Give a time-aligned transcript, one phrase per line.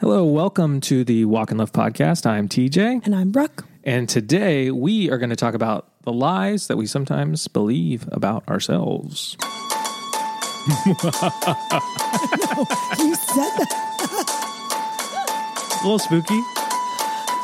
[0.00, 2.24] Hello, welcome to the Walk in Love podcast.
[2.26, 3.64] I'm TJ, And I'm Brooke.
[3.84, 8.46] and today we are going to talk about the lies that we sometimes believe about
[8.48, 9.36] ourselves.
[12.98, 13.70] You said that.
[15.80, 16.40] A little spooky.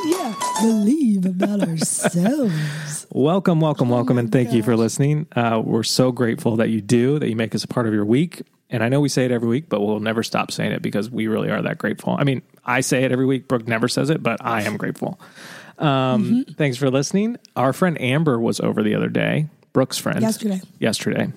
[0.04, 0.34] Yeah.
[0.60, 3.06] Believe about ourselves.
[3.12, 5.26] Welcome, welcome, welcome, and thank you for listening.
[5.36, 8.04] Uh, we're so grateful that you do, that you make us a part of your
[8.04, 8.42] week.
[8.74, 11.08] And I know we say it every week, but we'll never stop saying it because
[11.08, 12.16] we really are that grateful.
[12.18, 13.46] I mean, I say it every week.
[13.46, 15.20] Brooke never says it, but I am grateful.
[15.78, 17.36] Um, Thanks for listening.
[17.54, 20.20] Our friend Amber was over the other day, Brooke's friend.
[20.20, 20.60] Yesterday.
[20.80, 21.32] Yesterday.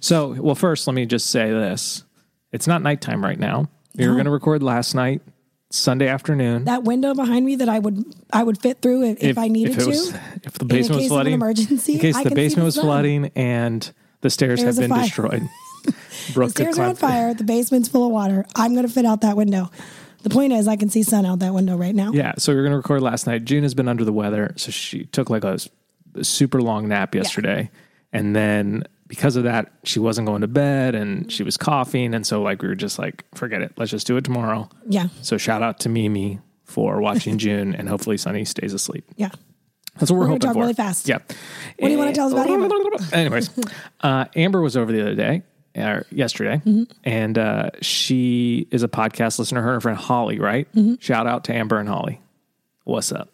[0.00, 2.02] So, well, first, let me just say this
[2.50, 3.68] it's not nighttime right now.
[3.94, 5.22] We were going to record last night,
[5.70, 6.64] Sunday afternoon.
[6.64, 9.76] That window behind me that I would I would fit through if, if, I needed
[9.76, 10.20] was- to.
[10.42, 12.64] if the basement was case of an flooding, emergency, in case I the basement the
[12.64, 15.48] was flooding and the stairs There's have been destroyed.
[16.34, 17.34] Brooke The stairs are on fire.
[17.34, 18.46] The basement's full of water.
[18.56, 19.70] I'm going to fit out that window.
[20.22, 22.12] The point is, I can see sun out that window right now.
[22.12, 23.44] Yeah, so we are going to record last night.
[23.44, 25.58] June has been under the weather, so she took like a
[26.22, 27.70] super long nap yesterday,
[28.12, 32.26] and then because of that, she wasn't going to bed and she was coughing, and
[32.26, 34.68] so like we were just like, forget it, let's just do it tomorrow.
[34.88, 35.08] Yeah.
[35.20, 39.04] So shout out to Mimi for watching June, and hopefully Sunny stays asleep.
[39.16, 39.28] Yeah.
[39.96, 40.60] That's what we're, We're hoping talk for.
[40.60, 41.06] really fast.
[41.06, 41.18] Yeah.
[41.18, 42.74] What do you wanna tell us about Amber?
[43.12, 43.50] Anyways,
[44.00, 45.42] uh, Amber was over the other day,
[45.76, 46.84] or yesterday, Mm-hmm.
[47.04, 49.60] and uh, she is a podcast listener.
[49.62, 50.66] Her and her friend Holly, right?
[50.74, 50.94] Mm-hmm.
[51.00, 52.20] Shout out to Amber and Holly.
[52.84, 53.30] What's up?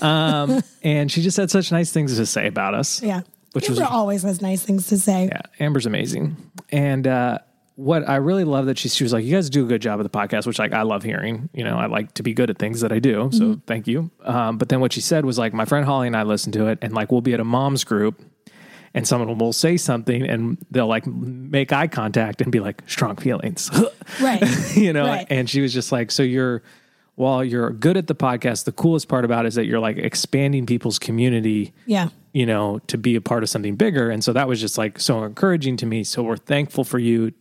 [0.00, 3.02] Um, and she just had such nice things to say about us.
[3.02, 3.22] Yeah.
[3.52, 5.26] Which Amber was- always has nice things to say.
[5.26, 6.36] Yeah, Amber's amazing.
[6.70, 7.38] And uh,
[7.76, 9.98] what I really love that she, she was like, you guys do a good job
[10.00, 11.48] of the podcast, which like I love hearing.
[11.54, 13.30] You know, I like to be good at things that I do.
[13.32, 14.10] So thank you.
[14.22, 16.66] Um, but then what she said was like, my friend Holly and I listen to
[16.68, 18.20] it, and like we'll be at a mom's group,
[18.94, 23.16] and someone will say something, and they'll like make eye contact and be like, strong
[23.16, 23.70] feelings,
[24.20, 24.42] Right.
[24.76, 25.06] you know.
[25.06, 25.26] Right.
[25.30, 26.62] And she was just like, so you're.
[27.14, 29.96] While you're good at the podcast, the coolest part about it is that you're like
[29.96, 32.10] expanding people's community Yeah.
[32.32, 34.08] you know, to be a part of something bigger.
[34.08, 36.04] And so that was just like so encouraging to me.
[36.04, 37.32] So we're thankful for you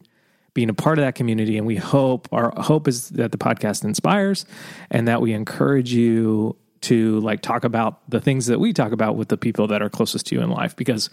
[0.56, 1.60] being a part of that community.
[1.60, 4.48] And we hope our hope is that the podcast inspires
[4.90, 6.56] and that we encourage you
[6.90, 9.90] to like talk about the things that we talk about with the people that are
[9.90, 11.10] closest to you in life because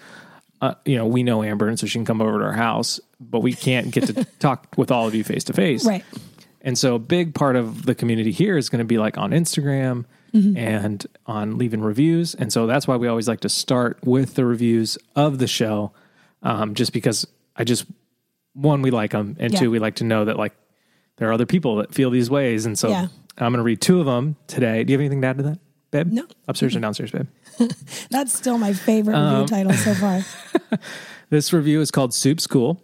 [0.61, 2.99] uh, you know, we know Amber and so she can come over to our house,
[3.21, 5.85] but we can't get to talk with all of you face to face.
[5.85, 6.05] Right.
[6.63, 9.33] And so a big part of the community here is going to be like on
[9.33, 10.05] Instagram
[10.57, 12.35] and on leaving reviews.
[12.35, 15.93] And so that's why we always like to start with the reviews of the show,
[16.43, 17.25] um, just because
[17.55, 17.85] I just,
[18.55, 19.37] one, we like them.
[19.39, 19.61] And Yeah.
[19.61, 20.55] two, we like to know that like
[21.19, 22.67] there are other people that feel these ways.
[22.67, 23.07] And so Yeah.
[23.39, 24.83] I'm going to read two of them today.
[24.83, 25.59] Do you have anything to add to that,
[25.95, 26.13] babe?
[26.13, 26.27] No.
[26.49, 27.27] Upstairs or downstairs, babe?
[28.11, 30.79] That's still my favorite Um, review title so far.
[31.31, 32.81] This review is called Soup School.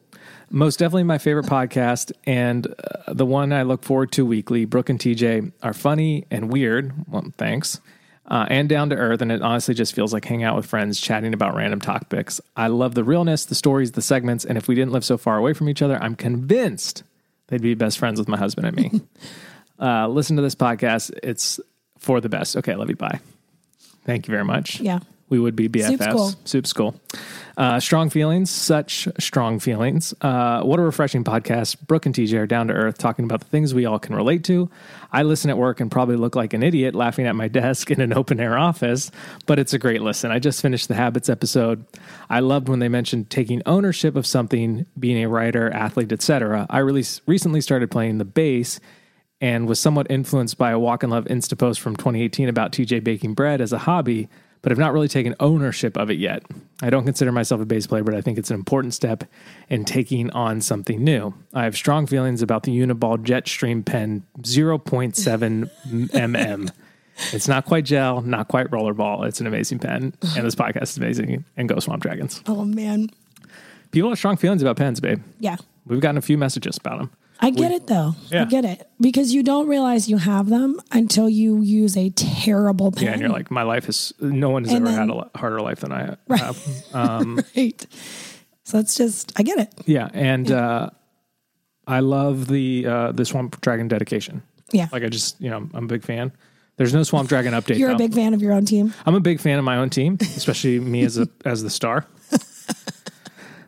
[0.48, 4.64] Most definitely my favorite podcast and uh, the one I look forward to weekly.
[4.64, 6.92] Brooke and TJ are funny and weird.
[7.06, 7.80] Well, thanks.
[8.26, 9.20] Uh, and down to earth.
[9.20, 12.40] And it honestly just feels like hanging out with friends, chatting about random topics.
[12.56, 14.44] I love the realness, the stories, the segments.
[14.44, 17.04] And if we didn't live so far away from each other, I'm convinced
[17.48, 19.00] they'd be best friends with my husband and me.
[19.78, 21.12] uh, listen to this podcast.
[21.22, 21.60] It's
[22.00, 22.56] for the best.
[22.56, 22.96] Okay, I love you.
[22.96, 23.20] Bye.
[24.04, 24.80] Thank you very much.
[24.80, 25.00] Yeah.
[25.28, 26.36] We would be BFFs.
[26.44, 26.92] Soup school.
[26.92, 27.00] School.
[27.56, 30.12] Uh, strong feelings, such strong feelings.
[30.20, 31.76] Uh, what a refreshing podcast.
[31.86, 34.42] Brooke and TJ are down to earth, talking about the things we all can relate
[34.44, 34.68] to.
[35.12, 38.00] I listen at work and probably look like an idiot laughing at my desk in
[38.00, 39.12] an open air office,
[39.46, 40.32] but it's a great listen.
[40.32, 41.84] I just finished the Habits episode.
[42.28, 46.66] I loved when they mentioned taking ownership of something, being a writer, athlete, etc.
[46.68, 48.80] I really recently started playing the bass
[49.40, 53.02] and was somewhat influenced by a Walk in Love Insta post from 2018 about TJ
[53.02, 54.28] baking bread as a hobby,
[54.62, 56.42] but have not really taken ownership of it yet.
[56.82, 59.24] I don't consider myself a bass player, but I think it's an important step
[59.68, 61.32] in taking on something new.
[61.54, 66.70] I have strong feelings about the Uniball Jetstream pen 0.7 mm.
[67.32, 69.26] It's not quite gel, not quite rollerball.
[69.26, 71.44] It's an amazing pen, and this podcast is amazing.
[71.56, 72.42] And go Swamp Dragons.
[72.46, 73.10] Oh man.
[73.90, 75.22] People have strong feelings about pens, babe.
[75.38, 75.56] Yeah.
[75.84, 77.10] We've gotten a few messages about them.
[77.40, 78.14] I get it though.
[78.30, 78.42] Yeah.
[78.42, 78.86] I get it.
[79.00, 83.04] Because you don't realize you have them until you use a terrible pen.
[83.04, 85.60] Yeah, and you're like, my life is no one has And ever had a harder
[85.60, 86.40] life than I Right.
[86.40, 86.84] have.
[86.92, 87.86] Um, right.
[88.64, 89.72] So it's just I get it.
[89.86, 90.90] Yeah, and uh,
[91.86, 94.42] I love the uh, the Swamp Dragon dedication.
[94.72, 94.88] Yeah.
[94.92, 96.32] Like I just, you know, I'm a big fan.
[96.76, 97.78] There's no Swamp Dragon update.
[97.78, 97.94] You're though.
[97.96, 98.94] a big fan of your own team.
[99.04, 102.06] I'm a big fan of my own team, especially me as a as the star.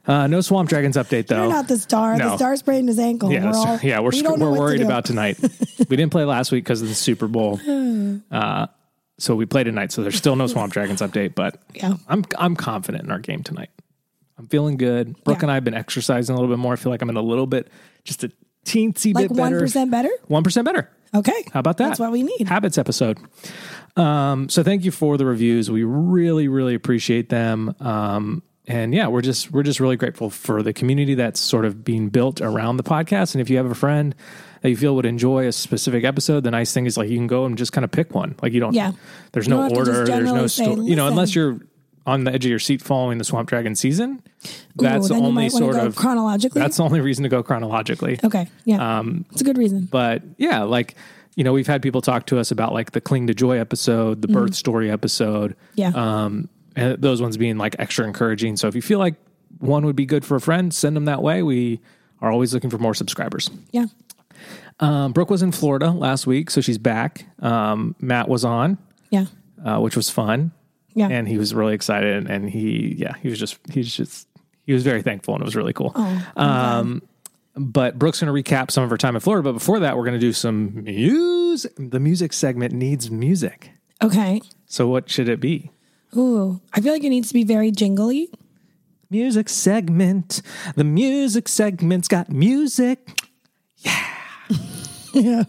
[0.06, 1.44] Uh, no Swamp Dragons update though.
[1.44, 2.16] You're not the star.
[2.16, 2.30] No.
[2.30, 3.30] The star sprained his ankle.
[3.32, 5.38] yeah, we're all, yeah, we're we sc- don't know we're what to worried about tonight.
[5.88, 7.60] we didn't play last week because of the Super Bowl,
[8.32, 8.66] uh,
[9.18, 9.92] so we play tonight.
[9.92, 11.94] So there's still no Swamp Dragons update, but Yeah.
[12.08, 13.70] I'm I'm confident in our game tonight.
[14.38, 15.22] I'm feeling good.
[15.22, 15.42] Brooke Yeah.
[15.44, 16.72] and I have been exercising a little bit more.
[16.72, 17.68] I feel like I'm in a little bit,
[18.02, 18.32] just a
[18.66, 19.60] teensy Like bit one better.
[19.60, 20.10] percent better.
[20.26, 20.90] One percent better.
[21.14, 21.44] Okay.
[21.52, 21.88] How about that?
[21.88, 22.48] That's what we need.
[22.48, 23.18] Habits episode.
[23.96, 25.70] Um, so thank you for the reviews.
[25.70, 27.74] We really, really appreciate them.
[27.80, 31.84] Um, and yeah, we're just we're just really grateful for the community that's sort of
[31.84, 33.34] being built around the podcast.
[33.34, 34.14] And if you have a friend
[34.60, 37.26] that you feel would enjoy a specific episode, the nice thing is like you can
[37.26, 38.36] go and just kind of pick one.
[38.40, 38.74] Like you don't.
[38.74, 38.92] Yeah.
[39.32, 40.12] There's You no don't have to just order.
[40.12, 40.86] There's no story.
[40.86, 41.58] You know, unless you're
[42.06, 44.22] on the edge of your seat following the Swamp Dragon season.
[44.76, 46.60] That's Ooh, the only sort of chronologically.
[46.60, 48.18] That's the only reason to go chronologically.
[48.24, 48.48] okay.
[48.64, 48.98] Yeah.
[48.98, 49.88] Um, it's a good reason.
[49.90, 50.94] But yeah, like
[51.36, 54.20] you know, we've had people talk to us about like the Cling to Joy episode,
[54.22, 55.56] the birth story episode.
[55.74, 55.92] Yeah.
[55.94, 58.56] Um, and those ones being like extra encouraging.
[58.56, 59.14] So if you feel like
[59.58, 61.42] one would be good for a friend, send them that way.
[61.42, 61.80] We
[62.20, 63.50] are always looking for more subscribers.
[63.70, 63.86] yeah.
[64.80, 67.26] Um, Brooke was in Florida last week, so she's back.
[67.40, 68.78] Um, Matt was on,
[69.10, 69.26] Yeah.
[69.64, 70.50] uh, which was fun.
[70.94, 71.08] Yeah.
[71.08, 72.28] And he was really excited.
[72.28, 74.26] And he, yeah, he was just, he's just,
[74.66, 75.92] he was very thankful and it was really cool.
[75.94, 77.02] Oh, um,
[77.54, 79.44] but Brooke's going to recap some of her time in Florida.
[79.44, 81.72] But before that, we're going to do some music.
[81.78, 83.70] The music segment needs music.
[84.02, 84.40] Okay.
[84.66, 85.70] So what should it be?
[86.16, 88.30] Ooh, I feel like it needs to be very jingly.
[89.10, 90.42] Music segment.
[90.74, 93.20] The music segment's got music.
[93.78, 94.06] yeah.
[95.14, 95.44] Yeah.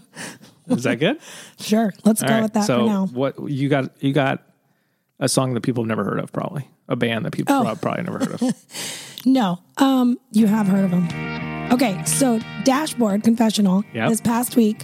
[0.68, 1.20] Is that good?
[1.60, 1.94] Sure.
[2.04, 2.44] Let's All go right.
[2.44, 3.06] with that so for now.
[3.08, 3.92] what you got?
[4.04, 4.44] You got
[5.22, 7.76] a song that people have never heard of, probably a band that people Oh.
[7.82, 8.42] probably never heard of.
[9.26, 9.60] No.
[9.78, 11.08] Um, you have heard of them.
[11.72, 14.10] Okay, so Dashboard Confessional Yep.
[14.10, 14.84] this past week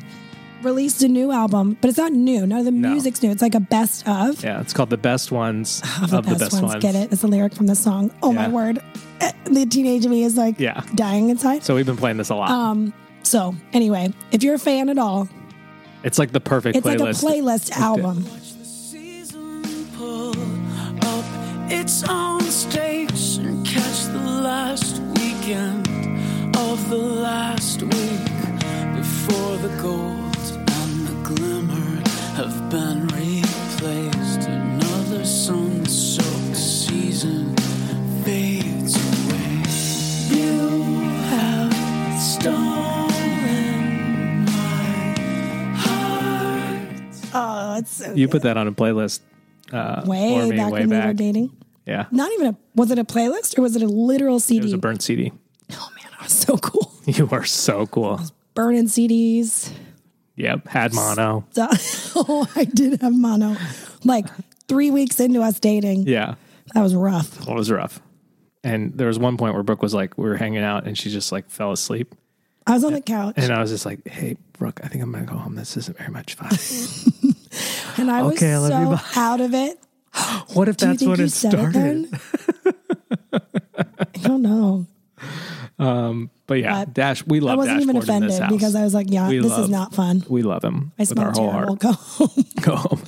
[0.64, 2.46] released a new album, but it's not new.
[2.46, 2.90] None of the No.
[2.92, 3.32] music's new.
[3.32, 4.44] It's like a best of.
[4.44, 6.76] yeah, it's called the best ones Of the, best, ones.
[6.82, 7.12] Get it?
[7.12, 8.12] It's a lyric from the song.
[8.24, 8.80] Oh my word.
[9.22, 10.82] Eh, The teenage me is like Yeah.
[10.96, 11.64] dying inside.
[11.64, 12.52] So we've been playing this a lot.
[12.52, 15.28] Um, so anyway, if you're a fan at all,
[16.04, 17.24] it's like the perfect it's playlist.
[17.24, 18.26] like a playlist album.
[18.64, 19.64] season
[21.72, 25.88] its own stakes and catch the last weekend
[26.58, 28.26] of the last week
[28.96, 30.29] before the gold
[48.06, 49.20] so You put that on a playlist
[49.72, 51.56] uh, way me back way when we were dating.
[51.86, 54.60] Yeah, Not even a was it a playlist or was it a literal CD?
[54.60, 55.32] it was a burnt CD.
[55.72, 56.92] oh man, I was so cool.
[57.06, 58.20] You are so cool.
[58.54, 59.72] Burning CDs.
[60.36, 61.46] Yep, had mono.
[61.58, 63.56] oh, I did have mono.
[64.04, 64.28] Like
[64.68, 66.36] three weeks into us dating, Yeah,
[66.76, 67.40] that was rough.
[67.46, 68.00] well, it was rough.
[68.64, 71.10] And there was one point where Brooke was like, we were hanging out, and she
[71.10, 72.14] just like fell asleep.
[72.70, 75.12] I was on the couch And I was just like, "Hey, Brooke, I think I'm
[75.12, 75.56] gonna go home.
[75.56, 76.50] This isn't very much fun."
[77.98, 79.80] and I was I love you, so out of it.
[80.54, 82.08] what if that's think when it started?
[82.14, 82.76] it?
[84.16, 84.86] I don't know.
[86.48, 88.94] But yeah, But Dash, we love I wasn't even Dashboard in offended because I was
[88.96, 90.24] like, yeah, We this love- is not fun.
[90.28, 91.78] we love him I with our smell whole terrible.
[91.78, 91.80] heart.
[91.80, 92.46] Go home.
[92.62, 93.02] Go home.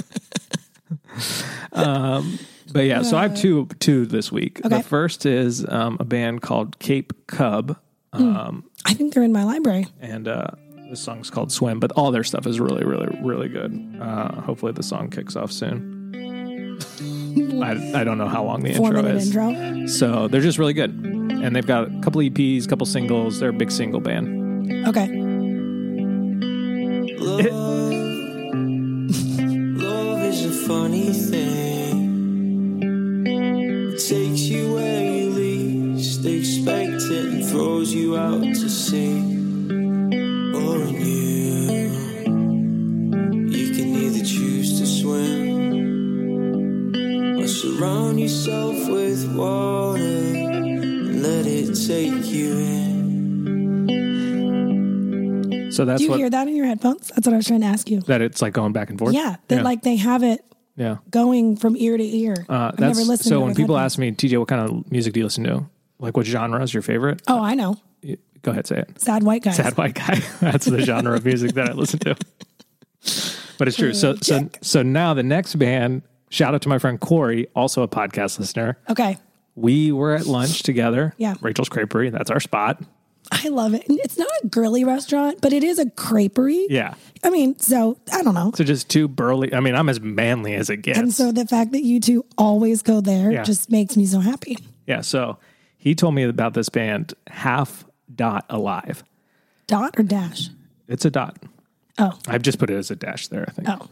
[1.73, 2.39] um,
[2.71, 4.59] but yeah, so I have two two this week.
[4.65, 4.77] Okay.
[4.77, 7.77] The first is um, a band called Cape Cub,
[8.13, 9.87] um, I think they're in my library.
[9.99, 10.47] and uh,
[10.89, 11.79] the song's called Swim.
[11.79, 13.97] But all their stuff is really, really, really good.
[14.01, 15.99] Uh, hopefully, the song kicks off soon.
[17.63, 19.27] I, I don't know how long the Four intro is.
[19.35, 19.87] intro.
[19.87, 23.39] So they're just really good, and they've got a couple EPs, a couple singles.
[23.39, 24.87] They're a big single band.
[24.87, 25.07] Okay.
[28.91, 32.81] Love is a funny thing.
[33.93, 35.00] It takes you where
[38.11, 39.19] you out to sea.
[40.53, 41.71] Or in you,
[43.57, 45.79] you can either choose to swim
[47.41, 52.91] or surround yourself with water and let it take you in.
[55.71, 57.07] So that's Do you what hear that in your headphones?
[57.15, 58.01] That's what I was trying to ask you.
[58.01, 59.13] that it's like going back and forth.
[59.13, 60.43] Yeah, that like they have it
[60.75, 60.97] yeah.
[61.09, 62.35] going from ear to ear.
[62.49, 63.29] Uh, I've never that's listened.
[63.29, 63.93] so to when people headphones.
[63.93, 65.65] ask me, TJ, what kind of music do you listen to?
[65.97, 67.21] Like what genre is your favorite?
[67.27, 67.81] oh, I know, You-
[68.43, 68.99] Go ahead, say it.
[69.01, 69.51] sad white guy.
[69.51, 70.15] Sad white guy.
[70.41, 72.15] That's the genre of music that I listen to.
[73.57, 73.93] But it's true.
[73.93, 76.01] So so so now the next band.
[76.29, 78.77] Shout out to my friend Corey, also a podcast listener.
[78.89, 79.17] Okay,
[79.55, 81.13] We were at lunch together.
[81.17, 81.35] Yeah.
[81.41, 82.09] Rachel's Creperie.
[82.11, 82.81] That's our spot.
[83.31, 83.87] I love it.
[83.89, 86.67] And It's not a girly restaurant, but it is a creperie.
[86.69, 86.93] Yeah.
[87.23, 88.51] I mean, so I don't know.
[88.55, 89.53] So just two burly.
[89.53, 90.97] I mean, I'm as manly as it gets.
[90.99, 93.43] And so the fact that you two always go there Yeah.
[93.43, 94.57] just makes me so happy.
[94.87, 95.01] yeah.
[95.01, 95.37] So
[95.77, 97.83] he told me about this band, Half
[98.15, 99.03] Dot Alive.
[99.67, 100.49] Dot or dash?
[100.87, 101.37] It's a dot.
[101.97, 103.67] Oh, I've just put it as a dash there, I think.
[103.69, 103.87] oh,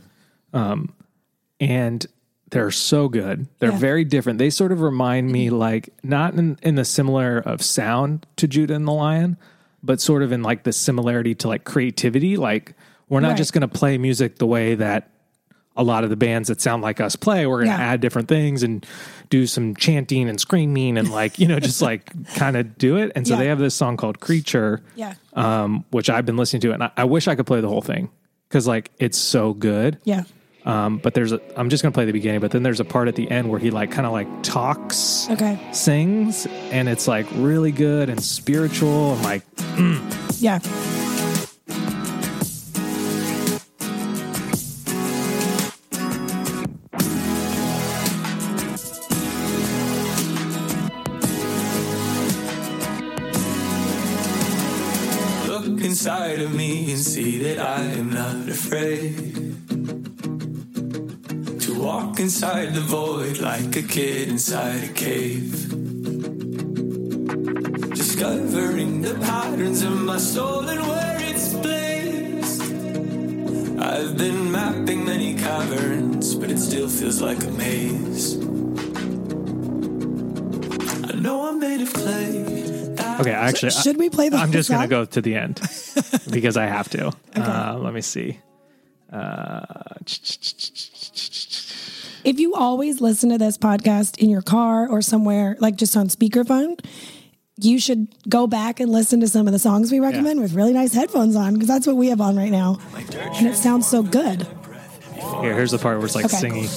[0.54, 0.94] um,
[1.60, 2.06] and
[2.52, 3.48] they're so good.
[3.60, 3.78] They're Yeah.
[3.78, 4.40] very different.
[4.40, 8.74] They sort of remind me like not in, in the similar of sound to Judah
[8.74, 9.38] and the Lion,
[9.84, 12.36] but sort of in like the similarity to like creativity.
[12.38, 12.74] Like
[13.08, 13.38] We're not Right.
[13.38, 15.10] just going to play music the way that
[15.80, 17.48] a lot of the bands that sound like us play.
[17.48, 17.92] We're going to Yeah.
[17.94, 18.86] add different things and
[19.30, 23.12] do some chanting and screaming and like, you know, just like kind of do it.
[23.16, 23.40] And so Yeah.
[23.40, 25.14] they have this song called Creature, Yeah.
[25.34, 26.74] um, which I've been listening to.
[26.74, 28.10] And I, I wish I could play the whole thing
[28.50, 29.98] because like it's so good.
[30.04, 30.24] Yeah.
[30.66, 32.86] Um, but there's a, I'm just going to play the beginning, but then there's a
[32.86, 35.58] part at the end where he like kind of like talks, Okay.
[35.72, 39.44] sings, and it's like really good and spiritual and like,
[40.40, 40.60] Yeah.
[56.00, 59.34] Inside of me and see that I am not afraid
[61.60, 65.52] to walk inside the void like a kid inside a cave.
[67.94, 72.62] Discovering the patterns of my soul and where it's placed.
[73.82, 78.38] I've been mapping many caverns, but it still feels like a maze.
[81.10, 82.59] I know I'm made of clay.
[83.20, 85.36] Okay, actually, I- Should we play the I'm whole just going to go to the
[85.36, 85.56] end
[86.32, 87.12] because I have to.
[87.36, 88.40] Uh, let me see.
[89.12, 89.62] Uh,
[92.24, 96.08] If you always listen to this podcast in your car or somewhere, like just on
[96.10, 96.78] speakerphone,
[97.62, 100.74] you should go back and listen to some of the songs we recommend with really
[100.74, 102.78] nice headphones on because that's what we have on right now.
[103.36, 104.46] And it sounds so good.
[105.42, 106.38] here, here's the part where it's like Okay.
[106.38, 106.68] singing.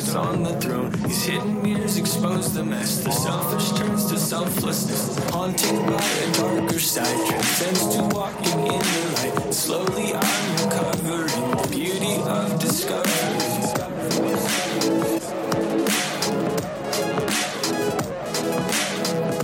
[0.00, 3.04] Sits on the throne, His hidden mirrors expose the mess.
[3.04, 5.18] The selfish turns to selflessness.
[5.30, 9.54] Haunted by a darker side, transcends to walking in the light.
[9.54, 13.10] Slowly I'm uncovering the beauty of discovery.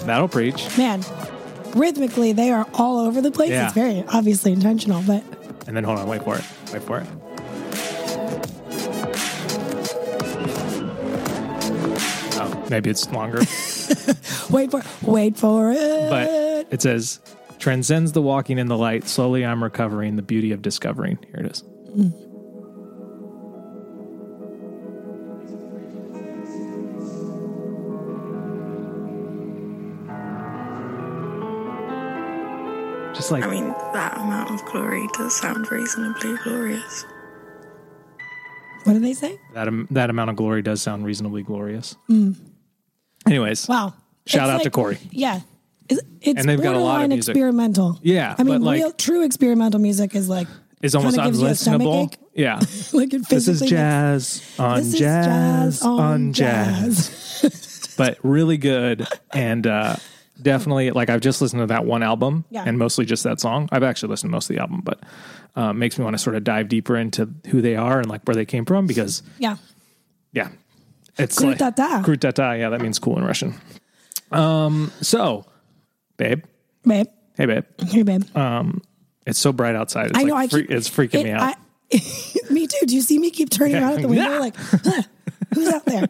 [0.06, 0.76] That'll preach.
[0.76, 1.04] Man,
[1.76, 3.50] rhythmically, they are all over the place.
[3.50, 3.66] Yeah.
[3.66, 5.22] It's very obviously intentional, but
[5.68, 6.44] And then hold on, wait for it.
[6.72, 7.06] Wait for it.
[12.70, 13.38] Maybe it's longer.
[14.50, 16.10] wait for wait for it.
[16.10, 17.20] but it says
[17.58, 21.50] transcends the walking in the light slowly i'm recovering the beauty of discovering here it
[21.50, 21.62] is
[33.14, 37.04] just like I mean, that amount of glory does sound reasonably glorious.
[38.84, 39.38] what did they say?
[39.52, 42.32] that am- that amount of glory does sound reasonably glorious hmm.
[43.30, 43.94] Anyways Wow.
[44.26, 44.98] Shout It's out to Corey.
[45.10, 45.40] Yeah.
[45.88, 47.32] It's, it's And they've got a lot of music.
[47.34, 47.98] experimental.
[48.02, 50.46] Yeah, I mean, like- real true experimental music is like
[50.82, 52.60] it's almost kinda gives you a stomach unlistenable yeah
[52.92, 57.40] like it this is jazz on is jazz, on jazz.
[57.42, 57.94] jazz.
[57.98, 59.94] but really good and uh
[60.40, 62.64] definitely like i've just listened to that one album Yeah.
[62.66, 65.00] and mostly just that song i've actually listened to most of the album but
[65.56, 68.22] uh, makes me want to sort of dive deeper into who they are and like
[68.24, 69.56] where they came from because yeah.
[70.32, 70.48] yeah
[71.22, 73.54] it's like yeah that means cool in russian
[74.32, 75.44] um so
[76.16, 76.44] babe
[76.84, 77.06] Babe.
[77.36, 78.24] hey babe Hey, babe.
[79.26, 80.34] it's so bright outside it's I know.
[80.34, 81.54] like I keep, it's freaking it- me out I-
[82.50, 82.86] me too.
[82.86, 83.82] Do you see me keep turning Yeah.
[83.82, 84.38] around at the window Yeah.
[84.38, 85.02] like, huh,
[85.52, 86.06] who's out there?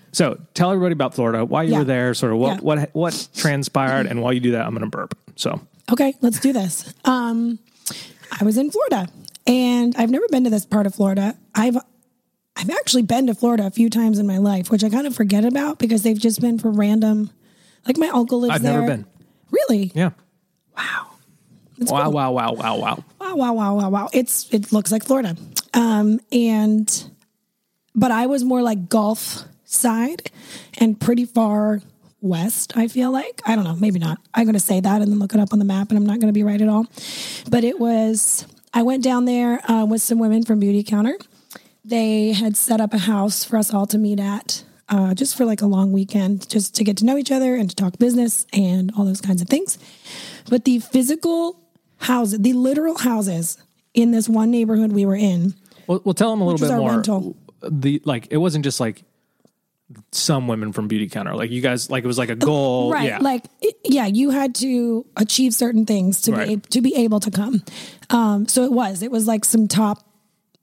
[0.12, 1.78] so tell everybody about florida why you Yeah.
[1.80, 4.86] were there sort of what what what transpired and while you do that i'm gonna
[4.86, 6.92] burp so Okay, let's do this.
[7.06, 7.58] Um,
[8.38, 9.08] I was in Florida,
[9.46, 11.34] and I've never been to this part of Florida.
[11.54, 11.78] I've
[12.58, 15.14] I've actually been to Florida a few times in my life, which I kind of
[15.14, 17.30] forget about because they've just been for random.
[17.86, 18.72] Like my uncle lives there.
[18.72, 19.06] I've never been.
[19.50, 19.92] Really?
[19.94, 20.10] yeah
[20.76, 21.06] Wow.
[21.78, 22.12] It's wow cool.
[22.12, 24.08] wow wow wow wow Wow, wow, wow, wow, wow.
[24.12, 25.36] It's it looks like Florida.
[25.74, 27.10] Um, and
[27.94, 30.30] but I was more like Gulf side
[30.78, 31.80] and pretty far
[32.20, 33.42] west, I feel like.
[33.44, 34.18] I don't know, maybe not.
[34.34, 36.20] I'm gonna say that and then look it up on the map and I'm not
[36.20, 36.86] gonna be right at all.
[37.50, 41.16] But it was I went down there uh, with some women from Beauty Counter.
[41.88, 44.64] They had set up a house for us all to meet at.
[44.90, 47.68] Uh, just for like a long weekend, just to get to know each other and
[47.68, 49.76] to talk business and all those kinds of things.
[50.48, 51.60] But the physical
[51.98, 53.58] houses, the literal houses
[53.92, 55.52] in this one neighborhood we were in,
[55.86, 56.90] Well, well, tell them a little bit more.
[56.92, 57.36] rental.
[57.62, 59.04] The like, it wasn't just like
[60.12, 61.34] some women from Beauty Counter.
[61.34, 62.90] Like you guys, like it was like a goal.
[62.90, 63.08] right?
[63.08, 63.18] Yeah.
[63.18, 66.48] Like, it- yeah, you had to achieve certain things to Right.
[66.48, 67.62] be to be able to come.
[68.08, 70.07] Um, so it was, it was like some top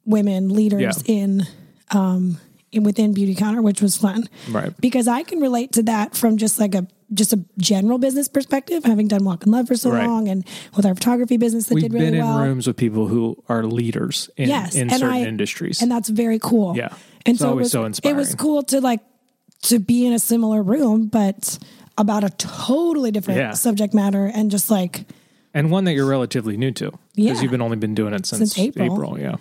[0.05, 1.15] women leaders Yeah.
[1.15, 1.47] in,
[1.91, 2.37] um,
[2.71, 4.71] in within Beauty Counter, which was fun, Right.
[4.81, 8.83] Because I can relate to that from just like a just a general business perspective,
[8.83, 10.07] having done Walk in Love for so Right.
[10.07, 10.43] long, and
[10.75, 12.39] with our photography business that We've did really been in well.
[12.39, 15.83] rooms with people who are leaders in, yes, in and certain I- industries.
[15.83, 16.75] and that's very cool.
[16.75, 16.89] Yeah.
[17.27, 18.15] and It's so always it was, so inspiring.
[18.15, 19.01] It was cool to like
[19.63, 21.59] to be in a similar room, but
[21.97, 23.53] about a totally different Yeah.
[23.53, 25.05] subject matter and just like
[25.53, 26.91] And one that you're relatively new to.
[27.15, 27.41] Because Yeah.
[27.43, 29.17] you've been only been doing it since, Since April.
[29.19, 29.35] Yeah.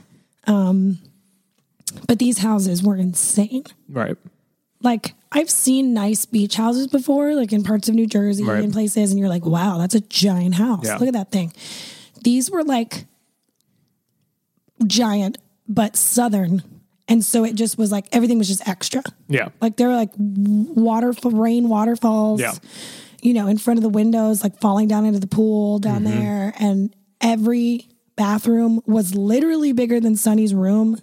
[0.46, 3.64] But these houses were insane.
[3.88, 4.16] Right.
[4.82, 8.62] Like I've seen nice beach houses before, like in parts of New Jersey Right.
[8.62, 10.84] and places, and you're like, wow, that's a giant house.
[10.84, 10.96] Yeah.
[10.96, 11.52] Look at that thing.
[12.22, 13.06] These were like
[14.86, 16.62] giant, but southern.
[17.08, 19.02] And so it just was like everything was just extra.
[19.28, 19.48] Yeah.
[19.60, 22.52] Like there were like water rain waterfalls, Yeah.
[23.22, 26.18] you know, in front of the windows, like falling down into the pool down Mm-hmm.
[26.18, 26.54] there.
[26.58, 30.98] And every bathroom was literally bigger than Sunny's room.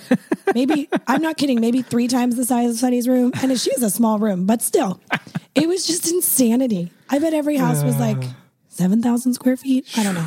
[0.54, 3.32] maybe I'm not kidding, maybe three times the size of Sunny's room.
[3.42, 5.00] And she's a small room, but still,
[5.54, 6.90] it was just insanity.
[7.10, 8.22] I bet every house was like
[8.68, 9.86] seven thousand square feet.
[9.96, 10.26] I don't know.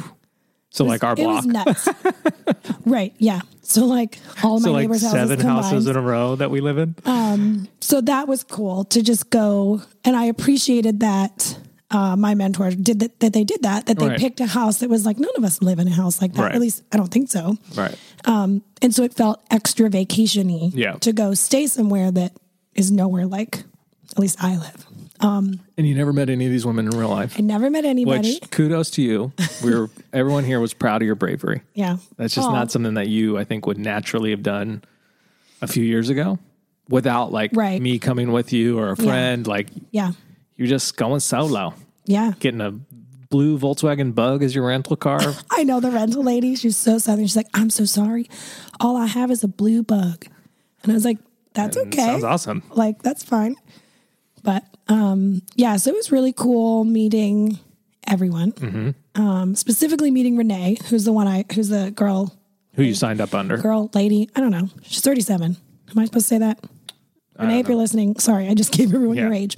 [0.69, 1.45] So like our It block.
[1.45, 1.89] was nuts.
[2.85, 3.13] right.
[3.17, 3.41] Yeah.
[3.61, 5.65] So like all my like neighbors' houses seven combined.
[5.65, 6.95] houses in a row that we live in.
[7.05, 7.67] Um.
[7.81, 11.57] so that was cool to just go and i appreciated that
[11.91, 14.19] uh, my mentor did that, that they did that that they Right.
[14.19, 16.41] picked a house that was like none of us live in a house like that
[16.41, 16.55] Right.
[16.55, 17.95] at least i don't think so right.
[18.25, 20.93] and so it felt extra vacationy Yeah.
[20.99, 22.33] to go stay somewhere that
[22.75, 23.63] is nowhere like
[24.11, 24.85] at least i live
[25.19, 27.35] Um, And you never met any of these women in real life.
[27.39, 29.31] i never met anybody Which kudos to you.
[29.63, 31.61] We were everyone here was proud of your bravery.
[31.73, 32.53] yeah That's just Aw.
[32.53, 34.83] not something that you, I think, would naturally have done
[35.61, 36.37] a few years ago
[36.89, 37.81] without like Right.
[37.81, 39.47] me coming with you or a friend.
[39.47, 40.11] Like yeah
[40.57, 41.73] you're just going solo,
[42.05, 42.33] yeah.
[42.39, 42.71] Getting a
[43.29, 45.19] blue Volkswagen Bug as your rental car.
[45.51, 47.25] i know the rental lady she's so southern.
[47.25, 48.29] She's like i'm so sorry.
[48.79, 50.25] All i have is a blue bug.
[50.83, 51.17] And i was like
[51.53, 51.97] that's okay.
[52.05, 52.63] Sounds awesome.
[52.71, 53.55] like that's fine.
[54.43, 57.59] But um yeah so it was really cool meeting
[58.07, 58.53] everyone.
[58.53, 59.21] Mm-hmm.
[59.21, 62.33] um specifically meeting renee who's the one i who's the girl
[62.75, 63.57] Who you signed up under?
[63.57, 64.29] girl lady.
[64.35, 64.69] I don't know.
[64.83, 65.57] She's 37
[65.89, 66.63] am i supposed to say that
[67.39, 69.39] renee if you're listening sorry i just gave everyone your Yeah.
[69.39, 69.57] age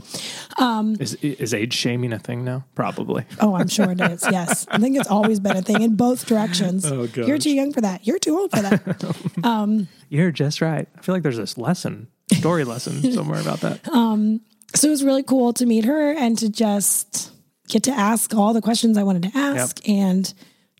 [0.57, 2.65] um, um, Is is age shaming a thing now?
[2.75, 3.25] Probably.
[3.39, 6.25] oh i'm sure it is yes i think it's always been a thing in both
[6.25, 10.61] directions Oh, you're too young for that you're too old for that um, You're just
[10.61, 10.87] right.
[10.97, 13.85] I feel like there's this lesson, story lesson somewhere about that.
[13.85, 17.31] so it was really cool to meet her and to just
[17.67, 20.31] get to ask all the questions I wanted to ask and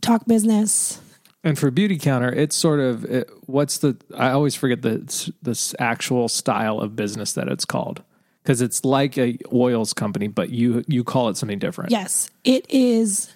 [0.02, 1.00] talk business.
[1.44, 5.74] And for Beauty Counter, it's sort of it, what's the I always forget the this
[5.80, 8.04] actual style of business that it's called
[8.44, 11.92] because it's like a oils company, but you you call it something different.
[11.92, 13.34] Yes, it is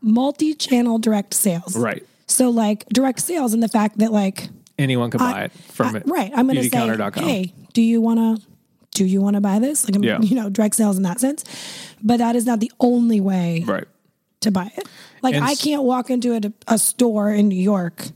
[0.00, 1.76] multi-channel direct sales.
[1.76, 2.04] Right.
[2.26, 5.94] So like direct sales and the fact that like Anyone can buy I- it from
[5.94, 6.04] I- it.
[6.06, 8.46] right, I'm going to say, hey, do you want to
[8.94, 9.88] do you want to buy this?
[9.88, 10.20] Like Yeah.
[10.20, 11.44] you know, direct sales in that sense.
[12.02, 13.84] But that is not the only way Right.
[14.42, 14.88] To buy it.
[15.22, 16.40] Like And I can't walk into a,
[16.74, 18.06] a store in New York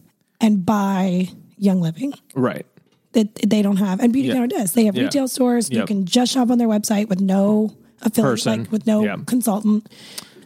[0.40, 2.12] and buy Young Living.
[2.34, 2.66] Right.
[3.12, 4.34] that they don't have, and Beauty Yeah.
[4.34, 4.72] Counter does.
[4.74, 5.04] They have Yeah.
[5.04, 5.70] retail stores.
[5.70, 8.60] You can just shop on their website with no affiliate, Person.
[8.64, 9.16] like with no Yeah.
[9.24, 9.88] consultant.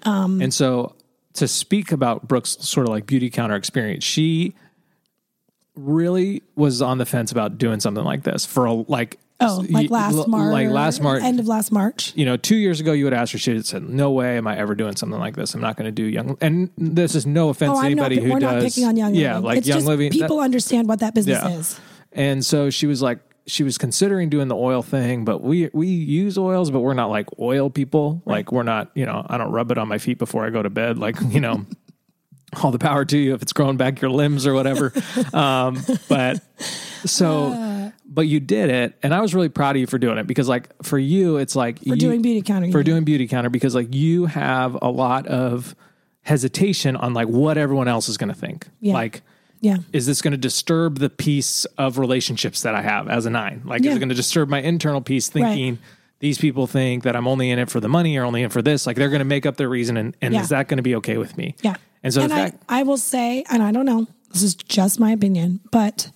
[0.05, 0.95] Um, and so
[1.35, 4.55] to speak about Brooke's sort of like beauty counter experience, she
[5.75, 9.91] really was on the fence about doing something like this for a like Oh, like
[9.91, 11.23] last l- March, like last March.
[11.23, 12.13] end of last March.
[12.15, 14.47] you know, two years ago, you would ask her, she had said, "No way am
[14.47, 15.55] I ever doing something like this.
[15.55, 18.13] I'm not going to do young." And this is no offense Oh, to I'm not.
[18.13, 18.53] anybody who We're does.
[18.55, 19.45] not picking on Young yeah, Living.
[19.45, 20.11] like it's Young just Living.
[20.11, 21.59] that- People understand what that business Yeah.
[21.59, 21.81] is.
[22.13, 25.87] And so she was like, she was considering doing the oil thing, but we we
[25.89, 28.23] use oils, but we're not like oil people.
[28.27, 30.63] Like we're not, you know, I don't rub it on my feet before I go
[30.63, 30.99] to bed.
[30.99, 31.65] Like you know,
[32.63, 34.93] all the power to you if it's growing back your limbs or whatever.
[35.33, 36.41] um, but
[37.07, 37.53] so,
[38.05, 40.49] but you did it, and I was really proud of you for doing it because,
[40.49, 43.75] like, for you, it's like For doing Beauty Counter, you for doing beauty counter because
[43.75, 45.75] like you have a lot of
[46.23, 48.69] hesitation on like what everyone else is going to think.
[48.81, 48.95] Yeah.
[48.95, 49.23] Like
[49.61, 49.79] Yeah.
[49.93, 53.63] is this going to disturb the piece of relationships that I have as a nine?
[53.65, 53.91] Like, Yeah.
[53.91, 55.79] is it going to disturb my internal piece thinking
[56.21, 58.61] these people think that I'm only in it for the money or only in for
[58.63, 58.87] this?
[58.87, 60.43] Like, they're going to make up their reason, and, and Yeah.
[60.43, 61.55] is that going to be okay with me?
[61.63, 61.77] Yeah.
[62.03, 65.01] And so, and I, fact, I will say, and I don't know, this is just
[65.01, 66.11] my opinion, but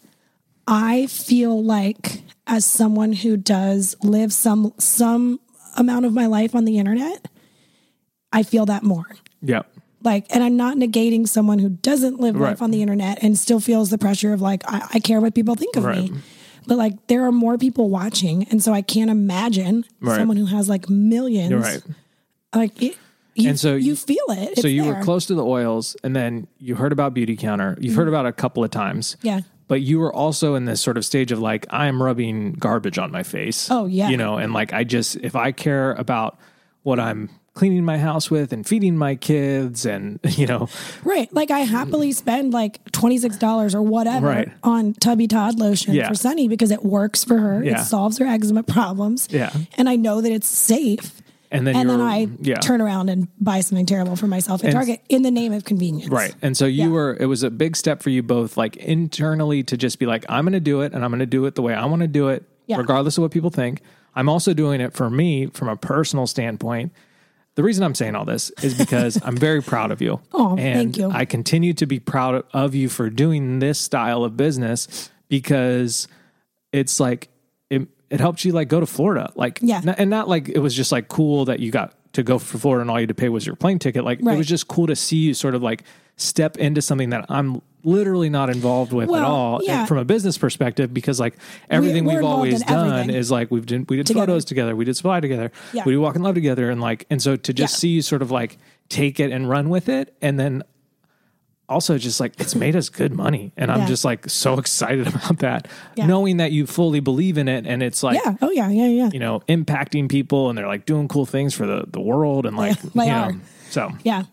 [0.67, 5.41] I feel like as someone who does live some some
[5.77, 7.27] amount of my life on the internet,
[8.33, 9.07] I feel that more.
[9.43, 9.63] yeah,
[10.03, 12.51] Like, and I'm not negating someone who doesn't live Right.
[12.51, 15.35] life on the internet and still feels the pressure of like, I, I care what
[15.35, 16.11] people think of Right.
[16.13, 16.19] me.
[16.67, 18.45] But like, there are more people watching.
[18.45, 20.17] And so I can't imagine Right.
[20.17, 21.83] someone who has like 1000000s you're right.
[22.55, 22.97] Like, it,
[23.35, 24.51] you, And so you, feel it.
[24.53, 24.95] It's so you there.
[24.95, 27.77] were close to the oils, and then you heard about Beauty Counter.
[27.81, 29.17] You've heard about it a couple of times.
[29.17, 29.27] Mm-hmm.
[29.27, 29.41] Yeah.
[29.67, 33.11] But you were also in this sort of stage of like, I'm rubbing garbage on
[33.11, 33.71] my face.
[33.71, 34.09] Oh, yeah.
[34.11, 36.39] You know, and like, I just, if I care about
[36.83, 40.69] what I'm cleaning my house with and feeding my kids and you know
[41.05, 41.33] Right.
[41.33, 44.51] Like I happily spend like $26 or whatever Right.
[44.65, 46.09] on Tubby Todd lotion Yeah.
[46.09, 47.63] for Sunny because it works for her.
[47.65, 47.81] Yeah.
[47.81, 49.29] It solves her eczema problems.
[49.31, 49.53] Yeah.
[49.79, 51.23] And I know that it's safe.
[51.51, 54.67] And then and then I yeah turn around and buy something terrible for myself at
[54.67, 56.11] And- Target in the name of convenience.
[56.11, 56.35] Right.
[56.43, 56.89] And so you Yeah.
[56.89, 60.25] were, it was a big step for you both, like internally to just be like,
[60.29, 62.03] I'm going to do it and I'm going to do it the way I want
[62.03, 62.79] to do it, Yeah.
[62.79, 63.81] regardless of what people think.
[64.17, 66.93] I'm also doing it for me from a personal standpoint.
[67.57, 70.21] The reason I'm saying all this is because I'm very proud of you.
[70.33, 71.11] Oh, and thank you.
[71.11, 76.09] I continue to be proud of you for doing this style of business because
[76.73, 77.29] it's like,
[78.11, 79.33] it, helped you like go to Florida.
[79.35, 79.79] Like, Yeah.
[79.79, 82.59] n- and not like it was just like cool that you got to go for
[82.59, 84.05] Florida and all you had to pay was your plane ticket.
[84.05, 85.83] Like, it was just cool to see you sort of like
[86.17, 89.85] step into something that I'm literally not involved with at Well, all and yeah.
[89.85, 91.35] from a business perspective because like
[91.69, 93.15] everything we're we've always done everything.
[93.17, 94.27] is like we've done we did Together.
[94.27, 95.83] photos together we did supply together Yeah.
[95.85, 97.79] we did walk in love together and like and so to just Yeah.
[97.79, 98.57] see you sort of like
[98.89, 100.63] take it and run with it and then
[101.69, 105.39] also just like it's made us good money and i'm just like so excited about
[105.39, 106.07] that Yeah.
[106.07, 108.35] knowing that you fully believe in it and it's like Yeah.
[108.43, 108.69] Oh yeah.
[108.69, 108.87] Yeah.
[108.89, 109.11] Yeah.
[109.13, 112.57] you know impacting people and they're like doing cool things for the the world and
[112.57, 113.33] like they you know,
[113.71, 114.25] so Yeah.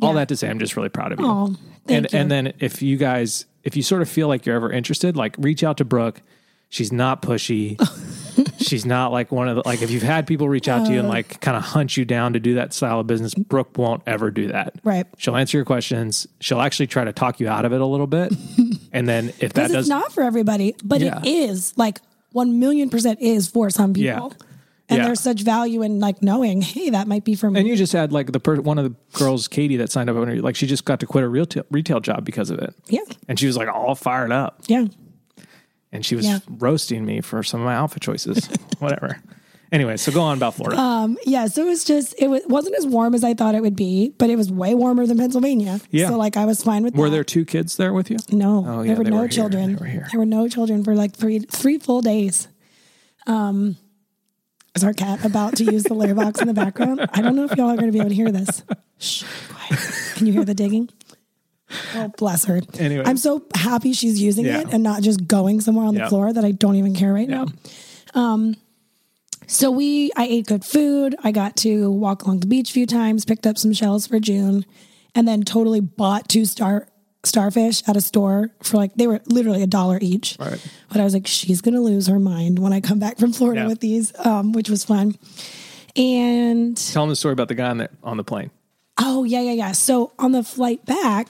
[0.00, 0.20] all Yeah.
[0.20, 1.58] that to say i'm just really proud of you thank
[1.88, 2.18] and you.
[2.18, 5.34] and then if you guys if you sort of feel like you're ever interested like
[5.38, 6.22] reach out to brooke
[6.70, 7.76] she's not pushy
[8.62, 10.98] she's not like one of the like if you've had people reach out to you
[10.98, 11.10] and uh.
[11.12, 14.30] like kind of hunt you down to do that style of business brooke won't ever
[14.30, 15.06] do that Right.
[15.18, 18.06] she'll answer your questions she'll actually try to talk you out of it a little
[18.06, 18.32] bit
[18.92, 21.20] and then if that does it's not for everybody, but Yeah.
[21.20, 22.00] it is like
[22.32, 24.14] one million percent is for some Yeah.
[24.14, 24.32] people.
[24.88, 25.04] And Yeah.
[25.06, 27.60] there's such value in like knowing, hey, that might be for me.
[27.60, 30.16] and you just had like the per- one of the girls katie that signed up
[30.16, 32.74] on her like she just got to quit a retail retail job because of it
[32.88, 33.00] yeah.
[33.28, 34.86] and she was like all fired up Yeah.
[35.92, 36.38] And she was Yeah.
[36.48, 38.46] roasting me for some of my outfit choices.
[38.78, 39.20] Whatever.
[39.70, 40.78] Anyway, so go on about Florida.
[40.78, 43.62] Um, yeah, so it was just it was, wasn't as warm as I thought it
[43.62, 45.80] would be, but it was way warmer than Pennsylvania.
[45.90, 46.08] Yeah.
[46.08, 47.00] So like I was fine with that.
[47.00, 47.12] were that.
[47.14, 48.18] there two kids there with you?
[48.30, 49.28] No, Oh, yeah, there were no were here.
[49.30, 49.74] children.
[49.76, 50.08] They were here.
[50.10, 52.48] There were no children for like three three full days.
[53.26, 53.76] Um,
[54.74, 57.06] is our cat about to use the litter box in the background?
[57.14, 58.62] I don't know if y'all are going to be able to hear this.
[58.98, 59.80] Shh, quiet.
[60.16, 60.90] Can you hear the digging?
[61.94, 62.60] Oh, bless her.
[62.78, 63.06] Anyways.
[63.08, 64.60] I'm so happy she's using Yeah.
[64.60, 67.28] it and not just going somewhere on the floor that I don't even care right
[67.28, 67.44] Yeah.
[68.14, 68.52] now.
[69.46, 71.14] So we, I ate good food.
[71.22, 74.18] I got to walk along the beach a few times, picked up some shells for
[74.20, 74.64] June,
[75.14, 76.86] and then totally bought two star
[77.24, 80.36] starfish at a store for like they were literally a dollar each.
[80.40, 80.58] Right.
[80.90, 83.62] But I was like, she's gonna lose her mind when I come back from Florida
[83.62, 83.66] Yeah.
[83.68, 85.16] with these, um, which was fun.
[85.96, 88.50] And Tell them the story about the guy on the on the plane.
[88.98, 89.72] Oh yeah, yeah, yeah.
[89.72, 91.28] So on the flight back,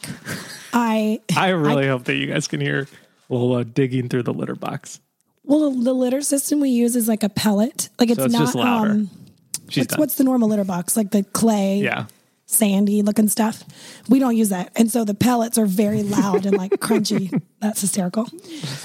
[0.72, 2.88] I I really hope that you guys can hear
[3.28, 5.00] Lola digging through the litter box.
[5.44, 7.88] well the litter system we use is like a pellet.
[7.98, 8.90] Like it's, So it's not just louder.
[8.92, 9.10] um
[9.68, 10.96] She's what's, what's the normal litter box?
[10.96, 11.78] Like the clay.
[11.78, 12.06] yeah.
[12.44, 13.64] sandy looking stuff.
[14.08, 14.70] We don't use that.
[14.76, 17.40] And so the pellets are very loud and like crunchy.
[17.60, 18.26] That's hysterical.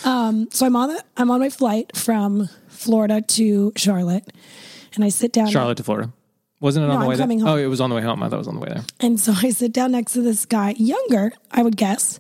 [0.05, 4.31] Um, so I'm on the, I'm on my flight from Florida to Charlotte
[4.95, 6.13] and I sit down Charlotte to Florida.
[6.59, 7.27] Wasn't it on No, the I'm way there?
[7.27, 7.47] home.
[7.47, 8.23] Oh, it was on the way home.
[8.23, 8.83] I thought it was on the way there.
[8.99, 12.19] and so I sit down next to this guy, younger, I would guess.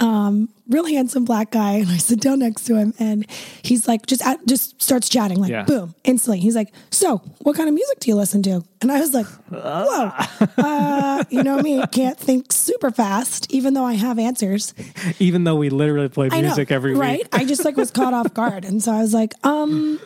[0.00, 3.26] Um, real handsome black guy, and I sit down next to him, and
[3.62, 5.64] he's like, just at, just starts chatting, like Yeah.
[5.64, 6.40] boom, instantly.
[6.40, 9.26] He's like, "So, what kind of music do you listen to?" And I was like,
[9.50, 10.10] "Whoa,
[10.56, 14.72] uh, you know me, can't think super fast, even though I have answers."
[15.18, 17.18] Even though we literally play I know, music every right?
[17.18, 17.28] week.
[17.34, 17.42] Right?
[17.42, 20.00] I just like was caught off guard, and so I was like, "Um,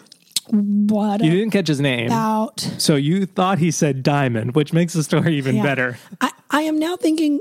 [0.51, 2.07] what You didn't catch his name.
[2.07, 5.63] about?" So you thought he said diamond, which makes the story even Yeah.
[5.63, 5.99] better.
[6.21, 7.41] I, I am now thinking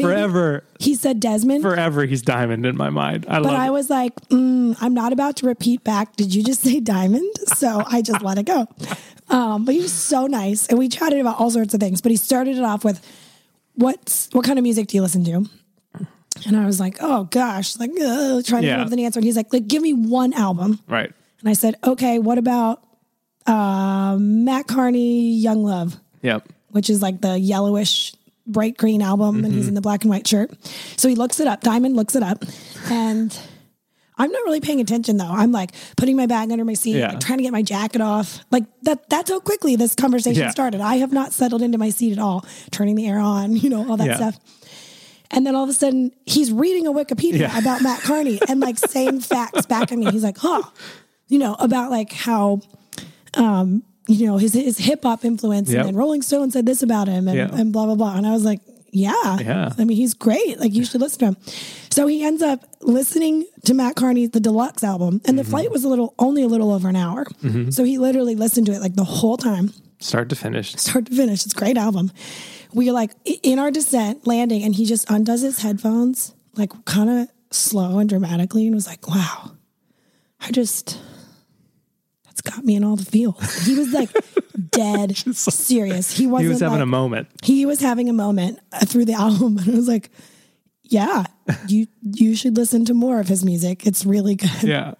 [0.00, 1.62] Forever, He said Desmond.
[1.62, 3.26] forever he's diamond in my mind.
[3.28, 3.70] I But I it.
[3.70, 6.16] was like, mm, I'm not about to repeat back.
[6.16, 7.28] Did you just say diamond?
[7.56, 8.66] So I just let it go.
[9.28, 12.00] Um, but he was so nice, and we chatted about all sorts of things.
[12.00, 13.00] But he started it off with,
[13.74, 15.46] "What's what kind of music do you listen to?"
[16.46, 18.74] And I was like, "Oh gosh," like uh, trying to Yeah.
[18.74, 19.18] come up with an answer.
[19.18, 21.12] And he's like, "Like, give me one album." Right.
[21.42, 22.82] And I said, "Okay, what about
[23.46, 26.48] uh, Mat Kearney, Young Love?" Yep.
[26.70, 28.14] which is like the yellowish
[28.46, 29.54] bright green album and Mm-hmm.
[29.56, 30.50] he's in the black and white shirt.
[30.96, 31.60] So he looks it up.
[31.62, 32.44] Diamond looks it up.
[32.90, 33.36] And
[34.16, 35.26] I'm not really paying attention though.
[35.30, 37.08] I'm like putting my bag under my seat, Yeah.
[37.10, 38.38] like, trying to get my jacket off.
[38.52, 40.50] Like that that's how quickly this conversation Yeah.
[40.50, 40.80] started.
[40.80, 43.88] I have not settled into my seat at all, turning the air on, you know,
[43.90, 44.16] all that Yeah.
[44.16, 44.38] stuff.
[45.32, 48.78] And then all of a sudden he's reading a Wikipedia about Mat Kearney and like
[48.78, 50.10] saying facts back at me.
[50.12, 50.62] He's like, huh,
[51.32, 52.60] you know, about like how
[53.34, 55.78] um, you know, his his hip hop influence, Yep.
[55.78, 57.50] and then Rolling Stone said this about him, and, Yeah.
[57.60, 58.16] and blah blah blah.
[58.16, 58.60] And I was like,
[58.92, 59.72] yeah, Yeah.
[59.78, 60.60] I mean, he's great.
[60.60, 61.36] Like you should listen to him.
[61.90, 65.36] So he ends up listening to Mat Kearney's the deluxe album, and Mm-hmm.
[65.38, 67.24] the flight was a little only a little over an hour.
[67.70, 69.72] So he literally listened to it like the whole time.
[70.00, 70.74] Start to finish.
[70.76, 71.44] start to finish.
[71.46, 72.10] It's a great album.
[72.74, 77.08] We are like in our descent, landing, and he just undoes his headphones, like kind
[77.08, 79.52] of slow and dramatically, and was like, "Wow,
[80.40, 80.98] I just
[82.44, 84.10] got me in all the feels." He was like
[84.70, 86.16] dead serious.
[86.16, 86.46] He wasn't.
[86.46, 87.28] He was having like, a moment.
[87.42, 90.10] he was having a moment uh, through the album, and I was like,
[90.82, 91.24] "Yeah,
[91.68, 93.86] you you should listen to more of his music.
[93.86, 94.94] It's really good." Yeah.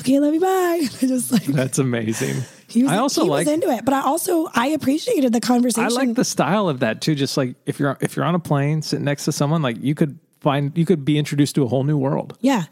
[0.00, 0.40] Okay, love you.
[0.40, 0.80] Bye.
[1.02, 2.42] I just like That's amazing.
[2.68, 2.92] he was.
[2.92, 5.84] I also like into it, but I also I appreciated the conversation.
[5.84, 7.14] I like the style of that too.
[7.14, 9.94] Just like if you're if you're on a plane sitting next to someone, like you
[9.94, 12.36] could find you could be introduced to a whole new world.
[12.40, 12.64] Yeah.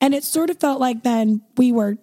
[0.00, 1.98] And it sort of felt like then we were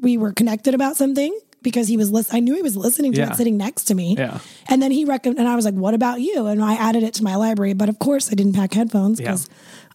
[0.00, 3.18] we were connected about something because he was listen I knew he was listening to
[3.18, 3.30] Yeah.
[3.32, 4.14] it sitting next to me.
[4.16, 4.38] Yeah.
[4.68, 7.14] And then he recommended and I was like, "What about you?" And I added it
[7.14, 9.26] to my library, but of course I didn't pack headphones Yeah.
[9.32, 9.48] because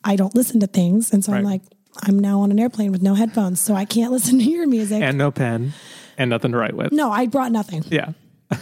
[0.04, 1.12] I don't listen to things.
[1.14, 1.62] And so I'm like,
[2.02, 5.02] I'm now on an airplane with no headphones, so I can't listen to your music.
[5.02, 5.74] And no pen
[6.18, 6.92] and nothing to write with.
[6.92, 8.10] no, I brought nothing Yeah.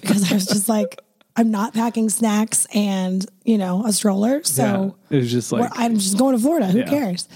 [0.00, 0.98] because I was just like,
[1.36, 4.42] I'm not packing snacks and, you know, a stroller.
[4.44, 5.16] So yeah.
[5.16, 6.66] It was just like Well, I'm just going to Florida.
[6.66, 6.88] Who Yeah.
[6.88, 7.28] cares?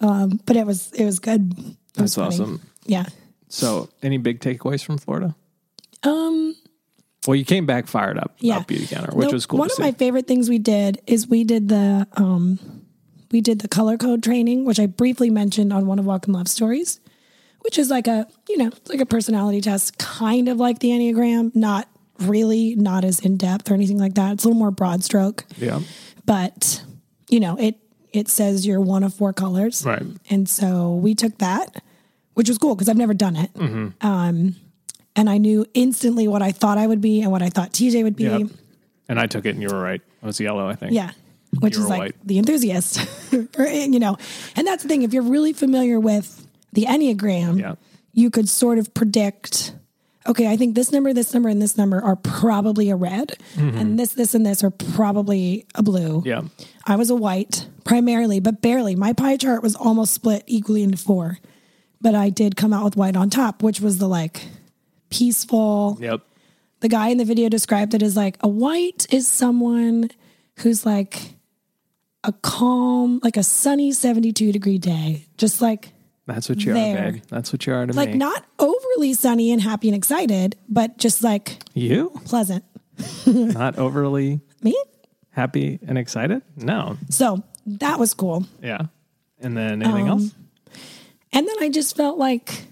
[0.00, 1.76] Um, but it was it was good.
[1.94, 2.28] That's funny.
[2.28, 2.60] awesome.
[2.86, 3.04] Yeah.
[3.48, 5.34] So any big takeaways from Florida?
[6.02, 6.56] Um.
[7.26, 8.56] Well, you came back fired up Yeah.
[8.56, 9.60] about beauty counter, which The- was cool.
[9.60, 9.82] One of see.
[9.82, 12.58] my favorite things we did is we did the um,
[13.30, 16.32] we did the color code training, which I briefly mentioned on one of Walk in
[16.32, 16.98] Love stories,
[17.60, 20.88] which is like a you know it's like a personality test, kind of like the
[20.88, 24.32] Enneagram, not really, not as in depth or anything like that.
[24.32, 25.80] It's a little more broad stroke, yeah.
[26.26, 26.82] but
[27.28, 27.76] you know it
[28.12, 30.02] it says you're one of four colors, Right.
[30.30, 31.82] And so we took that,
[32.34, 33.52] which was cool because I've never done it.
[33.54, 34.06] Mm-hmm.
[34.06, 34.56] Um,
[35.16, 38.02] and I knew instantly what I thought I would be and what I thought TJ
[38.02, 38.24] would be.
[38.24, 38.48] Yep.
[39.08, 40.00] And I took it and you were right.
[40.22, 40.92] It was yellow, I think.
[40.92, 41.12] Yeah.
[41.60, 42.14] Which You is like white.
[42.24, 42.98] the enthusiast.
[43.32, 44.16] you know,
[44.56, 45.02] and that's the thing.
[45.02, 47.74] If you're really familiar with the Enneagram, Yeah.
[48.14, 49.74] you could sort of predict
[50.26, 53.98] okay, I think this number, this number, and this number are probably a red, and
[53.98, 56.20] this, this, and this are probably a blue.
[56.20, 56.28] Mm-hmm.
[56.28, 56.42] Yeah.
[56.86, 58.94] I was a white primarily, but barely.
[58.94, 61.38] My pie chart was almost split equally into four,
[62.00, 64.42] but I did come out with white on top, which was the like
[65.10, 65.98] peaceful.
[66.00, 66.20] Yep.
[66.80, 70.10] The guy in the video described it as like a white is someone
[70.58, 71.36] who's like
[72.24, 75.92] a calm, like a sunny 72 degree day, just like
[76.26, 77.08] That's what you There.
[77.08, 77.22] are, babe.
[77.28, 78.12] That's what you are to like me.
[78.14, 82.10] Like not overly sunny and happy and excited, but just like you?
[82.24, 82.64] pleasant.
[83.26, 84.76] Not overly Me?
[85.30, 86.42] happy and excited?
[86.56, 86.96] No.
[87.08, 88.46] So that was cool.
[88.62, 88.82] Yeah.
[89.40, 90.34] And then anything Um, else?
[91.32, 92.66] And then I just felt like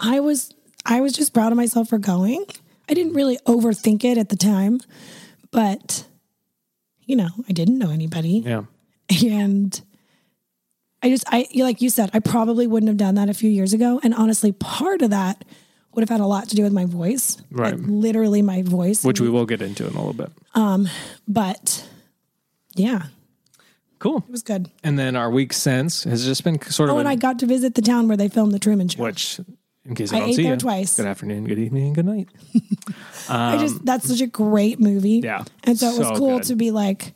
[0.00, 0.52] I was
[0.84, 2.44] I was just proud of myself for going.
[2.88, 4.80] I didn't really overthink it at the time,
[5.52, 6.06] but
[7.04, 8.42] you know, I didn't know anybody.
[8.44, 8.62] Yeah.
[9.24, 9.80] And
[11.02, 13.72] I just I like you said, I probably wouldn't have done that a few years
[13.72, 14.00] ago.
[14.02, 15.44] And honestly, part of that
[15.94, 17.36] would have had a lot to do with my voice.
[17.50, 17.74] Right.
[17.76, 19.04] Like literally my voice.
[19.04, 20.30] Which we will get into in a little bit.
[20.54, 20.88] Um,
[21.28, 21.86] but
[22.74, 23.06] yeah,
[23.98, 24.18] Cool.
[24.26, 24.70] it was good.
[24.82, 27.46] And then our week since has just been sort of Oh, and I got to
[27.46, 29.02] visit the town where they filmed the Truman Show.
[29.02, 29.38] which
[29.84, 30.96] in case I, I don't ate see there you, twice.
[30.96, 32.28] Good afternoon, good evening, good night.
[33.28, 35.18] I just that's such a great movie.
[35.18, 36.46] Um, Yeah, and so it was so cool good.
[36.48, 37.12] to be like,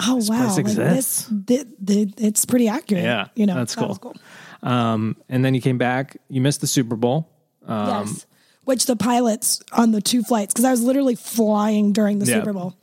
[0.00, 3.04] oh wow, place like this, thi- thi- it's pretty accurate.
[3.04, 4.14] Yeah, you know, that's that was cool.
[4.62, 6.16] Um, and then you came back.
[6.28, 7.28] You missed the Super Bowl.
[7.66, 8.26] Um, yes,
[8.64, 12.40] which the pilots on the two flights because I was literally flying during the Yeah.
[12.40, 12.74] Super Bowl.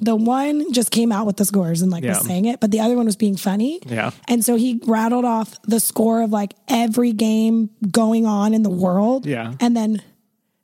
[0.00, 2.14] The one just came out with the scores and like Yeah.
[2.18, 3.78] was saying it, but the other one was being funny.
[3.86, 4.10] Yeah.
[4.26, 8.70] and so he rattled off the score of like every game going on in the
[8.70, 9.26] world.
[9.26, 9.54] Yeah.
[9.60, 10.02] and then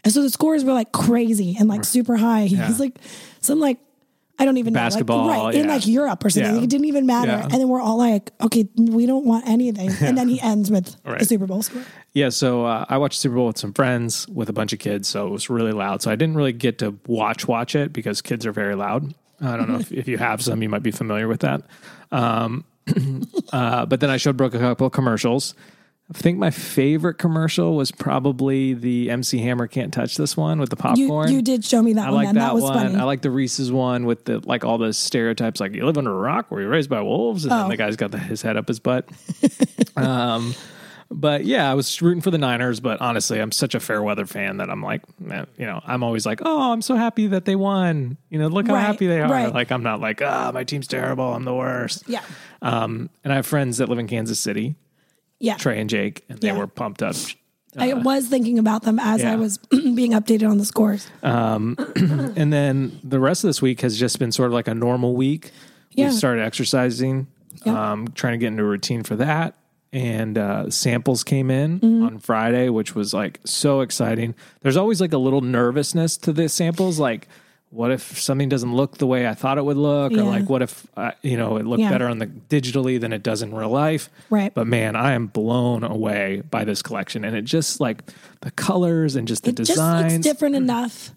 [0.04, 2.46] and so the scores were like crazy and like super high.
[2.46, 2.66] He Yeah.
[2.68, 2.98] was like
[3.40, 3.78] some like
[4.38, 6.50] I don't even Basketball, know, like, right in like Europe or something.
[6.50, 6.54] Yeah.
[6.56, 7.32] Like, it didn't even matter.
[7.32, 7.42] Yeah.
[7.42, 9.90] And then we're all like, okay, we don't want anything.
[10.00, 11.18] And then he ends with Right.
[11.18, 11.82] the Super Bowl score.
[12.12, 15.08] Yeah, so uh, I watched Super Bowl with some friends with a bunch of kids,
[15.08, 16.02] so it was really loud.
[16.02, 19.12] So I didn't really get to watch watch it because kids are very loud.
[19.40, 21.62] I don't know if, if you have some, you might be familiar with that.
[22.10, 22.64] Um,
[23.52, 25.54] uh, but then I showed Brooke a couple of commercials.
[26.10, 30.70] I think my favorite commercial was probably the MC Hammer "Can't Touch This One" with
[30.70, 31.30] the You, popcorn.
[31.32, 32.24] you did show me that I one.
[32.24, 32.72] like that, that was one.
[32.74, 32.96] funny.
[32.96, 36.10] I like the Reese's one with the like all the stereotypes, like you live under
[36.10, 37.68] a rock, or you're raised by wolves, and then Oh.
[37.68, 39.06] the guy's got the, his head up his butt.
[39.96, 40.54] um,
[41.10, 42.80] but yeah, I was rooting for the Niners.
[42.80, 46.02] But honestly, I'm such a fair weather fan that I'm like, man, you know, I'm
[46.02, 48.16] always like, oh, I'm so happy that they won.
[48.30, 49.30] You know, look how Right, happy they are.
[49.30, 49.52] right.
[49.52, 51.34] Like I'm not like, ah, my team's terrible.
[51.34, 52.04] I'm the worst.
[52.08, 52.22] yeah.
[52.62, 54.74] Um, and I have friends that live in Kansas City,
[55.40, 55.56] Yeah.
[55.56, 56.58] Trey and Jake, and they Yeah.
[56.58, 57.14] were pumped up.
[57.76, 59.32] I was thinking about them as yeah.
[59.32, 61.06] I was being updated on the scores.
[61.22, 65.14] And then the rest of this week has just been sort of like a normal
[65.14, 65.50] week.
[65.92, 66.06] Yeah.
[66.08, 67.26] We've started exercising,
[67.64, 67.92] Yeah.
[67.92, 69.54] um, trying to get into a routine for that.
[69.90, 72.02] and uh, samples came in Mm-hmm.
[72.04, 74.34] on Friday, which was like so exciting.
[74.60, 77.26] There's always like a little nervousness to the samples, like
[77.70, 80.20] what if something doesn't look the way I thought it would look, Yeah.
[80.20, 81.90] or like what if uh, you know it looked Yeah.
[81.90, 84.08] better on the digitally than it does in real life.
[84.30, 84.52] Right.
[84.54, 88.02] But man, I am blown away by this collection, and it just like
[88.40, 91.10] the colors and just the It just looks different enough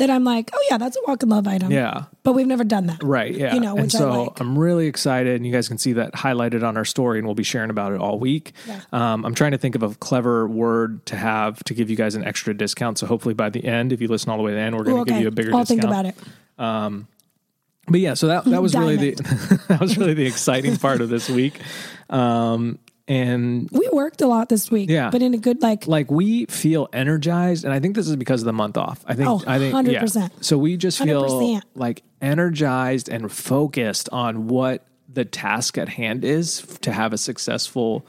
[0.00, 1.70] that I'm like, oh yeah, that's a walk in love item.
[1.70, 2.04] Yeah.
[2.22, 3.02] But we've never done that.
[3.02, 3.32] Right.
[3.32, 3.54] Yeah.
[3.54, 4.40] You know, and so I like.
[4.40, 5.36] am really excited.
[5.36, 7.92] And you guys can see that highlighted on our story, and we'll be sharing about
[7.92, 8.52] it all week.
[8.66, 8.80] Yeah.
[8.92, 12.14] Um, I'm trying to think of a clever word to have to give you guys
[12.16, 12.98] an extra discount.
[12.98, 14.84] So hopefully by the end, if you listen all the way to the end, we're
[14.84, 15.80] going to give you a bigger I'll discount.
[15.80, 17.06] think about it.
[17.90, 21.08] But yeah, so that that was really the that was really the exciting part of
[21.08, 21.60] this week.
[22.08, 22.78] Um,
[23.10, 24.88] and We worked a lot this week.
[24.88, 25.10] Yeah.
[25.10, 28.40] But in a good like like we feel energized and i think this is because
[28.42, 30.02] of the month off i think Oh, i think yeah.
[30.02, 30.44] 100%.
[30.44, 31.62] so we just feel 100%.
[31.74, 38.06] like energized and focused on what the task at hand is to have a successful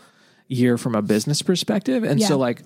[0.48, 2.62] year from a business perspective and so like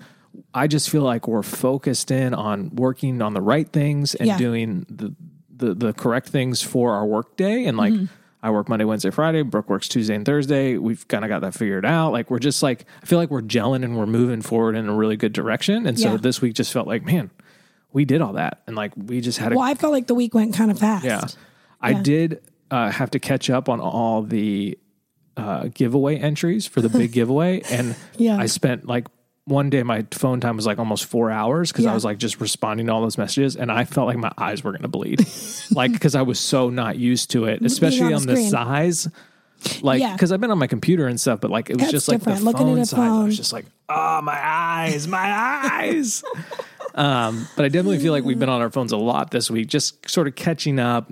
[0.52, 4.36] i just feel like we're focused in on working on the right things and Yeah.
[4.38, 5.14] doing the,
[5.56, 8.06] the the correct things for our work day and like Mm-hmm.
[8.46, 9.42] I work Monday, Wednesday, Friday.
[9.42, 10.76] Brooke works Tuesday and Thursday.
[10.78, 12.12] We've kind of got that figured out.
[12.12, 14.94] Like we're just like I feel like we're gelling and we're moving forward in a
[14.94, 15.84] really good direction.
[15.86, 16.16] And so Yeah.
[16.18, 17.30] this week just felt like, man,
[17.92, 20.14] we did all that, and like we just had a well, I felt like the
[20.14, 21.04] week went kind of fast.
[21.04, 21.24] yeah.
[21.80, 24.78] I did uh, have to catch up on all the
[25.36, 28.36] uh, giveaway entries for the big giveaway, and Yeah.
[28.38, 29.08] I spent like
[29.46, 32.40] one day my phone time was like almost four hours because I was like just
[32.40, 35.24] responding to all those messages, and I felt like my eyes were gonna bleed,
[35.70, 39.08] like because I was so not used to it, especially on on, the the size.
[39.80, 40.12] Like, Yeah.
[40.12, 42.18] because I've been on my computer and stuff, but like it was That's just like
[42.20, 42.44] the different.
[42.44, 42.98] Looking phone size.
[42.98, 45.32] I was just like, oh, my eyes, my
[45.72, 46.22] eyes.
[46.94, 49.68] um, but I definitely feel like we've been on our phones a lot this week,
[49.68, 51.10] just sort of catching up.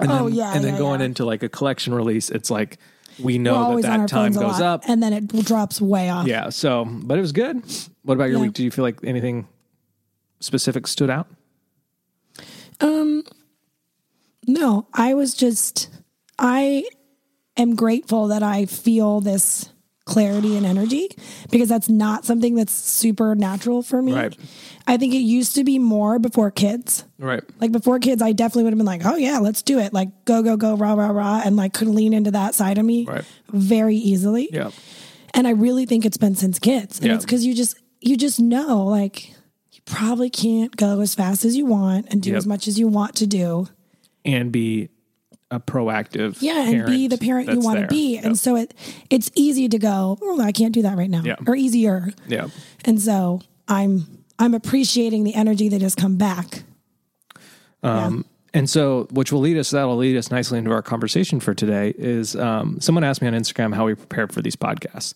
[0.00, 1.06] And Oh, then, yeah, and then yeah, going yeah.
[1.06, 2.78] into like a collection release, it's like
[3.20, 4.82] we know that always on our that time goes up.
[4.88, 6.26] and then it drops way off.
[6.26, 6.48] Yeah.
[6.50, 7.62] So, but it was good.
[8.02, 8.44] What about your Yeah.
[8.46, 8.52] week?
[8.54, 9.48] Do you feel like anything
[10.40, 11.26] specific stood out?
[12.80, 13.24] Um,
[14.46, 15.88] no, I was just,
[16.38, 16.84] I
[17.56, 19.70] am grateful that I feel this
[20.08, 21.08] clarity and energy
[21.50, 24.12] because that's not something that's super natural for me.
[24.14, 24.36] Right.
[24.86, 27.04] I think it used to be more before kids.
[27.18, 27.42] Right.
[27.60, 29.92] Like before kids, I definitely would have been like, oh yeah, let's do it.
[29.92, 31.42] Like go, go, go, rah, rah, rah.
[31.44, 33.24] And like could lean into that side of me Right.
[33.50, 34.48] very easily.
[34.50, 34.70] Yeah.
[35.34, 36.98] And I really think it's been since kids.
[36.98, 37.14] And Yeah.
[37.14, 39.28] it's because you just, you just know like
[39.72, 42.38] you probably can't go as fast as you want and do Yep.
[42.38, 43.68] as much as you want to do.
[44.24, 44.88] And be
[45.50, 46.40] a proactive.
[46.40, 48.14] Yeah, and be the parent you want to be.
[48.14, 48.24] Yep.
[48.24, 48.74] And so it
[49.10, 51.22] it's easy to go, oh, I can't do that right now.
[51.24, 51.36] Yeah.
[51.46, 52.10] Or easier.
[52.26, 52.48] yeah.
[52.84, 56.62] And so I'm I'm appreciating the energy that has come back.
[57.82, 61.54] Um, and so, which will lead us, that'll lead us nicely into our conversation for
[61.54, 65.14] today is um, someone asked me on Instagram how we prepare for these podcasts.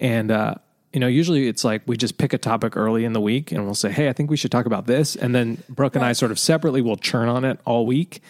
[0.00, 0.54] And, uh,
[0.92, 3.64] you know, usually it's like we just pick a topic early in the week and
[3.64, 5.14] we'll say, hey, I think we should talk about this.
[5.14, 8.22] And then Brooke and I sort of separately will churn on it all week.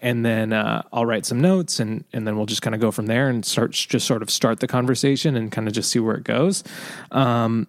[0.00, 2.92] And then uh, I'll write some notes and, and then we'll just kind of go
[2.92, 5.98] from there and start, just sort of start the conversation and kind of just see
[5.98, 6.62] where it goes.
[7.10, 7.66] Um,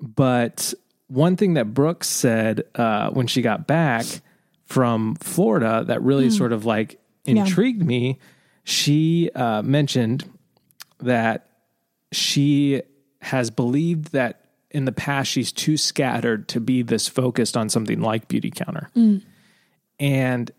[0.00, 0.72] but
[1.08, 4.06] one thing that Brooke said uh, when she got back
[4.64, 8.18] from Florida that really sort of like intrigued me,
[8.64, 10.24] she uh, mentioned
[11.00, 11.46] that
[12.10, 12.80] she
[13.22, 18.00] has believed that in the past she's too scattered to be this focused on something
[18.00, 18.90] like Beautycounter.
[18.94, 19.22] Mm.
[20.00, 20.50] And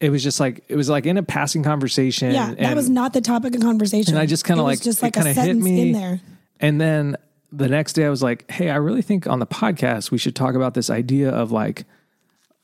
[0.00, 2.32] it was just like it was like in a passing conversation.
[2.32, 4.14] Yeah, that and- was not the topic of conversation.
[4.14, 6.20] and I just kind of like just like kinda hit me in there.
[6.60, 7.16] And then
[7.52, 10.34] the next day I was like, "Hey, I really think on the podcast we should
[10.34, 11.84] talk about this idea of like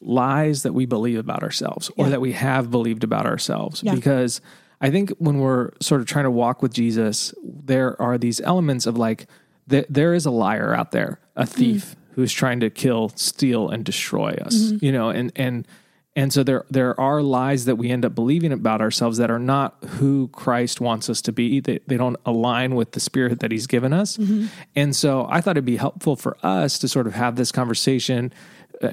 [0.00, 2.10] lies that we believe about ourselves or Yeah.
[2.10, 3.94] that we have believed about ourselves Yeah.
[3.94, 4.40] because
[4.80, 8.86] I think when we're sort of trying to walk with Jesus, there are these elements
[8.86, 9.26] of like
[9.68, 11.52] th- there is a liar out there, a mm-hmm.
[11.52, 14.54] thief who's trying to kill, steal and destroy us.
[14.54, 14.84] Mm-hmm.
[14.84, 15.68] You know, and and
[16.16, 19.38] and so there there are lies that we end up believing about ourselves that are
[19.38, 21.60] not who Christ wants us to be.
[21.60, 24.16] They, they don't align with the spirit that he's given us.
[24.16, 24.46] Mm-hmm.
[24.74, 28.32] And so I thought it'd be helpful for us to sort of have this conversation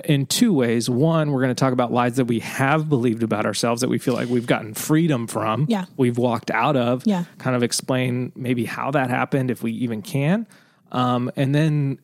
[0.06, 0.90] in two ways.
[0.90, 3.98] One, we're going to talk about lies that we have believed about ourselves that we
[3.98, 5.66] feel like we've gotten freedom from.
[5.70, 5.86] Yeah.
[5.96, 7.06] We've walked out of.
[7.06, 7.24] Yeah.
[7.38, 10.46] Kind of explain maybe how that happened if we even can.
[10.92, 12.00] Um, and then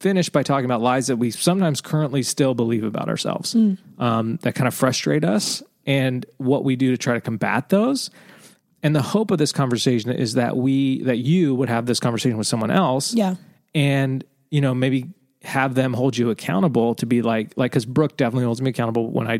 [0.00, 3.54] finish by talking about lies that we sometimes currently still believe about ourselves
[3.98, 8.10] um, that kind of frustrate us and what we do to try to combat those.
[8.82, 12.38] And the hope of this conversation is that we, that you would have this conversation
[12.38, 13.34] with someone else Yeah.
[13.74, 15.06] and you know maybe
[15.46, 19.10] have them hold you accountable to be like like because brooke definitely holds me accountable
[19.10, 19.38] when i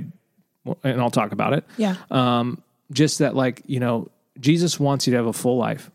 [0.85, 1.97] and i'll talk about it Yeah.
[2.11, 4.09] um just that like you know
[4.41, 5.91] jesus wants you to have a full life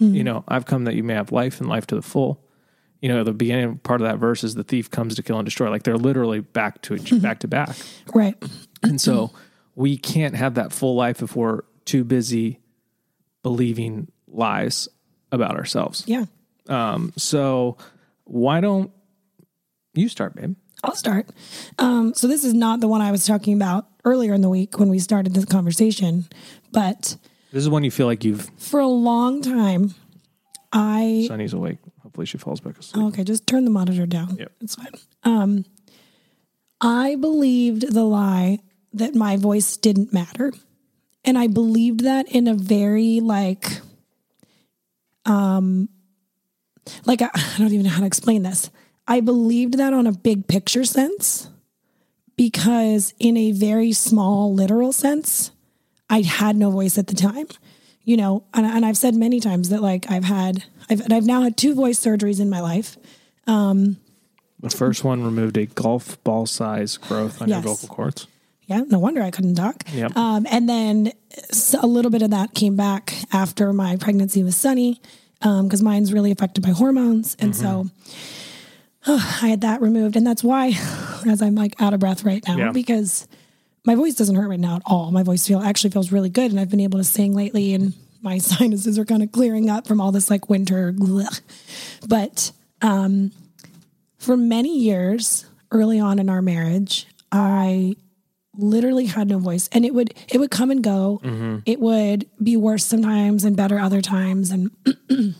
[0.00, 2.42] You know, I've come that you may have life and life to the full.
[3.00, 5.44] You know, the beginning part of that verse is the thief comes to kill and
[5.44, 5.70] destroy.
[5.70, 7.76] Like they're literally back to each, back to back.
[8.12, 8.34] Right.
[8.82, 9.30] And so
[9.76, 12.58] we can't have that full life if we're too busy
[13.44, 14.88] believing lies
[15.30, 16.02] about ourselves.
[16.08, 16.24] Yeah.
[16.68, 17.76] Um, so
[18.24, 18.90] why don't
[19.94, 20.56] you start, babe?
[20.82, 21.28] I'll start.
[21.78, 24.78] Um, so this is not the one I was talking about earlier in the week
[24.78, 26.26] when we started this conversation,
[26.72, 27.16] but
[27.52, 29.94] This is when you feel like you've for a long time,
[30.72, 31.78] I Sunny's awake.
[32.02, 33.02] Hopefully she falls back asleep.
[33.06, 34.36] okay, just turn the monitor down.
[34.36, 34.52] Yep.
[34.60, 34.92] It's fine.
[35.22, 35.64] Um,
[36.82, 38.58] I believed the lie
[38.92, 40.52] that my voice didn't matter,
[41.24, 43.80] and I believed that in a very like,
[45.24, 45.88] um,
[47.06, 48.70] like I, I don't even know how to explain this.
[49.06, 51.48] I believed that on a big picture sense
[52.36, 55.50] because in a very small literal sense,
[56.08, 57.46] I had no voice at the time.
[58.06, 61.40] You know, and, and I've said many times that like I've had, I've, I've now
[61.40, 62.98] had two voice surgeries in my life.
[63.46, 63.96] Um,
[64.60, 67.64] the first one removed a golf ball size growth on Yes.
[67.64, 68.26] your vocal cords.
[68.66, 69.84] Yeah, no wonder I couldn't talk.
[69.92, 70.16] Yep.
[70.16, 71.12] Um, and then
[71.82, 75.00] a little bit of that came back after my pregnancy with Sunny,
[75.42, 77.88] um, because mine's really affected by hormones, and so mm-hmm.
[79.42, 80.68] I had that removed, and that's why,
[81.26, 82.72] as I'm like out of breath right now, Yeah.
[82.72, 83.26] because
[83.84, 85.10] my voice doesn't hurt right now at all.
[85.10, 87.92] My voice feel actually feels really good, and I've been able to sing lately, and
[88.22, 90.92] my sinuses are kind of clearing up from all this like winter.
[90.92, 91.40] blech.
[92.08, 92.52] But
[92.82, 93.32] um,
[94.18, 97.96] for many years early on in our marriage, I
[98.56, 101.20] literally had no voice and it would it would come and go
[101.66, 104.70] it would be worse sometimes and better other times and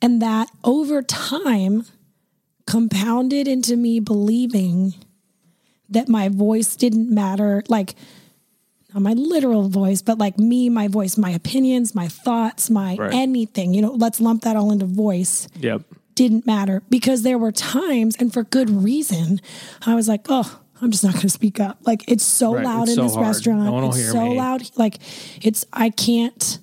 [0.00, 1.84] and that over time
[2.68, 4.94] compounded into me believing
[5.88, 7.94] that my voice didn't matter like
[8.92, 13.14] not my literal voice but like me my voice my opinions my thoughts my Right.
[13.14, 15.82] anything you know let's lump that all into voice Yep.
[16.14, 19.40] didn't matter because there were times and for good reason
[19.86, 21.78] I was like, oh, I'm just not going to speak up.
[21.86, 23.26] Like it's so Right, loud it's in so this hard.
[23.28, 23.64] restaurant.
[23.64, 24.36] No it's so me.
[24.38, 24.62] loud.
[24.76, 24.98] Like
[25.42, 26.58] it's I can't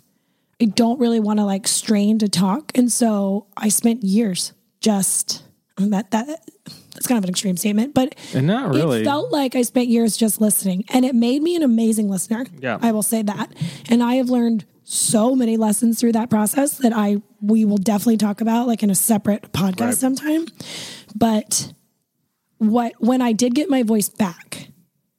[0.61, 2.71] I don't really want to like strain to talk.
[2.75, 5.43] And so I spent years just
[5.77, 6.27] that that
[6.93, 9.01] that's kind of an extreme statement, but And not really.
[9.01, 12.45] it felt like I spent years just listening, and it made me an amazing listener.
[12.59, 12.79] Yeah.
[12.81, 13.51] I will say that,
[13.89, 18.17] and I have learned so many lessons through that process that I we will definitely
[18.17, 19.97] talk about like in a separate podcast Right.
[19.97, 20.45] sometime.
[21.15, 21.73] But
[22.59, 24.69] what when I did get my voice back,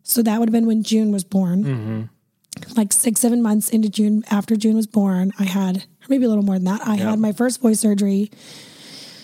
[0.02, 1.64] so that would have been when June was born.
[1.64, 2.02] Mm-hmm.
[2.74, 6.28] Like six, seven months into June, after June was born, I had, or maybe a
[6.28, 8.30] little more than that, I had my first voice surgery.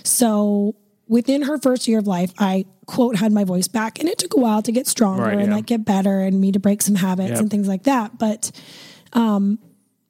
[0.05, 0.75] So
[1.13, 4.33] within her first year of life, I quote had my voice back, and it took
[4.35, 6.95] a while to get stronger Right, and like get better, and me to break some
[6.97, 7.41] habits Yep.
[7.41, 8.19] and things like that.
[8.19, 8.51] But
[9.13, 9.59] um,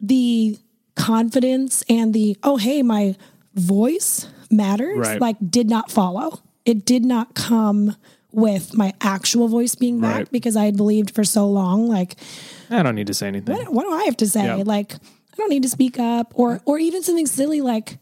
[0.00, 0.56] the
[0.94, 3.16] confidence and the oh hey, my
[3.54, 5.20] voice matters, Right.
[5.20, 6.40] like did not follow.
[6.64, 7.96] It did not come
[8.30, 10.30] with my actual voice being back Right.
[10.32, 12.16] because I had believed for so long, like
[12.70, 13.56] I don't need to say anything.
[13.56, 14.44] what, what do I have to say?
[14.44, 14.62] Yeah.
[14.64, 17.98] Like, I don't need to speak up, or or even something silly like,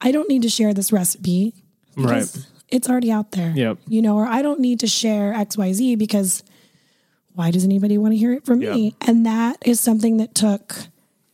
[0.00, 1.61] I don't need to share this recipe
[1.96, 2.46] because Right.
[2.68, 3.52] it's already out there.
[3.56, 3.78] Yep.
[3.88, 6.42] You know, or I don't need to share X Y Z because
[7.34, 8.94] why does anybody want to hear it from me?
[9.00, 10.74] And that is something that took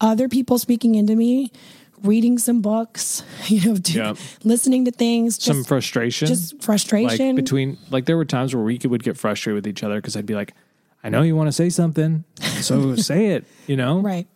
[0.01, 1.51] other people speaking into me,
[2.05, 4.17] reading some books, you know, do, Yep.
[4.45, 6.29] listening to things, just, Some frustration.
[6.29, 7.35] just like frustration.
[7.35, 10.17] between like there were times where we could, would get frustrated with each other because
[10.17, 10.55] I'd be like,
[11.03, 12.25] I know you want to say something,
[12.61, 14.01] so say it, you know?
[14.01, 14.27] right.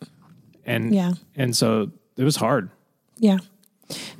[0.65, 1.13] And Yeah.
[1.35, 2.69] And so it was hard.
[3.17, 3.37] Yeah.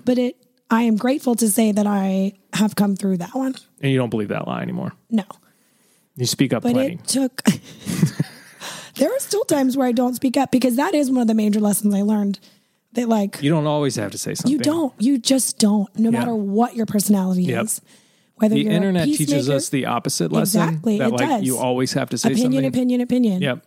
[0.05, 0.35] But it,
[0.73, 3.53] I am grateful to say that I have come through that one.
[3.81, 4.93] And you don't believe that lie anymore.
[5.09, 5.23] No.
[6.15, 6.95] You speak up but plenty.
[6.95, 7.43] it took
[8.95, 11.33] there are still times where i don't speak up because that is one of the
[11.33, 12.39] major lessons i learned
[12.93, 14.51] that like you, don't always have to say something.
[14.51, 16.19] You don't you just don't no Yeah.
[16.19, 17.63] matter what your personality Yep.
[17.65, 17.81] is
[18.35, 20.61] whether The internet teaches us the opposite lesson.
[20.61, 21.43] Exactly, That it like does.
[21.43, 22.65] you always have to say opinion something.
[22.67, 23.41] opinion opinion opinion.
[23.41, 23.65] Yep.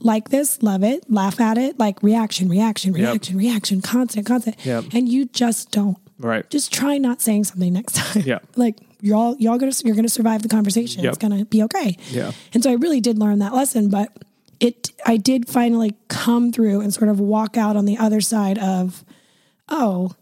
[0.00, 3.00] like this love it laugh at it like reaction reaction Yep.
[3.10, 4.84] reaction reaction constant constant Yep.
[4.92, 6.48] and you just don't Right.
[6.50, 8.22] just try not saying something next time.
[8.26, 8.38] Yeah.
[8.56, 11.04] like you're all y'all gonna you're gonna survive the conversation.
[11.04, 11.08] Yep.
[11.12, 11.96] It's gonna be okay.
[12.10, 12.32] Yeah.
[12.52, 14.10] And so I really did learn that lesson, but
[14.60, 18.58] it I did finally come through and sort of walk out on the other side
[18.58, 19.04] of,
[19.68, 20.12] oh,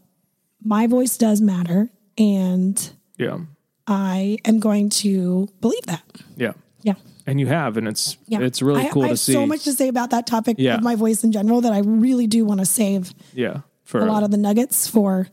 [0.62, 1.88] my voice does matter,
[2.18, 3.38] and Yeah.
[3.86, 6.02] I am going to believe that.
[6.36, 6.52] Yeah.
[6.82, 6.94] Yeah.
[7.26, 8.40] And you have, and it's Yeah.
[8.40, 9.32] it's really I, cool I to have see.
[9.32, 10.74] so much to say about that topic Yeah.
[10.76, 13.60] of my voice in general that I really do want to save yeah.
[13.84, 15.28] For a lot of the nuggets for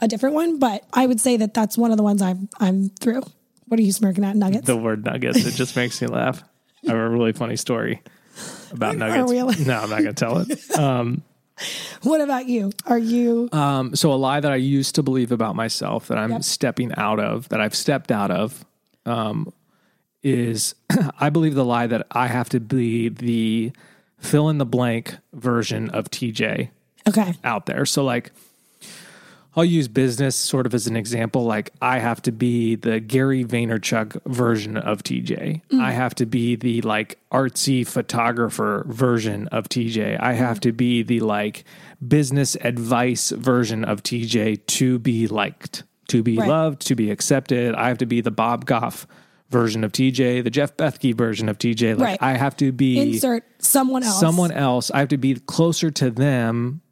[0.00, 2.90] a different one, but I would say that that's one of the ones I'm I'm
[2.90, 3.22] through.
[3.66, 4.34] What are you smirking at?
[4.36, 4.66] Nuggets?
[4.66, 5.44] the word nuggets.
[5.46, 6.42] It just makes me laugh.
[6.86, 8.02] I have a really funny story
[8.72, 9.30] about Are nuggets.
[9.30, 10.78] we allowed- No, I'm not going to tell it.
[10.78, 11.22] Um,
[12.02, 12.72] What about you?
[12.86, 16.30] Are you Um, so a lie that I used to believe about myself that I'm
[16.30, 16.44] Yep.
[16.44, 18.64] stepping out of, that I've stepped out of,
[19.04, 19.52] um,
[20.22, 20.74] is
[21.20, 23.72] I believe the lie that I have to be the
[24.18, 26.70] fill in the blank version of TJ
[27.08, 27.34] okay?
[27.44, 27.84] out there.
[27.84, 28.32] So like
[29.56, 31.44] I'll use business sort of as an example.
[31.44, 35.62] Like I have to be the Gary Vaynerchuk version of TJ.
[35.72, 35.80] Mm.
[35.80, 40.18] I have to be the like artsy photographer version of TJ.
[40.20, 41.64] I have to be the like
[42.06, 46.48] business advice version of TJ to be liked, to be Right.
[46.48, 47.74] loved, to be accepted.
[47.74, 49.06] I have to be the Bob Goff
[49.50, 51.94] version of TJ, the Jeff Bethke version of TJ.
[51.98, 52.18] Like Right.
[52.22, 54.20] I have to be Insert someone else.
[54.20, 54.92] someone else.
[54.92, 56.82] I have to be closer to them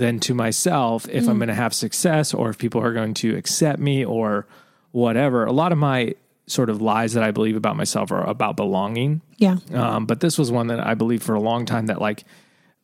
[0.00, 3.36] than to myself if I'm going to have success or if people are going to
[3.36, 4.46] accept me or
[4.92, 5.44] whatever.
[5.44, 6.14] A lot of my
[6.46, 9.20] sort of lies that I believe about myself are about belonging.
[9.36, 9.58] Yeah.
[9.74, 12.24] Um, but this was one that I believed for a long time that like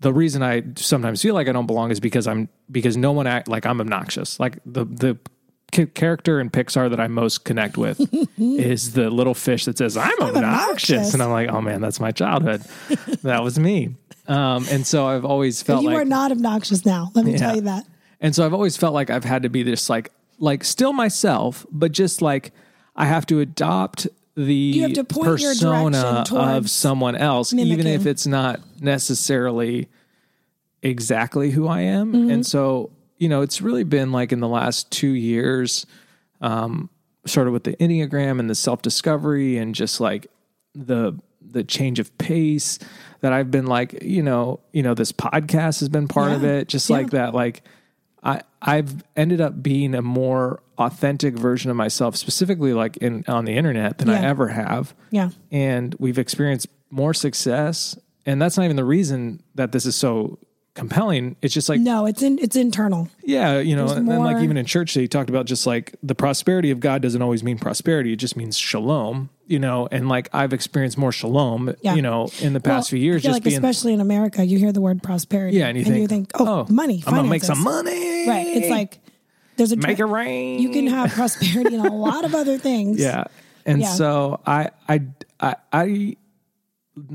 [0.00, 3.26] the reason I sometimes feel like I don't belong is because I'm because no one
[3.26, 4.38] act like I'm obnoxious.
[4.38, 5.18] Like the the
[5.72, 8.00] character in Pixar that I most connect with
[8.38, 10.36] is the little fish that says I'm, obnoxious.
[10.36, 11.14] obnoxious.
[11.14, 12.62] and I'm like, oh man, that's my childhood.
[13.22, 13.94] that was me.
[14.28, 17.10] Um, and so I've always felt like you like are not obnoxious now.
[17.14, 17.38] Let me Yeah.
[17.38, 17.84] tell you that.
[18.20, 21.64] and so I've always felt like I've had to be this like like still myself,
[21.70, 22.52] but just like
[22.94, 28.04] I have to adopt the have to point your persona of someone else, even if
[28.06, 29.88] it's not necessarily
[30.82, 32.12] exactly who I am.
[32.12, 32.30] Mm-hmm.
[32.30, 35.86] And so, you know, it's really been like in the last two years,
[36.40, 36.90] um,
[37.26, 40.26] sort of with the Enneagram and the self discovery and just like
[40.74, 42.78] the the change of pace
[43.20, 46.68] that I've been like, you know, you know, this podcast has been part of it.
[46.68, 46.96] Just Yeah.
[46.96, 47.62] like that, like
[48.22, 53.44] I I've ended up being a more authentic version of myself, specifically like in on
[53.44, 54.94] the internet than I ever have.
[55.10, 55.30] Yeah.
[55.50, 57.96] And we've experienced more success.
[58.26, 60.38] And that's not even the reason that this is so
[60.76, 61.34] compelling.
[61.42, 63.08] It's just like No, it's in it's internal.
[63.24, 65.96] yeah, you know, There's and then like even in church, they talked about just like
[66.02, 69.88] the prosperity of God doesn't always mean prosperity; it just means shalom, you know.
[69.90, 71.94] And like I've experienced more shalom, Yeah.
[71.94, 74.58] you know, in the past Well, few years, just like being especially in America, you
[74.58, 75.56] hear the word prosperity.
[75.56, 78.46] yeah, and you think, oh, oh money, I'm gonna make some money, Right.
[78.46, 79.00] It's like
[79.56, 80.60] there's a make it rain.
[80.60, 83.00] You can have prosperity in a lot of other things.
[83.00, 83.24] Yeah.
[83.64, 83.88] And Yeah.
[83.88, 85.00] so I, I,
[85.40, 86.16] I, I,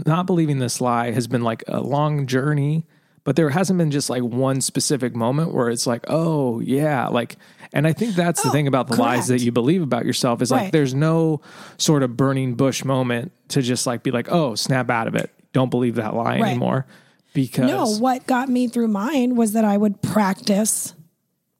[0.05, 2.85] not believing this lie has been like a long journey,
[3.23, 7.37] but there hasn't been just like one specific moment where it's like, oh yeah, like,
[7.73, 10.41] and I think that's the Oh, thing about the lies that you believe about yourself
[10.41, 11.41] is like, there's no
[11.77, 15.29] sort of burning bush moment to just like be like, oh, snap out of it.
[15.53, 16.49] Don't believe that lie Right.
[16.51, 16.85] anymore.
[17.33, 20.93] Because No, what got me through mine was that I would practice,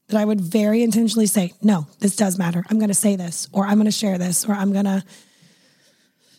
[0.10, 2.66] that I would very intentionally say, no, this does matter.
[2.70, 5.04] I'm going to say this, or I'm going to share this, or I'm going to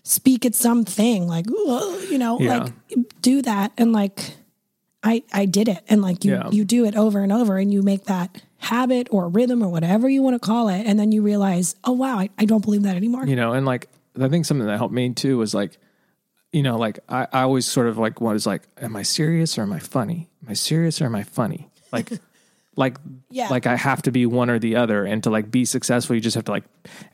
[0.02, 2.58] speak at something like, you know, Yeah.
[2.64, 2.72] like
[3.22, 3.72] do that.
[3.78, 4.34] And like,
[5.04, 5.82] I, I did it.
[5.88, 6.50] And like you, Yeah.
[6.50, 10.08] you do it over and over and you make that habit or rhythm or whatever
[10.08, 10.86] you want to call it.
[10.86, 13.26] And then you realize, oh, wow, I, I don't believe that anymore.
[13.26, 13.88] you know, and like
[14.20, 15.78] I think something that helped me too was like,
[16.52, 19.62] you know, like I, I always sort of like was like, am I serious or
[19.62, 20.28] am I funny?
[20.44, 21.70] Am I serious or am I funny?
[21.90, 22.10] Like,
[22.76, 22.98] like,
[23.30, 23.48] Yeah.
[23.48, 26.20] like I have to be one or the other, and to like be successful, you
[26.20, 26.64] just have to like,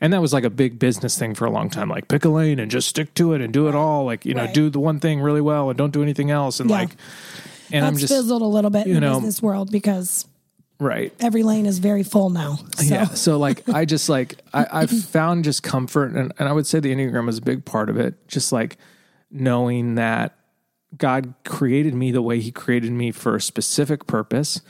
[0.01, 1.89] and that was like a big business thing for a long time.
[1.89, 4.03] Like, pick a lane and just stick to it and do it all.
[4.05, 6.59] Like, you know, do the one thing really well and don't do anything else.
[6.59, 6.75] And Yeah.
[6.79, 6.89] like,
[7.71, 10.25] and I'm That's just fizzled a little bit in you the business world because
[10.79, 11.13] right.
[11.19, 12.59] every lane is very full now.
[12.77, 13.05] So Yeah.
[13.05, 16.79] So like I just like I, I've found just comfort and, and I would say
[16.79, 18.27] the Enneagram is a big part of it.
[18.27, 18.77] Just like
[19.31, 20.35] knowing that
[20.97, 24.61] God created me the way he created me for a specific purpose.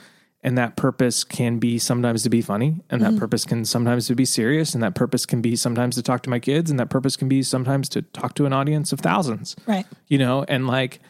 [0.41, 3.19] And that purpose can be sometimes to be funny, and that mm-hmm.
[3.19, 6.29] purpose can sometimes to be serious, and that purpose can be sometimes to talk to
[6.29, 9.57] my kids, and that purpose can be sometimes to talk to an audience of thousands
[9.67, 9.85] right.
[10.07, 11.01] you know and like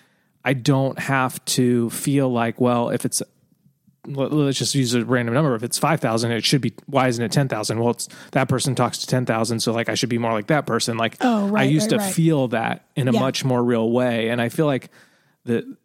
[0.46, 3.22] i don't have to feel like well if it's
[4.08, 7.24] let- let's just use a random number if it's 5000 it should be why isn't
[7.24, 10.32] it 10000 well it's that person talks to 10000 so like i should be more
[10.34, 12.14] like that person like Oh, right, i used right, to right.
[12.14, 13.20] feel that in a Yeah.
[13.20, 14.90] much more real way and i feel like
[15.46, 15.76] the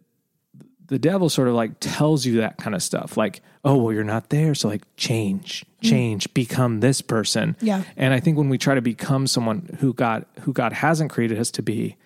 [0.86, 4.04] the devil sort of like tells you that kind of stuff like oh well you're
[4.04, 7.66] not there so like change change become this person Mm.
[7.66, 7.82] Yeah.
[7.96, 11.38] and i think when we try to become someone who god who god hasn't created
[11.38, 11.96] us to be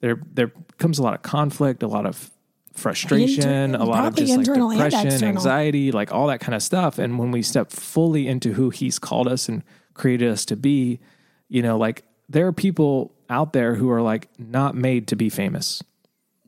[0.00, 2.30] there there comes a lot of conflict a lot of
[2.74, 6.98] frustration Inter- a lot of just like depression anxiety like all that kind of stuff
[6.98, 9.62] and when we step fully into who he's called us and
[9.94, 11.00] created us to be
[11.48, 15.28] you know like there are people out there who are like not made to be
[15.28, 15.82] famous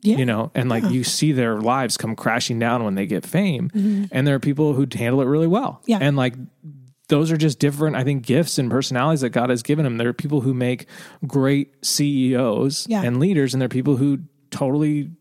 [0.01, 0.15] Yeah.
[0.17, 3.69] you know and like you see their lives come crashing down when they get fame
[4.11, 5.91] and there are people who handle it really well Mm-hmm.
[5.91, 5.97] Yeah.
[6.01, 6.33] and like
[7.13, 10.07] those are just different i think gifts and personalities that god has given them there
[10.09, 10.87] are people who make
[11.27, 13.03] great ceos Yeah.
[13.03, 15.11] and leaders and there are people who totally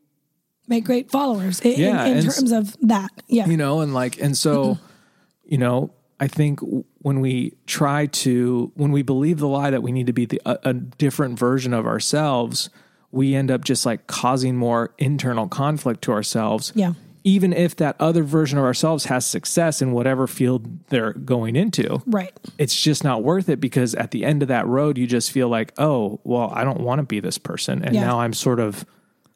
[0.68, 3.11] make great followers in, Yeah, in, in terms of that.
[3.28, 3.47] Yeah.
[3.47, 4.78] you know and like and so
[5.45, 6.61] you know i think
[6.99, 10.40] when we try to when we believe the lie that we need to be the,
[10.47, 12.70] a, a different version of ourselves
[13.11, 16.95] we end up just like causing more internal conflict to ourselves Yeah.
[17.24, 22.02] Even if that other version of ourselves has success in whatever field they're going into
[22.06, 22.32] right.
[22.58, 25.48] it's just not worth it because at the end of that road you just feel
[25.48, 28.02] like oh well i don't want to be this person and Yeah.
[28.06, 28.84] now i'm sort of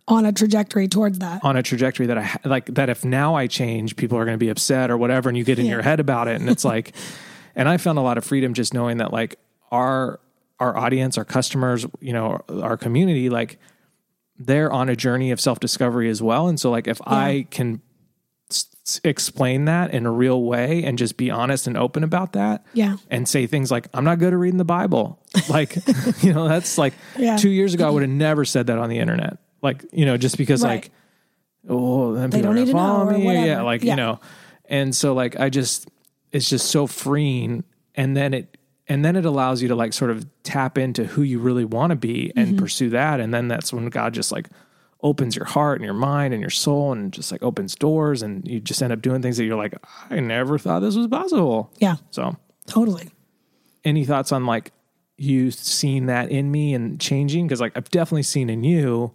[0.08, 1.44] On a trajectory towards that.
[1.44, 4.44] on a trajectory that I like that if now I change, people are going to
[4.44, 5.72] be upset or whatever, and you get in Yeah.
[5.72, 6.94] your head about it, and it's like,
[7.56, 9.34] and I found a lot of freedom just knowing that like
[9.72, 10.20] our
[10.60, 13.58] our audience, our customers, you know, our community, like
[14.38, 17.80] they're on a journey of self discovery as well, and so like if I can
[18.50, 22.64] s- explain that in a real way and just be honest and open about that,
[22.74, 22.96] Yeah.
[23.10, 25.18] and say things like I'm not good at reading the Bible,
[25.48, 25.76] like
[26.22, 27.36] you know, that's like Yeah.
[27.36, 30.16] two years ago I would have never said that on the internet, like you know,
[30.16, 30.70] just because Right.
[30.84, 30.90] like
[31.68, 33.46] oh, then people don't are need gonna to know follow me.
[33.46, 33.92] Yeah, like Yeah.
[33.92, 34.20] you know,
[34.66, 35.88] and so like I just,
[36.32, 37.64] it's just so freeing,
[37.94, 38.55] and then it,
[38.88, 41.90] and then it allows you to like sort of tap into who you really want
[41.90, 42.58] to be and Mm-hmm.
[42.58, 44.48] pursue that, and then that's when God just like
[45.02, 48.46] opens your heart and your mind and your soul and just like opens doors, and
[48.48, 49.74] you just end up doing things that you're like,
[50.10, 51.70] I never thought this was possible.
[51.78, 51.96] Yeah.
[52.10, 53.10] So, Totally.
[53.84, 54.72] any thoughts on like
[55.18, 57.46] you seeing that in me and changing?
[57.46, 59.14] Because like I've definitely seen in you.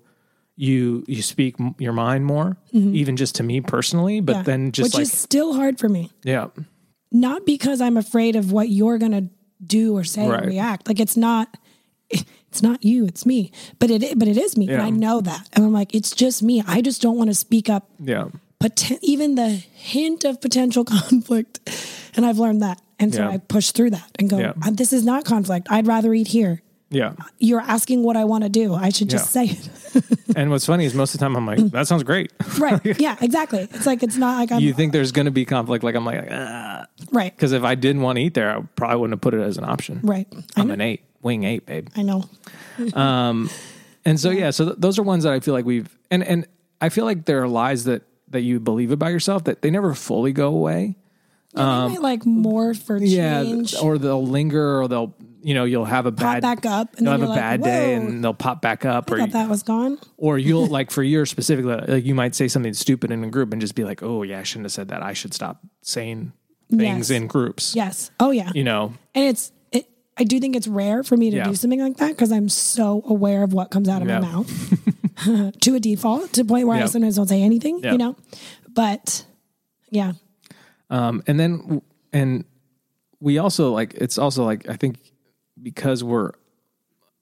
[0.58, 4.20] You you speak m- your mind more, even just to me personally.
[4.20, 4.40] But Mm-hmm.
[4.40, 4.44] Yeah.
[4.44, 6.12] then just Which like is still hard for me.
[6.24, 6.48] yeah,
[7.12, 9.30] Not because I'm afraid of what you're going to
[9.66, 10.44] do or say Right.
[10.44, 10.88] or react.
[10.88, 11.58] Like it's not
[12.10, 13.52] it's not you, it's me.
[13.80, 15.48] But it but it is me and I know that.
[15.54, 16.62] And I'm like it's just me.
[16.68, 18.28] I just don't want to speak up yeah,
[18.62, 21.60] poten- even the hint of potential conflict.
[22.16, 22.82] And I've learned that.
[23.00, 23.30] And so Yeah.
[23.30, 24.54] I push through that and go, Yeah.
[24.62, 25.68] "Uh, this is not conflict.
[25.72, 26.62] I'd rather eat here.
[26.92, 27.14] Yeah.
[27.40, 28.76] You're asking what I want to do.
[28.76, 29.46] I should just Yeah.
[29.46, 30.04] say it.
[30.36, 32.32] And what's funny is most of the time I'm like, that sounds great.
[32.60, 32.80] right.
[33.00, 33.68] Yeah, exactly.
[33.72, 35.84] It's like, it's not like I'm You think there's going to be conflict?
[35.84, 37.36] Like I'm like, because right.
[37.36, 39.58] Because if I didn't want to eat there, I probably wouldn't have put it as
[39.58, 40.00] an option.
[40.04, 40.28] Right.
[40.56, 41.88] I'm an eight, wing eight, babe.
[41.98, 42.30] I know.
[42.94, 43.50] Um,
[44.06, 46.48] and so yeah, so th- those are ones that I feel like we've and and
[46.80, 49.94] I feel like there are lies that that you believe about yourself that they never
[49.94, 50.96] fully go away.
[51.56, 53.74] Yeah, they might like more for change.
[53.76, 56.96] Um, Yeah, or they'll linger, or they'll you know you'll have a bad back up,
[56.98, 59.34] and you'll have a like, bad day, and they'll pop back up, or thought you-
[59.34, 59.98] that was gone.
[60.18, 63.52] or you'll like for your specifically like you might say something stupid in a group
[63.52, 65.02] and just be like, oh yeah, I shouldn't have said that.
[65.04, 66.32] I should stop saying
[66.70, 67.18] things Yes.
[67.22, 67.76] in groups.
[67.76, 68.12] Yes.
[68.20, 68.52] Oh yeah.
[68.56, 71.44] You know, And it's it, I do think it's rare for me to Yeah.
[71.46, 74.20] do something like that because I'm so aware of what comes out of Yeah.
[74.20, 76.84] my mouth to a default to the point where Yeah.
[76.84, 77.92] I sometimes don't say anything, Yeah.
[77.94, 78.16] you know.
[78.74, 79.26] But
[79.90, 80.14] yeah,
[80.92, 81.82] Um, and then,
[82.14, 82.46] and
[83.20, 85.00] we also like, it's also like, I think
[85.64, 86.34] because we're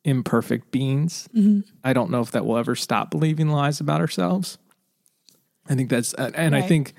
[0.03, 1.61] imperfect beings, Mm-hmm.
[1.83, 4.57] I don't know if that will ever stop believing lies about ourselves.
[5.69, 6.93] I think that's, and and I think,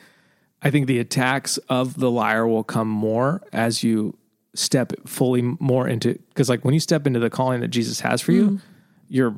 [0.62, 4.16] I think the attacks of the liar will come more as you
[4.54, 8.20] step fully more into, because like when you step into the calling that Jesus has
[8.20, 8.60] for you,
[9.08, 9.34] you're,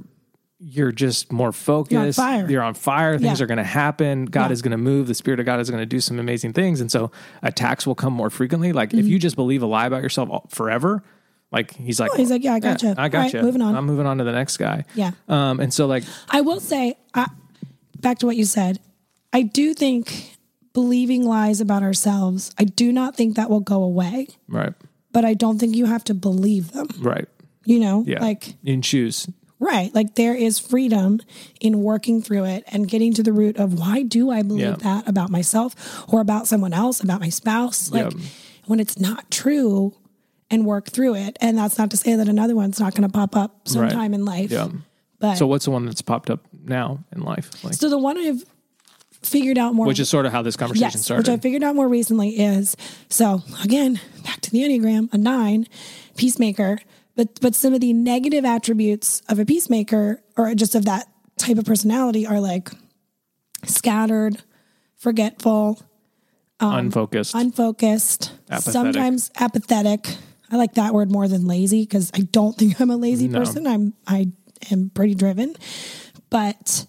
[0.64, 1.92] you're just more focused.
[1.94, 2.10] Mm-hmm.
[2.12, 2.48] fire.
[2.50, 3.18] You're on fire.
[3.18, 3.44] Things Yeah.
[3.44, 4.26] are going to happen.
[4.26, 4.52] God Yeah.
[4.52, 5.08] is going to move.
[5.08, 6.80] The Spirit of God is going to do some amazing things.
[6.80, 7.10] And so
[7.42, 8.72] attacks will come more frequently.
[8.72, 11.02] Like if you just believe a lie about yourself forever,
[11.50, 12.16] like he's like, Mm-hmm.
[12.20, 12.94] Oh, he's like, yeah, I got gotcha.
[12.96, 13.42] I got All right, you.
[13.42, 13.74] moving on.
[13.74, 14.84] I'm moving on to the next guy.
[14.94, 15.10] Yeah.
[15.28, 17.28] Um, and so like, I will say, I,
[18.00, 18.78] back to what you said,
[19.32, 20.36] I do think
[20.74, 24.72] believing lies about ourselves, I do not think that will go away, right,
[25.10, 26.86] but I don't think you have to believe them.
[27.00, 27.28] right.
[27.64, 28.20] You know, Yeah.
[28.22, 29.28] like you can choose.
[29.62, 29.94] Right.
[29.94, 31.20] Like there is freedom
[31.60, 34.76] in working through it and getting to the root of why do I believe Yeah.
[34.76, 35.76] that about myself
[36.12, 37.90] or about someone else, about my spouse?
[37.92, 38.18] Like Yeah.
[38.66, 39.94] when it's not true
[40.50, 41.38] and work through it.
[41.40, 44.24] And that's not to say that another one's not going to pop up sometime in
[44.24, 44.50] life.
[44.50, 44.68] Yeah.
[45.20, 47.48] But So what's the one that's popped up now in life?
[47.62, 48.44] Like, so the one I've
[49.22, 51.28] figured out more which is sort of how this conversation yes, started.
[51.28, 52.76] which I figured out more recently is
[53.08, 55.68] so again back to the enneagram a nine
[56.16, 56.80] peacemaker,
[57.16, 61.06] but but some of the negative attributes of a peacemaker or just of that
[61.38, 62.70] type of personality are like
[63.64, 64.42] scattered,
[64.96, 65.80] forgetful,
[66.60, 67.34] um, Unfocused.
[67.34, 68.72] unfocused, Apathetic.
[68.72, 70.16] sometimes apathetic.
[70.50, 73.38] I like that word more than lazy because I don't think I'm a lazy No.
[73.40, 73.66] person.
[73.66, 74.28] I'm I
[74.70, 75.54] am pretty driven,
[76.30, 76.86] but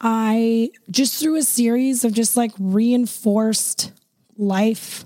[0.00, 3.92] I just through a series of just like reinforced
[4.36, 5.04] life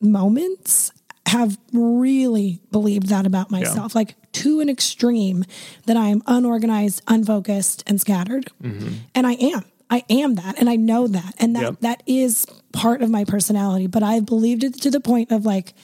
[0.00, 0.92] moments
[1.30, 5.44] have really believed that about myself, like to an extreme
[5.86, 8.48] that I am unorganized, unfocused, and scattered.
[8.62, 8.94] Mm-hmm.
[9.14, 9.64] And I am.
[9.92, 11.34] I am that and I know that.
[11.38, 11.80] And that Yep.
[11.80, 13.86] that is part of my personality.
[13.88, 15.74] But I've believed it to the point of like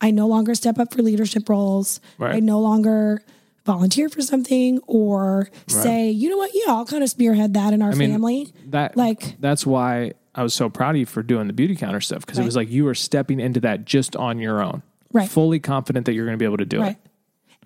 [0.00, 2.00] I no longer step up for leadership roles.
[2.16, 2.36] Right.
[2.36, 3.20] I no longer
[3.66, 7.82] volunteer for something or say, you know what, yeah, I'll kind of spearhead that in
[7.82, 8.52] our mean, family.
[8.66, 12.24] That Like- that's why I was so proud of you for doing the Beautycounter stuff
[12.24, 14.82] because it was like you were stepping into that just on your own,
[15.12, 15.28] Right.
[15.28, 16.92] Fully confident that you're going to be able to do Right.
[16.92, 17.10] it.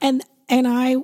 [0.01, 0.97] And and I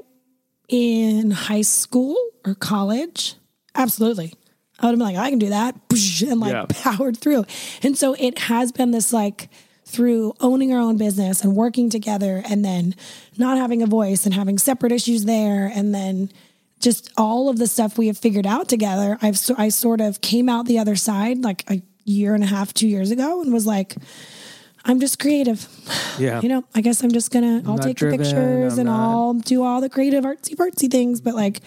[0.69, 2.17] in high school
[2.47, 3.35] or college,
[3.75, 4.33] absolutely.
[4.79, 5.75] I would have been like, I can do that
[6.27, 6.67] and like Yeah.
[6.69, 7.45] powered through.
[7.83, 9.49] And so it has been this like
[9.85, 12.95] through owning our own business and working together and then
[13.37, 16.31] not having a voice and having separate issues there and then
[16.79, 19.19] just all of the stuff we have figured out together.
[19.21, 22.47] I've so I sort of came out the other side like a year and a
[22.47, 23.97] half, two years ago and was like,
[24.85, 25.69] I'm just creative
[26.19, 26.41] Yeah.
[26.41, 29.11] you know, I guess I'm just gonna I'll take driven, the pictures I'm and not-
[29.11, 31.61] I'll do all the creative artsy fartsy things, but like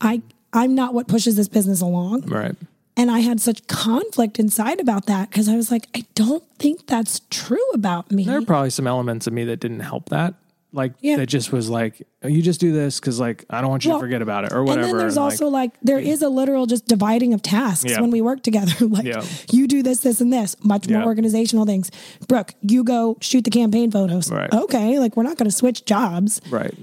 [0.00, 2.22] I I'm not what pushes this business along.
[2.22, 2.54] right.
[2.96, 6.86] And I had such conflict inside about that because I was like, I don't think
[6.86, 8.24] that's true about me.
[8.24, 10.34] There are probably some elements of me that didn't help that.
[10.72, 11.16] Like Yeah.
[11.16, 13.90] that just was like, oh, you just do this because like I don't want you
[13.90, 14.82] Well, to forget about it or whatever.
[14.86, 18.00] And then there's and, also like, there is a literal just dividing of tasks Yeah.
[18.00, 18.72] when we work together.
[18.86, 19.24] like Yeah.
[19.50, 21.90] you do this, this, and this, much more organizational things.
[22.28, 24.30] Brooke, you go shoot the campaign photos.
[24.30, 24.52] Right.
[24.52, 26.74] Okay, like we're not going to switch jobs, right.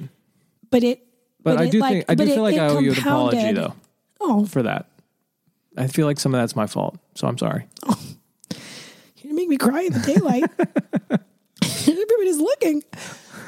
[0.70, 1.02] but it.
[1.44, 2.80] But, I it, do like- think I do but it- feel like it I owe
[2.80, 3.74] you an apology though
[4.20, 4.88] Oh, for that.
[5.78, 7.68] I feel like some of that's my fault, so I'm sorry.
[7.88, 7.98] Oh.
[9.22, 10.44] You make me cry in the daylight.
[11.88, 12.84] Everybody's looking.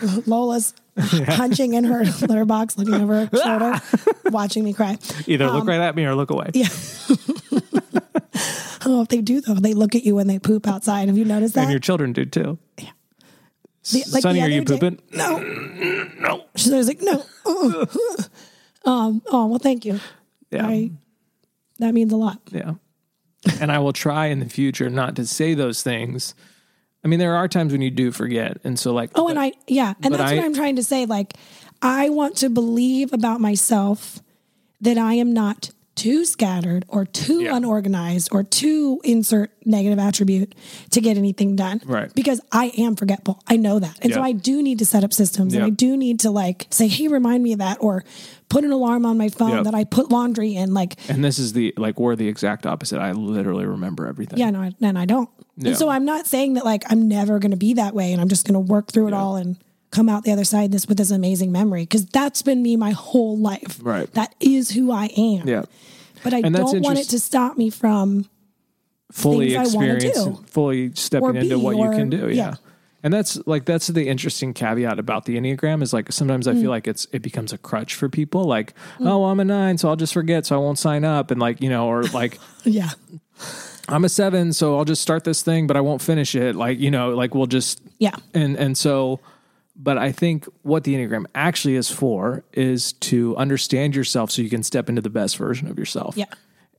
[0.26, 3.82] Lola's punching in her litter box, looking over her shoulder,
[4.26, 4.98] watching me cry.
[5.28, 6.50] Either Um, look right at me or look away.
[6.54, 6.68] Yeah.
[8.86, 11.08] oh, if they do though, they look at you when they poop outside.
[11.08, 11.62] Have you noticed that?
[11.64, 12.58] And your children do too.
[13.92, 15.00] The- like Sunny, the are you day- pooping?
[15.14, 15.40] No.
[16.20, 16.44] No.
[16.56, 17.24] She's always like, no.
[17.46, 17.86] Uh,
[18.86, 18.90] uh.
[18.90, 20.00] um, oh, well, thank you.
[20.52, 20.68] Yeah.
[20.68, 20.92] I,
[21.80, 22.40] that means a lot.
[22.52, 22.74] Yeah.
[23.62, 26.36] and I will try in the future not to say those things.
[27.04, 28.58] I mean, there are times when you do forget.
[28.64, 29.94] And so, like, Oh, and I, yeah.
[30.04, 31.06] And that's I- what I'm trying to say.
[31.06, 31.34] Like,
[31.82, 34.20] I want to believe about myself
[34.82, 37.56] that I am not too scattered or too Yeah.
[37.58, 40.56] unorganized or too insert negative attribute
[40.92, 41.82] to get anything done.
[41.86, 42.14] Right.
[42.16, 43.42] Because I am forgetful.
[43.48, 43.98] I know that.
[44.02, 46.68] And so I do need to set up systems and I do need to like
[46.70, 48.06] say, hey, remind me of that or
[48.48, 49.64] put an alarm on my phone Yeah.
[49.64, 50.74] that I put laundry in.
[50.74, 53.00] Like, and this is the, like, we're the exact opposite.
[53.00, 54.40] I literally remember everything.
[54.40, 55.30] yeah, no, I- and I don't.
[55.60, 55.70] Yeah.
[55.70, 58.22] And so I'm not saying that like I'm never going to be that way and
[58.22, 59.58] I'm just going to work through it all and
[59.92, 62.92] come out the other side this with this amazing memory because that's been me my
[62.92, 63.78] whole life.
[63.82, 64.12] Right.
[64.14, 65.48] That is who I am.
[65.48, 65.64] Yeah.
[66.24, 68.30] But I And don't want it to stop me from
[69.12, 72.30] fully experience, fully stepping into what you can do.
[72.30, 72.34] Yeah.
[72.34, 72.56] yeah.
[73.02, 76.62] And that's like that's the interesting caveat about the Enneagram is like sometimes I Mm.
[76.62, 78.44] feel like it's it becomes a crutch for people.
[78.44, 81.40] Like, oh, I'm a nine, so I'll just forget, so I won't sign up, and
[81.40, 82.90] like you know, or like yeah.
[83.92, 86.56] I'm a seven, so I'll just start this thing, but I won't finish it.
[86.56, 88.16] Like you know, like we'll just Yeah.
[88.34, 89.20] and and so
[89.82, 94.50] but i think what the enneagram actually is for is to understand yourself so you
[94.50, 96.26] can step into the best version of yourself Yeah.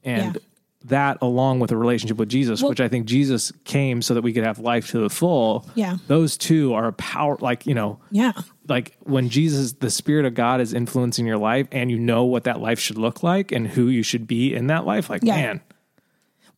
[0.05, 0.41] and Yeah.
[0.85, 4.35] that along with a relationship with jesus which i think jesus came so that we
[4.35, 5.97] could have life to the full Yeah.
[6.09, 8.33] those two are a power like you know Yeah.
[8.69, 12.45] like when jesus the spirit of god is influencing your life and you know what
[12.45, 15.37] that life should look like and who you should be in that life like Yeah.
[15.37, 15.61] man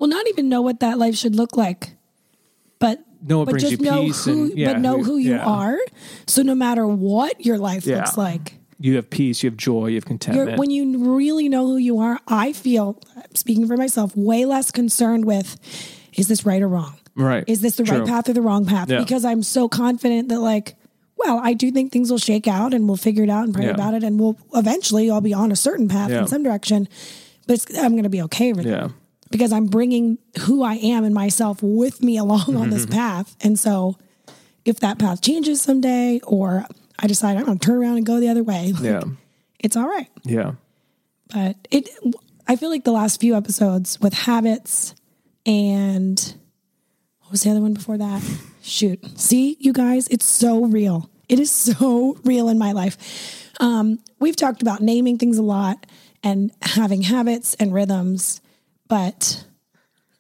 [0.03, 1.95] Well, not even know what that life should look like,
[2.81, 5.17] but Know it but brings just you know peace who, and- yeah, but know who-
[5.17, 5.47] you yeah.
[5.47, 5.79] are.
[6.27, 7.99] So no matter what your life Yeah.
[7.99, 11.49] looks like, you have peace you have joy you have You're, contentment when you really
[11.49, 12.99] know who you are, I feel,
[13.35, 15.57] speaking for myself, way less concerned with
[16.17, 16.97] is this right or wrong?
[17.15, 17.99] right Is this the True.
[17.99, 18.91] right path or the wrong path?
[18.91, 18.99] Yeah.
[18.99, 20.75] Because I'm so confident that, like,
[21.17, 23.69] well, I do think things will shake out and we'll figure it out and pray
[23.69, 24.03] about it.
[24.03, 26.89] And we'll eventually, I'll be on a certain path in some direction,
[27.47, 28.91] but it's, I'm going to be okay with yeah it
[29.33, 33.35] because I'm bringing who I am and myself with me along on this path.
[33.41, 33.99] And so
[34.65, 36.65] if that path changes someday or
[37.01, 39.03] I decide I'm going to turn around and go the other way, like, yeah.
[39.59, 40.09] it's all right.
[40.23, 40.53] Yeah.
[41.35, 41.89] But it
[42.47, 44.95] i feel like the last few episodes with habits
[45.47, 46.35] and
[47.21, 48.23] what was the other one before that?
[48.63, 49.19] Shoot.
[49.19, 51.11] See you guys it's so real.
[51.29, 53.51] It is so real in my life.
[53.61, 55.87] Um, we've talked about naming things a lot
[56.23, 58.41] and having habits and rhythms
[58.93, 59.47] but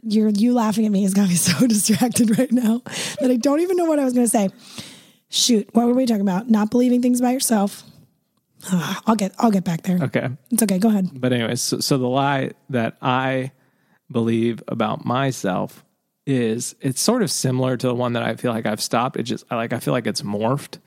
[0.02, 2.80] you're you laughing at me has got me so distracted right now
[3.20, 4.48] that i don't even know what i was going to say.
[5.28, 6.48] Shoot what were we talking about?
[6.48, 7.82] Not believing things by yourself.
[8.70, 9.98] Ah, i'll get i'll get back there.
[10.02, 10.26] Okay.
[10.50, 11.10] It's okay go ahead.
[11.12, 13.52] But anyways, so, so the lie that I
[14.10, 15.84] believe about myself
[16.26, 19.18] is it's sort of similar to the one that I feel like I've stopped.
[19.18, 20.78] It just I like I feel like it's morphed.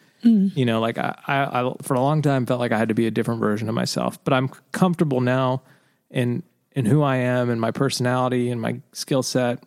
[0.58, 2.96] You know, like I, I, I for a long time felt like I had to
[2.96, 5.62] be a different version of myself, but I'm comfortable now
[6.10, 6.42] in
[6.76, 9.64] in who I am and my personality and my skill set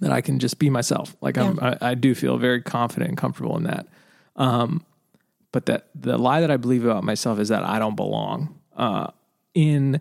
[0.00, 1.14] that I can just be myself.
[1.20, 1.76] Like I'm, Yeah.
[1.80, 3.86] I, I do feel very confident and comfortable in that.
[4.36, 4.84] Um,
[5.52, 8.58] but that the lie that I believe about myself is that I don't belong.
[8.76, 9.08] Uh,
[9.54, 10.00] in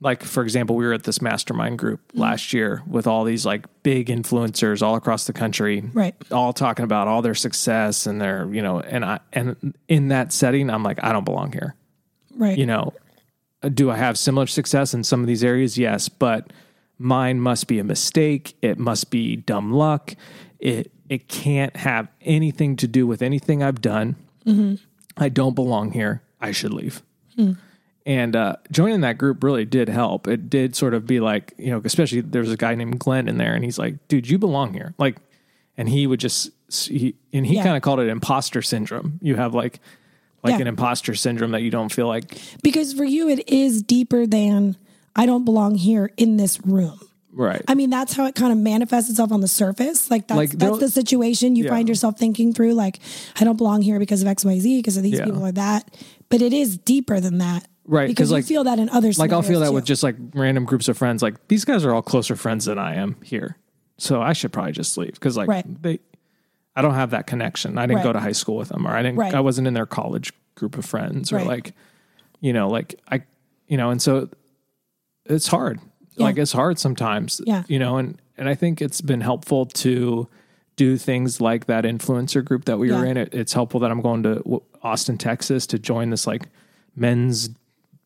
[0.00, 3.64] like for example, we were at this mastermind group last year with all these like
[3.82, 6.14] big influencers all across the country, Right.
[6.30, 10.32] All talking about all their success and their, you know, and I and in that
[10.32, 11.74] setting, I'm like, I don't belong here.
[12.34, 12.58] Right.
[12.58, 12.92] You know,
[13.68, 15.76] do I have similar success in some of these areas?
[15.78, 16.52] Yes, but
[16.98, 18.56] mine must be a mistake.
[18.62, 20.14] It must be dumb luck.
[20.58, 24.16] It it can't have anything to do with anything I've done.
[25.16, 26.22] I don't belong here.
[26.40, 27.02] I should leave.
[28.06, 30.28] And uh, joining that group really did help.
[30.28, 33.36] It did sort of be like, you know, especially there's a guy named Glenn in
[33.36, 34.94] there, and he's like, dude, you belong here.
[34.98, 35.16] Like,
[35.76, 37.64] and he would just, he, and he Yeah.
[37.64, 39.18] kind of called it imposter syndrome.
[39.20, 39.80] You have like,
[40.46, 40.62] like Yeah.
[40.62, 44.76] an imposter syndrome that you don't feel like, because for you, it is deeper than
[45.14, 46.98] I don't belong here in this room.
[47.32, 47.62] right.
[47.68, 50.10] I mean, that's how it kind of manifests itself on the surface.
[50.10, 51.70] Like that's Like, that's the situation you Yeah.
[51.70, 52.72] find yourself thinking through.
[52.72, 52.98] Like,
[53.38, 55.26] I don't belong here because of X, Y, Z, because of these Yeah.
[55.26, 55.94] people or that.
[56.30, 58.08] But it is deeper than that, Right.
[58.08, 60.16] Because you like- feel that in other like I'll feel that scenarios, with just like
[60.34, 61.22] random groups of friends.
[61.22, 63.58] Like these guys are all closer friends than I am here,
[63.98, 65.82] so I should probably just leave because like Right.
[65.82, 66.00] they,
[66.76, 67.78] I don't have that connection.
[67.78, 69.16] I didn't go to high school with them, or I didn't.
[69.18, 69.34] Right.
[69.34, 71.46] I wasn't in their college group of friends, or Right.
[71.46, 71.72] like,
[72.40, 73.22] you know, like I,
[73.66, 74.28] you know, and so
[75.24, 75.80] it's hard.
[76.16, 76.24] Yeah.
[76.26, 77.40] Like it's hard sometimes.
[77.46, 77.64] Yeah.
[77.66, 80.28] you know, and and I think it's been helpful to
[80.76, 83.16] do things like that influencer group that we were in.
[83.16, 86.48] It, it's helpful that I'm going to Austin, Texas, to join this like
[86.94, 87.48] men's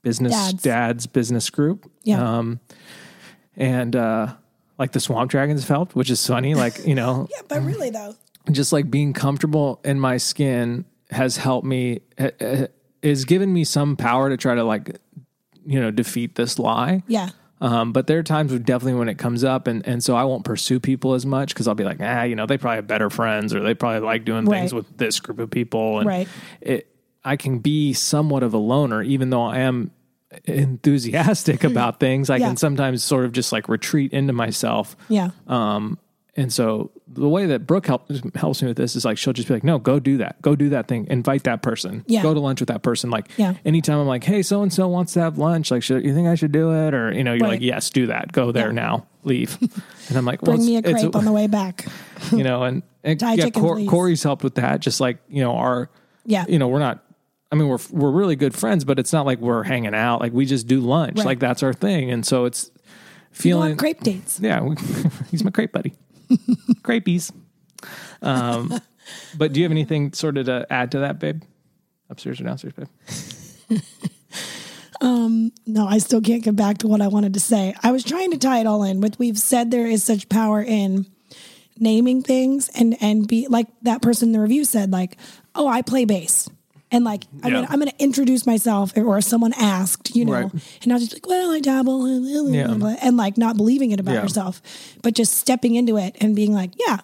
[0.02, 0.62] business Dads.
[0.62, 1.90] dads, business group.
[2.04, 2.38] Yeah.
[2.38, 2.60] Um,
[3.56, 4.34] and uh,
[4.78, 6.54] like the Swamp Dragons felt, which is funny.
[6.54, 8.14] Like you know, yeah, but really though,
[8.50, 12.66] just like being comfortable in my skin has helped me uh, uh,
[13.02, 14.98] is given me some power to try to like
[15.66, 17.02] you know defeat this lie.
[17.06, 17.30] yeah,
[17.60, 20.44] Um, but there are times definitely when it comes up, and, and so I won't
[20.44, 23.10] pursue people as much because I'll be like, ah, you know, they probably have better
[23.10, 25.98] friends or they probably like doing things with this group of people.
[25.98, 26.28] And Right.
[26.62, 26.86] it,
[27.22, 29.90] I can be somewhat of a loner, even though I am
[30.46, 32.30] enthusiastic about things.
[32.30, 32.48] I Yeah.
[32.48, 34.96] can sometimes sort of just like retreat into myself.
[35.08, 35.98] yeah, Um,
[36.40, 39.48] and so the way that Brooke help, helps me with this is like she'll just
[39.48, 40.40] be like, "No, go do that.
[40.42, 41.06] Go do that thing.
[41.10, 42.04] Invite that person.
[42.06, 42.22] Yeah.
[42.22, 43.54] Go to lunch with that person." Like, Yeah.
[43.64, 45.70] anytime I'm like, "Hey, so and so wants to have lunch.
[45.70, 47.52] Like, should you think I should do it?" Or you know, you're Right.
[47.52, 48.32] like, "Yes, do that.
[48.32, 48.72] Go there Yeah.
[48.72, 49.06] now.
[49.24, 49.58] Leave."
[50.08, 51.86] and I'm like, bring well, me a crepe on the way back.
[52.32, 54.80] you know, and, and yeah, chicken, Cor- Corey's helped with that.
[54.80, 55.90] Just like you know, our
[56.26, 56.44] Yeah.
[56.48, 57.04] you know, we're not.
[57.52, 60.20] I mean, we're we're really good friends, but it's not like we're hanging out.
[60.20, 61.16] Like we just do lunch.
[61.18, 61.26] Right.
[61.26, 62.10] Like that's our thing.
[62.12, 62.80] And so it's You
[63.32, 64.38] feeling on crepe dates.
[64.40, 64.76] yeah, we,
[65.32, 65.92] he's my crepe buddy.
[66.82, 67.32] Crepies.
[68.22, 68.80] Um,
[69.36, 71.42] but do you have anything sort of to add to that, babe?
[72.08, 73.80] Upstairs or downstairs, babe?
[75.70, 77.74] No, I still can't get back to what I wanted to say.
[77.80, 80.60] I was trying to tie it all in with we've said there is such power
[80.60, 81.06] in
[81.78, 85.16] naming things and and be like that person in the review said like,
[85.54, 86.50] "Oh, I play bass."
[86.92, 87.60] And like I'm Yeah.
[87.60, 90.50] gonna I'm gonna introduce myself or someone asked, you know, Right.
[90.82, 92.08] and I'll just like, well, I dabble
[92.50, 92.96] Yeah.
[93.02, 94.22] and like not believing it about Yeah.
[94.22, 94.60] yourself,
[95.02, 96.98] but just stepping into it and being like, yeah,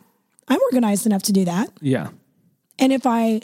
[0.49, 1.71] I'm organized enough to do that.
[1.81, 2.09] Yeah.
[2.79, 3.43] And if I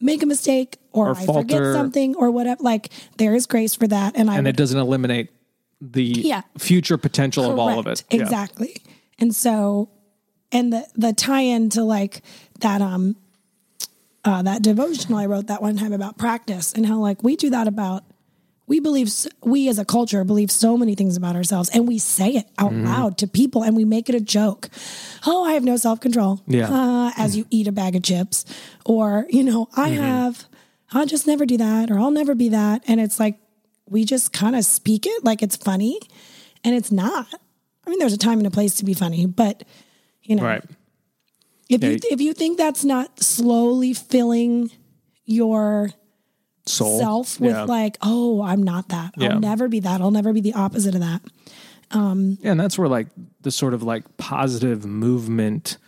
[0.00, 1.40] make a mistake or, Or I falter.
[1.42, 4.14] forget something or whatever, like there is grace for that.
[4.16, 5.30] And I And would it doesn't eliminate
[5.80, 6.42] the Yeah.
[6.58, 8.04] future potential of all of it.
[8.08, 8.12] Correct.
[8.12, 8.22] Yeah.
[8.22, 8.76] Exactly.
[9.18, 9.88] And so,
[10.50, 12.22] and the the tie in to like
[12.60, 13.16] that um
[14.24, 17.50] uh that devotional I wrote that one time about practice and how like we do
[17.50, 18.04] that about
[18.68, 19.10] we believe
[19.44, 22.70] we as a culture believe so many things about ourselves and we say it out
[22.72, 22.86] Mm-hmm.
[22.86, 24.68] loud to people and we make it a joke.
[25.26, 26.40] Oh, I have no self control.
[26.46, 26.70] Yeah.
[26.72, 28.44] Uh, as you eat a bag of chips,
[28.86, 30.00] or you know, I Mm-hmm.
[30.02, 30.44] have.
[30.94, 33.36] I'll just never do that, or I'll never be that, and it's like
[33.88, 35.98] we just kind of speak it like it's funny,
[36.64, 37.26] and it's not.
[37.86, 39.64] I mean, there's a time and a place to be funny, but
[40.22, 40.64] you know, Right.
[41.68, 44.70] If you if you think that's not slowly filling
[45.24, 45.90] your
[46.66, 46.98] Soul.
[46.98, 47.64] self with yeah.
[47.64, 49.14] like, oh, I'm not that.
[49.16, 49.30] Yeah.
[49.34, 50.00] I'll never be that.
[50.00, 51.22] I'll never be the opposite of that.
[51.94, 53.08] Yeah, and that's where like
[53.42, 55.78] the sort of like positive movement,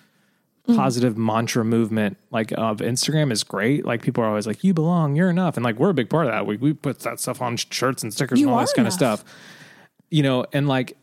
[0.66, 0.76] Mm.
[0.76, 3.84] positive mantra movement like of Instagram is great.
[3.84, 6.24] Like people are always like, "You belong, you're enough," and like we're a big part
[6.26, 6.46] of that.
[6.46, 8.94] We we put that stuff on shirts and stickers You and all this kind of
[8.94, 9.24] stuff.
[10.08, 10.96] You know, and like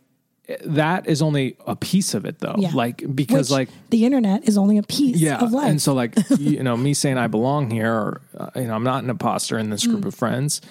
[0.66, 2.56] that is only a piece of it though.
[2.58, 2.72] Yeah.
[2.74, 5.70] Like because Which like the internet is only a piece yeah, of life.
[5.70, 8.84] and so like you know me saying I belong here, or uh, you know I'm
[8.84, 9.92] not an imposter in this Mm.
[9.92, 10.62] group of friends.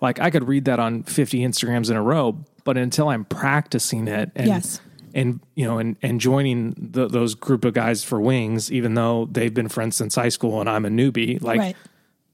[0.00, 4.08] Like I could read that on 50 Instagrams in a row, but until I'm practicing
[4.08, 4.80] it and Yes.
[5.14, 9.28] and you know and and joining the, those group of guys for wings, even though
[9.30, 11.76] they've been friends since high school and I'm a newbie, like right.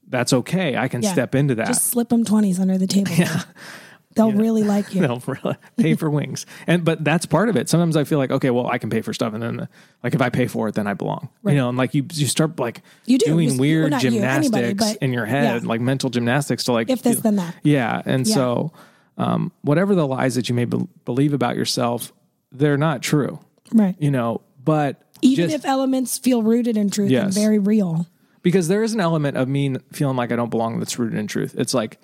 [0.09, 0.77] that's okay.
[0.77, 1.11] I can Yeah.
[1.13, 1.67] step into that.
[1.67, 3.11] Just slip them 20s under the table.
[4.15, 5.01] they'll really like you.
[5.07, 6.45] they'll really pay for wings.
[6.67, 7.69] And but that's part of it.
[7.69, 9.67] Sometimes I feel like okay, well, I can pay for stuff, and then
[10.03, 11.29] like if I pay for it, then I belong.
[11.41, 11.53] Right.
[11.53, 13.25] You know, and like you you start like You do.
[13.27, 15.67] doing You- well, weird not you, gymnastics anybody, in your head, yeah.
[15.67, 17.55] like mental gymnastics to like If this, feel- then that.
[17.63, 18.33] Yeah, and Yeah.
[18.33, 18.73] so
[19.17, 22.11] um, whatever the lies that you may be- believe about yourself,
[22.51, 23.39] they're not true.
[23.71, 23.95] Right.
[23.99, 28.07] You know, but Even just- if elements feel rooted in truth and very real.
[28.41, 31.27] because there is an element of me feeling like I don't belong that's rooted in
[31.27, 31.55] truth.
[31.57, 31.99] It's like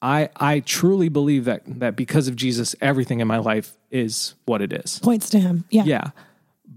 [0.00, 4.62] I I truly believe that that because of Jesus, everything in my life is what
[4.62, 4.98] it is.
[5.00, 5.64] Points to him.
[5.70, 5.84] Yeah.
[5.84, 6.10] Yeah,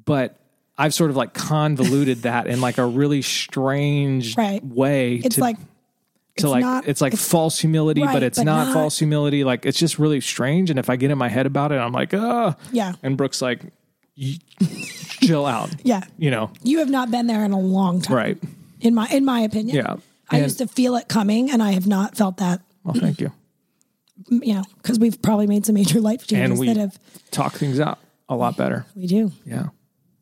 [0.06, 0.38] but
[0.78, 4.64] I've sort of like convoluted that in like a really strange Right.
[4.66, 5.16] way.
[5.16, 5.64] It's to, like to
[6.36, 9.44] it's like not- it's like false humility, Right, but it's but not, not- false humility.
[9.44, 10.70] Like it's just really strange.
[10.72, 12.94] And if I get in my head about it, I'm like, ah, Yeah.
[13.04, 13.62] And Brooke's like,
[15.20, 15.70] chill out.
[15.84, 16.02] Yeah.
[16.18, 18.16] you know, You have not been there in a long time.
[18.18, 18.38] right?
[18.80, 19.76] In my in my opinion.
[19.76, 19.96] Yeah.
[20.30, 23.20] I And- used to feel it coming and I have not felt that, Well, thank
[23.22, 23.32] you.
[24.30, 27.00] you know, because we've probably made some major life changes And we that have
[27.32, 28.86] talk things out a lot better.
[28.96, 29.32] we do.
[29.46, 29.68] Yeah,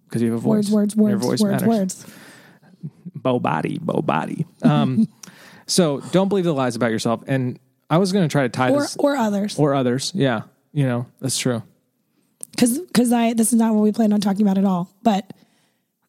[0.08, 0.70] because you have a voice.
[0.70, 1.68] Words, words, Your words, voice words, matters.
[1.68, 2.06] words.
[3.16, 4.46] Bow body, bow body.
[4.64, 5.08] Um,
[5.68, 7.22] so don't believe the lies about yourself.
[7.28, 9.58] And I was going to try to tie Or this or others.
[9.60, 10.12] or others.
[10.16, 11.64] Yeah, you know that's true.
[12.52, 14.90] because because I this is not what we planned on talking about at all.
[15.04, 15.32] But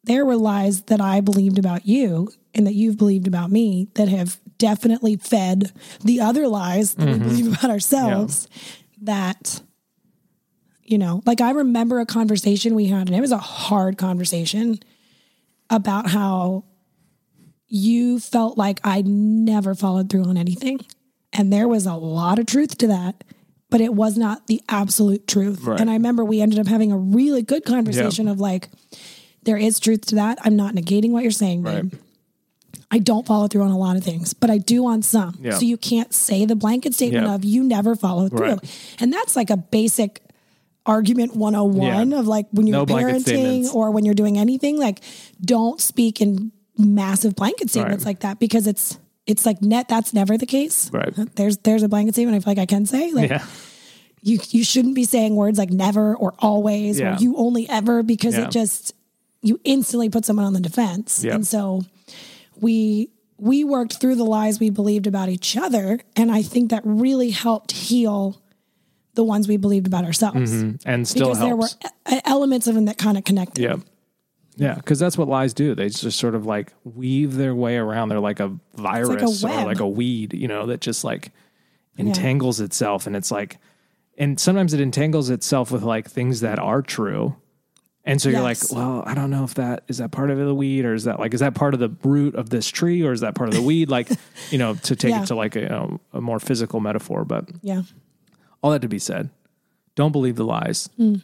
[0.03, 4.07] there were lies that I believed about you and that you've believed about me that
[4.07, 7.23] have definitely fed the other lies that we mm-hmm.
[7.23, 8.47] believe about ourselves.
[9.01, 9.61] That
[10.83, 14.79] you know, like I remember a conversation we had, and it was a hard conversation
[15.69, 16.65] about how
[17.67, 20.81] you felt like I never followed through on anything.
[21.33, 23.23] And there was a lot of truth to that,
[23.69, 25.63] but it was not the absolute truth.
[25.63, 25.79] Right.
[25.79, 28.69] And I remember we ended up having a really good conversation of like,
[29.43, 30.37] there is truth to that.
[30.41, 31.93] I'm not negating what you're saying, babe.
[32.93, 35.37] I don't follow through on a lot of things, but I do on some.
[35.41, 35.51] Yeah.
[35.57, 37.35] So you can't say the blanket statement Yeah.
[37.35, 38.39] of you never follow through.
[38.39, 38.95] Right.
[38.99, 40.21] And that's like a basic
[40.85, 42.19] argument 101 Yeah.
[42.19, 44.99] of like when you're No parenting or when you're doing anything, like
[45.43, 48.09] don't speak in massive blanket statements Right.
[48.11, 50.89] like that because it's it's like net that's never the case.
[50.91, 51.17] Right.
[51.17, 53.11] Uh, there's there's a blanket statement I feel like I can say.
[53.13, 53.45] Like Yeah,
[54.23, 58.35] you you shouldn't be saying words like never or always or you only ever because
[58.37, 58.93] it just
[59.43, 61.23] you instantly put someone on the defense.
[61.23, 61.83] And so
[62.61, 66.83] we we worked through the lies we believed about each other and I think that
[66.85, 68.41] really helped heal
[69.15, 70.75] the ones we believed about ourselves mm-hmm.
[70.85, 71.67] and still because there were
[72.25, 73.61] elements of them that kind of connected.
[73.61, 73.77] Yeah.
[74.57, 75.73] Yeah, because that's what lies do.
[75.73, 78.09] They just sort of like weave their way around.
[78.09, 81.31] They're like a virus or like a weed, you know, that just like
[81.97, 83.07] entangles itself.
[83.07, 83.57] And it's like,
[84.17, 87.37] and sometimes it entangles itself with like things that are true.
[88.03, 90.55] And so you're like, well, I don't know if that is that part of the
[90.55, 93.11] weed or is that like, is that part of the root of this tree or
[93.11, 93.89] is that part of the weed?
[93.89, 94.09] Like,
[94.49, 95.21] you know, to take Yeah.
[95.21, 97.25] it to like a, you know, a more physical metaphor.
[97.25, 97.83] But Yeah.
[98.63, 99.29] all that to be said,
[99.95, 101.15] don't believe the lies Hmm.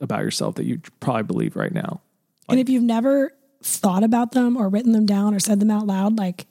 [0.00, 2.00] about yourself that you probably believe right now.
[2.48, 5.86] and if you've never thought about them or written them down or said them out
[5.86, 6.46] loud, like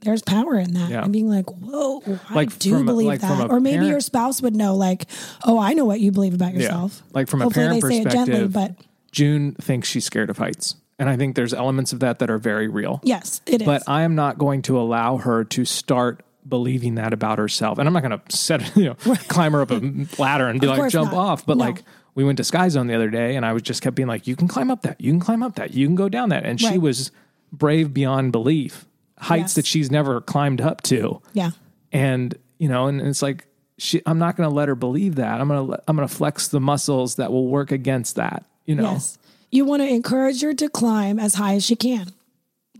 [0.00, 0.90] there's power in that.
[0.90, 1.02] Yeah.
[1.02, 3.50] And being like, whoa, I Like do from believe like that.
[3.50, 5.06] Or maybe parent- your spouse would know, like,
[5.44, 7.02] oh, I know what you believe about yourself.
[7.12, 8.76] Like from a parent they say it perspective, gently, but
[9.12, 10.76] June thinks she's scared of heights.
[11.00, 13.00] And I think there's elements of that that are very real.
[13.04, 13.66] yes, it is.
[13.66, 17.78] But I am not going to allow her to start believing that about herself.
[17.78, 18.94] And I'm not going to set, you know,
[19.28, 19.80] climb her up a
[20.18, 21.18] ladder and be like, jump not.
[21.18, 21.46] off.
[21.46, 21.64] But No.
[21.64, 21.82] like,
[22.14, 24.26] we went to Sky Zone the other day and I was just kept being like,
[24.26, 25.00] you can climb up that.
[25.00, 25.72] You can climb up that.
[25.72, 26.44] You can go down that.
[26.44, 27.12] And she was
[27.52, 28.86] brave beyond belief,
[29.20, 29.54] heights Yes.
[29.54, 31.20] that she's never climbed up to.
[31.32, 31.50] yeah.
[31.92, 33.46] and you know and it's like
[33.78, 36.12] she i'm not going to let her believe that i'm going to i'm going to
[36.14, 39.18] flex the muscles that will work against that you know Yes.
[39.50, 42.12] You want to encourage her to climb as high as she can,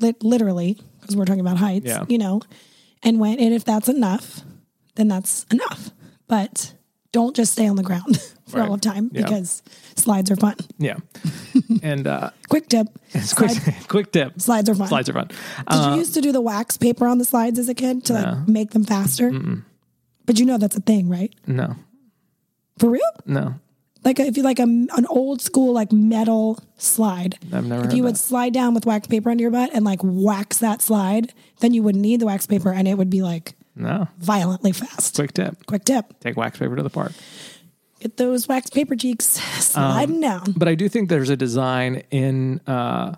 [0.01, 2.05] Lit- literally, because we're talking about heights, Yeah.
[2.11, 2.43] you know.
[3.03, 4.43] And when and if that's enough,
[4.97, 5.91] then that's enough.
[6.27, 6.75] But
[7.11, 8.19] don't just stay on the ground
[8.49, 8.69] for Right.
[8.69, 9.23] all of time Yeah.
[9.23, 9.63] because
[9.97, 10.57] slides are fun.
[10.79, 10.97] yeah
[11.83, 12.87] and uh Quick tip:
[13.37, 13.51] quick
[13.89, 14.89] quick tip slides are fun.
[14.89, 15.29] slides are fun
[15.71, 18.13] Did you used to do the wax paper on the slides as a kid to
[18.15, 19.31] like make them faster?
[20.27, 21.33] But you know that's a thing, right?
[21.47, 21.77] no
[22.79, 23.11] For real?
[23.27, 23.55] no
[24.05, 27.37] Like if you like a, an old school like metal slide.
[27.53, 28.19] I've never If you would that.
[28.19, 31.83] slide down with wax paper under your butt and like wax that slide, then you
[31.83, 35.15] wouldn't need the wax paper and it would be like no violently fast.
[35.17, 36.19] quick tip Quick tip.
[36.21, 37.13] take wax paper to the park
[38.01, 39.39] Get those wax paper cheeks
[39.77, 40.55] Um, sliding down.
[40.57, 43.15] but i do think there's a design in uh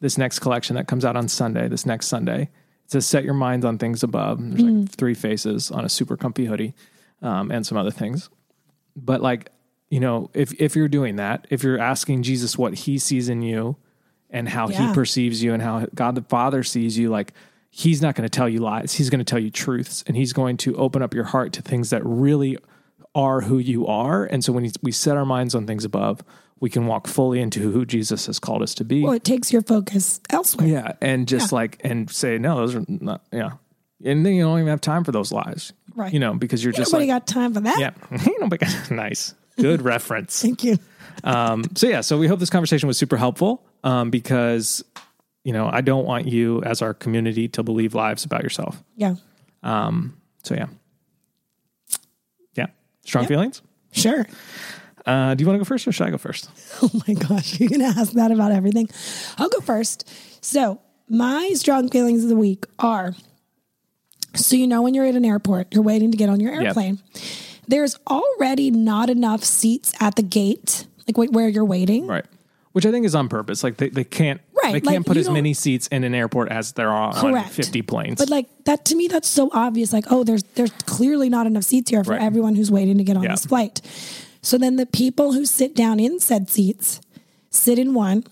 [0.00, 2.42] this next collection that comes out on sunday this next sunday
[2.84, 4.82] it says set your minds on things above there's Mm.
[4.82, 6.74] like three faces on a super comfy hoodie
[7.22, 8.28] um, and some other things
[8.96, 9.50] but like
[9.88, 13.40] you know if if you're doing that if you're asking jesus what he sees in
[13.40, 13.76] you
[14.30, 14.88] and how Yeah.
[14.88, 17.32] he perceives you and how god the father sees you like
[17.70, 18.92] he's not going to tell you lies.
[18.94, 21.62] He's going to tell you truths and he's going to open up your heart to
[21.62, 22.56] things that really
[23.14, 24.24] are who you are.
[24.24, 26.20] And so when we set our minds on things above,
[26.60, 29.02] we can walk fully into who Jesus has called us to be.
[29.02, 30.66] Well, it takes your focus elsewhere.
[30.68, 31.56] Yeah, and just Yeah.
[31.56, 33.22] like and say no, those are not.
[33.32, 33.52] Yeah,
[34.04, 36.12] and then you don't even have time for those lies, Right.
[36.12, 37.78] You know, because you're just Nobody like, got time for that.
[37.78, 40.40] yeah, Ain't nobody got- nice, good reference.
[40.42, 40.78] Thank you.
[41.22, 44.82] Um, so yeah, so we hope this conversation was super helpful um, because
[45.44, 48.82] you know I don't want you as our community to believe lies about yourself.
[48.96, 49.14] Yeah.
[49.64, 50.66] So yeah, yeah,
[53.04, 53.28] strong Yep.
[53.28, 53.62] feelings.
[53.92, 54.26] Sure.
[55.06, 56.48] Uh, do you want to go first or should I go first?
[56.82, 58.88] Oh my gosh, you're gonna ask that about everything.
[59.38, 60.08] I'll go first.
[60.40, 63.14] So my strong feelings of the week are
[64.34, 66.98] so you know when you're at an airport, you're waiting to get on your airplane.
[67.68, 72.06] There's already not enough seats at the gate, like where you're waiting.
[72.06, 72.24] Right.
[72.74, 73.62] Which I think is on purpose.
[73.64, 76.48] Like they, they can't Right, they can't like, put as many seats in an airport
[76.50, 78.18] as there are on 50 planes.
[78.18, 79.92] But like that to me, that's so obvious.
[79.92, 82.20] Like, oh, there's there's clearly not enough seats here for Right.
[82.22, 83.30] everyone who's waiting to get on Yeah.
[83.30, 83.80] this flight.
[84.42, 87.00] So then the people who sit down in said seats
[87.50, 88.24] sit in one,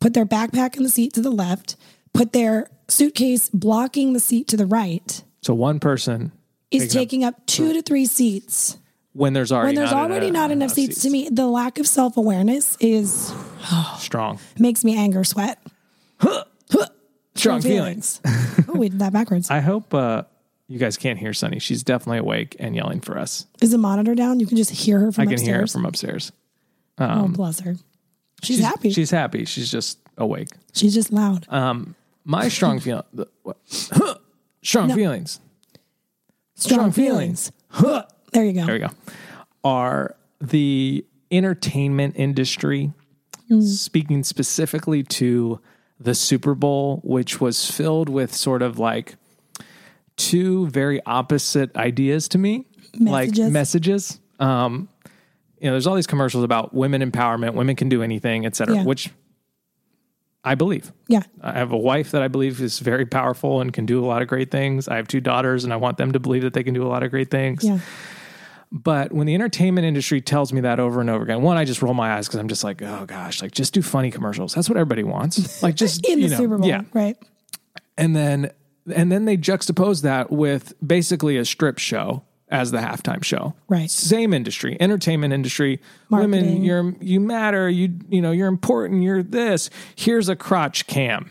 [0.00, 1.76] put their backpack in the seat to the left,
[2.14, 6.32] put their suitcase blocking the seat to the right, so one person
[6.70, 8.78] is Taking up- taking up two to three seats.
[9.12, 11.78] When there's already When there's not already enough, not enough seats, to me, the lack
[11.78, 13.32] of self awareness is
[13.98, 15.58] strong makes me anger sweat.
[17.34, 18.20] strong feelings.
[18.68, 19.50] oh, we did that backwards.
[19.50, 20.22] I hope uh,
[20.68, 21.58] you guys can't hear Sunny.
[21.58, 23.46] She's definitely awake and yelling for us.
[23.60, 24.40] Is the monitor down?
[24.40, 25.46] You can just hear her from I can upstairs.
[25.48, 26.32] hear her from upstairs.
[26.98, 27.76] oh, bless her.
[28.42, 28.88] She's, happy.
[28.88, 29.44] She's, She's happy.
[29.44, 30.48] She's just awake.
[30.72, 31.46] She's just loud.
[31.48, 31.94] Um,
[32.24, 33.04] my strong feeling.
[33.12, 33.56] the- what?
[34.62, 34.94] strong No.
[34.94, 35.38] feelings.
[36.54, 37.52] strong, strong feelings.
[38.32, 38.64] There you go.
[38.66, 38.90] There we go.
[39.64, 42.92] Are the entertainment industry,
[43.50, 43.62] Mm.
[43.62, 45.60] speaking specifically to
[46.00, 49.16] the Super Bowl, which was filled with sort of like
[50.16, 52.66] two very opposite ideas to me,
[52.98, 53.50] like Messages.
[53.52, 54.20] messages.
[54.40, 54.88] Um,
[55.60, 58.76] you know, there's all these commercials about women empowerment, women can do anything, et cetera,
[58.76, 58.84] Yeah.
[58.84, 59.10] which
[60.44, 60.92] I believe.
[61.08, 61.22] Yeah.
[61.40, 64.22] I have a wife that I believe is very powerful and can do a lot
[64.22, 64.88] of great things.
[64.88, 66.88] I have two daughters and I want them to believe that they can do a
[66.88, 67.62] lot of great things.
[67.62, 67.78] Yeah.
[68.74, 71.82] But when the entertainment industry tells me that over and over again, one, I just
[71.82, 74.54] roll my eyes because I'm just like, oh gosh, like just do funny commercials.
[74.54, 75.62] That's what everybody wants.
[75.62, 76.66] Like just In the know, Super Bowl.
[76.66, 76.82] yeah.
[76.94, 77.16] Right.
[77.98, 78.50] And then
[78.92, 83.54] and then they juxtapose that with basically a strip show as the halftime show.
[83.68, 83.90] Right.
[83.90, 85.78] Same industry, entertainment industry.
[86.10, 87.68] Women, you're you matter.
[87.68, 89.02] You you know you're important.
[89.02, 89.68] You're this.
[89.96, 91.30] Here's a crotch cam.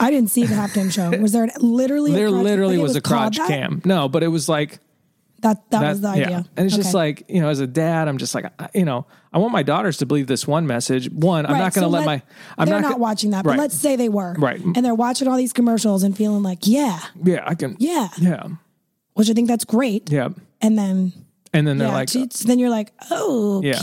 [0.00, 1.16] I didn't see the halftime show.
[1.20, 3.48] Was there literally a There crotch- literally it was, a crotch that?
[3.48, 3.86] cm.
[3.86, 4.80] No, but it was like
[5.44, 6.30] That that, that, was the idea.
[6.30, 6.42] Yeah.
[6.56, 9.06] And it's just like, you know, as a dad, I'm just like, I- you know,
[9.32, 11.10] I want my daughters to believe this one message.
[11.10, 12.22] One, I'm Right, not going to so let, my,
[12.56, 13.58] I'm they're not, not, watching that, but Right.
[13.58, 14.34] let's say they were.
[14.38, 14.60] Right.
[14.60, 17.76] And they're watching all these commercials and feeling like, yeah, yeah, I can.
[17.78, 18.46] yeah, Yeah.
[19.14, 20.10] which I think that's great.
[20.10, 20.30] Yeah.
[20.60, 21.12] And then,
[21.52, 23.78] And then they're yeah, like, then you're like, oh, Yeah.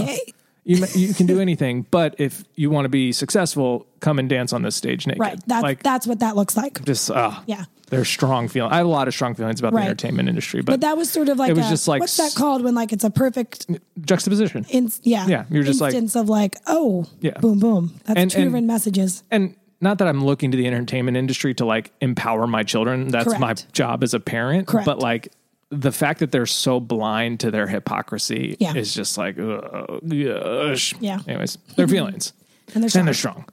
[0.63, 4.53] You, you can do anything, but if you want to be successful, come and dance
[4.53, 5.19] on this stage naked.
[5.19, 5.39] Right.
[5.47, 6.83] That's, like, that's what that looks like.
[6.85, 7.65] just, uh, Yeah.
[7.89, 8.71] They're strong feeling.
[8.71, 9.81] I have a lot of strong feelings about Right.
[9.81, 11.99] the entertainment industry, but, But that was sort of like, it was a- just like
[11.99, 13.67] what's that called when like it's a perfect,
[13.99, 14.65] juxtaposition.
[14.69, 17.37] in, yeah, Yeah, you're just like- instance of like, oh, Yeah.
[17.39, 17.93] boom, boom.
[18.05, 19.23] That's And- two and- different messages.
[19.31, 23.07] and not that I'm looking to the entertainment industry to like empower my children.
[23.09, 24.67] That's my job as a parent.
[24.67, 24.85] Correct.
[24.85, 25.31] But like
[25.71, 28.75] the fact that they're so blind to their hypocrisy Yeah.
[28.75, 30.93] is just like, ugh, gosh.
[30.99, 31.19] Yeah.
[31.27, 31.95] Anyways, their mm-hmm.
[31.95, 32.33] feelings.
[32.73, 33.45] And they're and they're strong.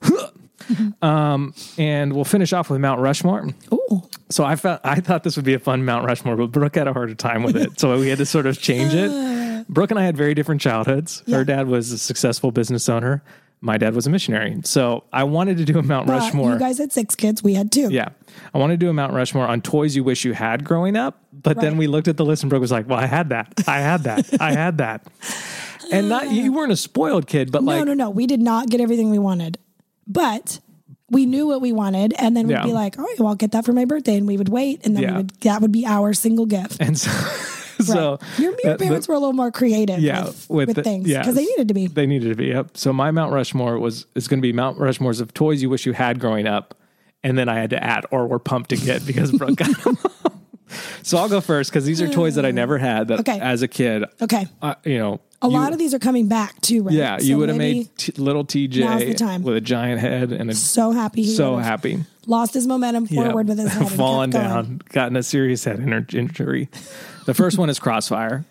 [1.03, 3.49] um, and we'll finish off with Mount Rushmore.
[3.73, 4.03] Ooh.
[4.31, 6.89] So I felt I thought this would be a fun Mount Rushmore, but Brooke had
[6.89, 9.11] a harder time with it, so we had to sort of change it.
[9.59, 9.65] Uh.
[9.69, 11.23] Brooke and I had very different childhoods.
[11.27, 11.39] Yeah.
[11.39, 13.23] Her dad was a successful business owner.
[13.61, 14.57] My dad was a missionary.
[14.65, 16.53] So I wanted to do a Mount But Rushmore.
[16.53, 17.43] you guys had six kids.
[17.43, 17.89] We had two.
[17.91, 18.11] yeah,
[18.55, 21.21] I wanted to do a Mount Rushmore on toys you wish you had growing up.
[21.33, 23.53] But then we looked at the list and Brooke was like, "Well, I had that.
[23.67, 24.41] I had that.
[24.41, 25.07] I had that."
[25.93, 28.11] And not you weren't a spoiled kid, but No, like no, no.
[28.11, 29.59] We did not get everything we wanted,
[30.07, 30.61] but
[31.11, 32.65] we knew what we wanted, and then we'd Yeah.
[32.65, 34.85] be like, "All right, well, I'll get that for my birthday," and we would wait,
[34.87, 35.11] and then Yeah.
[35.13, 36.77] we would that would be our single gift.
[36.81, 37.11] and so
[37.85, 38.39] so Right.
[38.39, 40.83] your, your uh, the- parents were a little more creative, yeah, with, with with, the-
[40.83, 41.21] things yeah.
[41.21, 41.87] because they needed to be.
[41.87, 42.47] They needed to be.
[42.47, 42.77] Yep.
[42.77, 45.87] So my Mount Rushmore was is going to be Mount Rushmores of toys you wish
[45.87, 46.75] you had growing up,
[47.23, 49.99] and then I had to add or were pumped to get because Brooke got them.
[51.03, 53.09] so I'll go first because these are toys that I never had.
[53.09, 53.39] That Okay.
[53.41, 56.61] as a kid, Okay, uh, you know, a you- lot of these are coming back
[56.61, 56.95] too, right?
[56.95, 59.43] Yeah, So you would have made t- little the TJ time.
[59.43, 61.25] with a giant head and a so happy.
[61.25, 62.05] So happy.
[62.27, 63.55] Lost his momentum forward Yeah.
[63.55, 65.81] with his head, fallen down, gotten a serious head
[66.13, 66.69] injury.
[67.29, 68.47] The first one is Crossfire.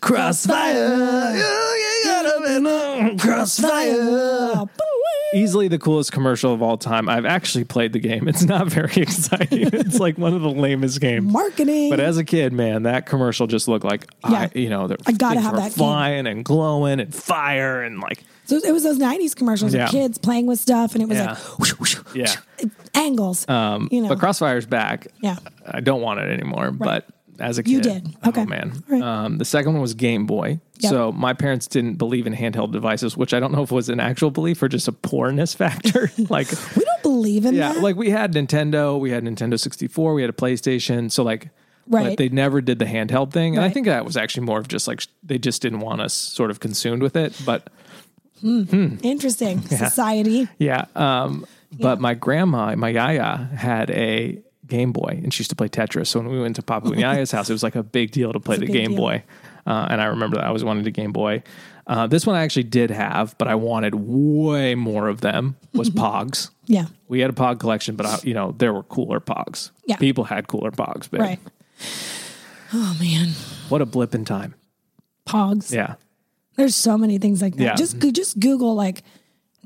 [0.00, 3.18] Crossfire, you gotta be.
[3.18, 4.64] Crossfire.
[5.34, 7.10] Easily the coolest commercial of all time.
[7.10, 8.26] I've actually played the game.
[8.26, 9.68] It's not very exciting.
[9.70, 11.30] it's like one of the lamest games.
[11.30, 11.90] Marketing.
[11.90, 14.48] But as a kid, man, that commercial just looked like Yeah.
[14.54, 15.70] I, you know, the I gotta have that game.
[15.72, 19.84] flying and glowing and fire and like So it was those '90s commercials Yeah.
[19.84, 21.32] of kids playing with stuff, and it was Yeah.
[21.32, 22.32] like whoosh, whoosh, Yeah.
[22.62, 23.46] whoosh, angles.
[23.46, 25.08] Um, you know, But Crossfire's back.
[25.20, 25.36] Yeah.
[25.70, 27.04] I don't want it anymore, but
[27.38, 28.16] as a kid, You did.
[28.26, 28.42] Okay.
[28.42, 28.82] Oh man.
[28.88, 29.02] Right.
[29.02, 30.60] Um, the second one was Game Boy.
[30.78, 30.90] Yep.
[30.90, 34.00] So my parents didn't believe in handheld devices, which I don't know if was an
[34.00, 36.10] actual belief or just a poorness factor.
[36.28, 37.82] like, we don't believe in yeah, that.
[37.82, 41.10] like we had Nintendo, we had Nintendo 64, we had a PlayStation.
[41.10, 41.50] So like,
[41.88, 42.08] Right.
[42.08, 44.66] But they never did the handheld thing, and I think that was actually more of
[44.66, 47.40] just like they just didn't want us sort of consumed with it.
[47.46, 47.70] But
[48.42, 50.48] Interesting society.
[50.58, 50.86] Yeah.
[50.94, 55.68] Um, but my grandma, my yaya, had a Game Boy and she used to play
[55.68, 56.08] Tetris.
[56.08, 58.40] So when we went to Papa and house, it was like a big deal to
[58.40, 58.98] play the Game deal.
[58.98, 59.24] Boy.
[59.66, 61.42] Uh, and I remember that I was wanted a Game Boy.
[61.86, 65.56] Uh, this one I actually did have, but I wanted way more of them.
[65.72, 66.50] Was Pogs.
[66.66, 66.86] Yeah.
[67.08, 69.70] We had a Pog collection, but I, you know there were cooler Pogs.
[69.86, 69.96] Yeah.
[69.96, 71.10] people had cooler Pogs.
[71.10, 71.20] Babe.
[71.20, 71.38] Right.
[72.72, 73.28] Oh man,
[73.68, 74.54] What a blip in time.
[75.26, 75.72] Pogs.
[75.72, 75.94] Yeah,
[76.56, 77.62] There's so many things like that.
[77.62, 77.74] Yeah.
[77.74, 79.02] Just just Google like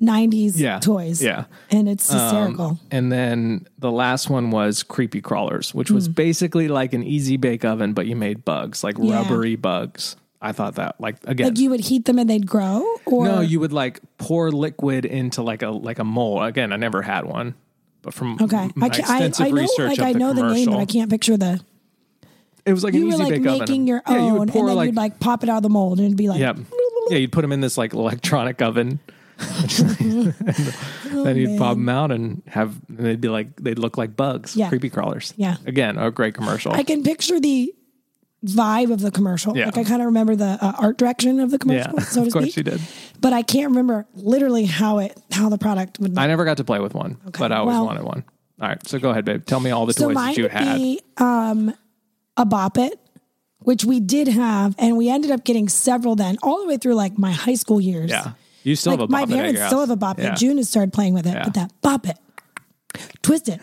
[0.00, 0.78] '90s Yeah.
[0.78, 1.22] toys.
[1.22, 1.38] Yeah.
[1.40, 2.78] Um, and it's hysterical.
[2.90, 7.64] And then the last one was Creepy Crawlers, which was basically like an easy bake
[7.64, 8.96] oven, but you made bugs, like.
[8.98, 9.16] Yeah.
[9.22, 10.16] rubbery bugs.
[10.42, 13.40] I thought that, like, again, like you would heat them and they'd grow, or no,
[13.40, 16.42] you would like pour liquid into like a like a mold.
[16.44, 17.54] Again, I never had one,
[18.00, 18.70] but from okay.
[18.74, 20.86] my I can, I, I know research like I the know the name, but I
[20.86, 21.60] can't picture the.
[22.64, 23.86] it was like You an were easy like bake making oven.
[23.86, 25.62] your yeah, you own, would pour and then like you'd like pop it out of
[25.62, 26.54] the mold, and it'd be like, yeah,
[27.10, 28.98] yeah, you'd put them in this like electronic oven.
[29.40, 34.56] Then you'd pop them out and have and they'd be like they'd look like bugs,
[34.56, 34.68] Yeah.
[34.68, 35.34] creepy crawlers.
[35.36, 35.56] Yeah.
[35.66, 36.72] again, a great commercial.
[36.72, 37.72] I can picture the
[38.44, 39.56] vibe of the commercial.
[39.56, 39.66] Yeah.
[39.66, 42.26] Like I kind of remember the uh, art direction of the yeah, commercial, so to
[42.28, 42.56] of course speak.
[42.56, 42.80] you did.
[43.20, 46.16] But I can't remember literally how it how the product would.
[46.18, 48.24] I never got to play with one, but I always well- wanted one.
[48.60, 49.46] All right, so go ahead, babe.
[49.46, 50.76] Tell me all the so toys that you had.
[50.76, 51.72] be um,
[52.36, 53.00] a Bop It,
[53.60, 56.94] which we did have, and we ended up getting several then, all the way through
[56.94, 58.10] like my high school years.
[58.10, 60.18] yeah, you still like have a my Bop It at parents still have a Bop
[60.18, 60.36] It.
[60.36, 61.44] June has started playing with it, Yeah.
[61.44, 62.18] but that Bop It,
[63.22, 63.60] twist it.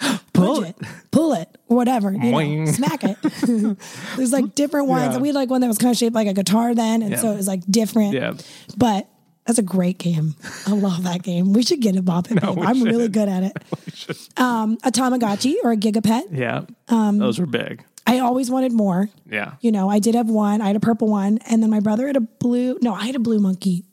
[0.34, 0.76] Pull it,
[1.10, 2.12] pull it, whatever.
[2.12, 3.16] You know, smack it.
[4.16, 5.14] There's like different ones.
[5.14, 5.20] Yeah.
[5.20, 7.32] We had like one that was kind of shaped like a guitar then, and so
[7.32, 8.12] it was like different.
[8.12, 8.34] Yeah.
[8.76, 9.08] But
[9.46, 10.34] that's a great game.
[10.66, 11.54] I love that game.
[11.54, 12.42] We should get a Bop It.
[12.42, 14.28] we I'm really good at it.
[14.36, 16.24] Um, a Tamagotchi or a Gigapet.
[16.30, 17.82] Yeah, Um, those were big.
[18.06, 19.08] I always wanted more.
[19.30, 20.60] Yeah, You know, I did have one.
[20.60, 22.78] I had a purple one, and then my brother had a blue.
[22.82, 23.84] No, I had a blue monkey.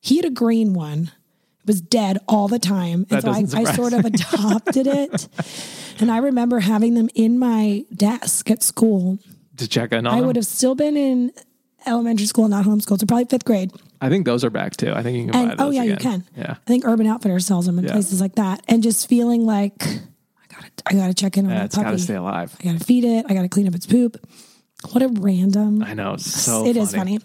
[0.00, 1.12] He had a green one.
[1.62, 5.28] It was dead all the time, and That so I, I sort of adopted it.
[6.00, 9.18] And I remember having them in my desk at school.
[9.58, 10.26] to check in on I them.
[10.28, 11.32] would have still been in
[11.86, 13.70] elementary school, not homeschooled, so probably fifth grade.
[14.00, 14.92] I think those are back too.
[14.94, 15.66] I think you can buy those.
[15.66, 16.24] oh yeah, you can.
[16.34, 17.92] Yeah, I think Urban Outfitters sells them in Yeah.
[17.92, 20.00] places like that, and just feeling like I
[20.48, 22.56] gotta, I gotta check in on yeah that it's got to stay alive.
[22.58, 23.26] I gotta feed it.
[23.28, 24.16] I gotta clean up its poop.
[24.92, 25.82] What a random.
[25.82, 26.14] I know.
[26.14, 27.18] It's so It is funny.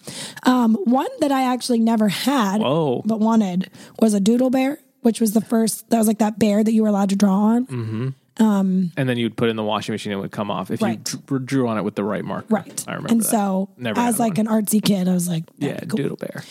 [0.43, 3.01] Um, one that I actually never had, Whoa.
[3.05, 3.69] but wanted
[3.99, 5.89] was a doodle bear, which was the first.
[5.89, 7.65] That was like that bear that you were allowed to draw on.
[7.67, 8.13] Mm.
[8.37, 10.81] And then you'd put it in the washing machine and it would come off if
[10.81, 10.99] Right.
[11.13, 12.47] you drew, drew on it with the right marker.
[12.49, 12.83] Right.
[12.87, 13.25] I remember and that.
[13.25, 14.47] so, Never as like one.
[14.47, 15.95] an artsy kid, I was like, yeah, cool.
[15.97, 16.43] doodle bear.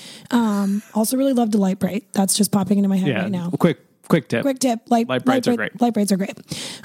[0.94, 2.06] Also, really loved a light braid.
[2.12, 3.22] That's just popping into my head Yeah.
[3.24, 3.50] right now.
[3.58, 3.78] Quick,
[4.08, 4.42] quick tip.
[4.42, 5.80] Quick tip: light, Light braids are braid- great.
[5.80, 6.34] Light braids are great.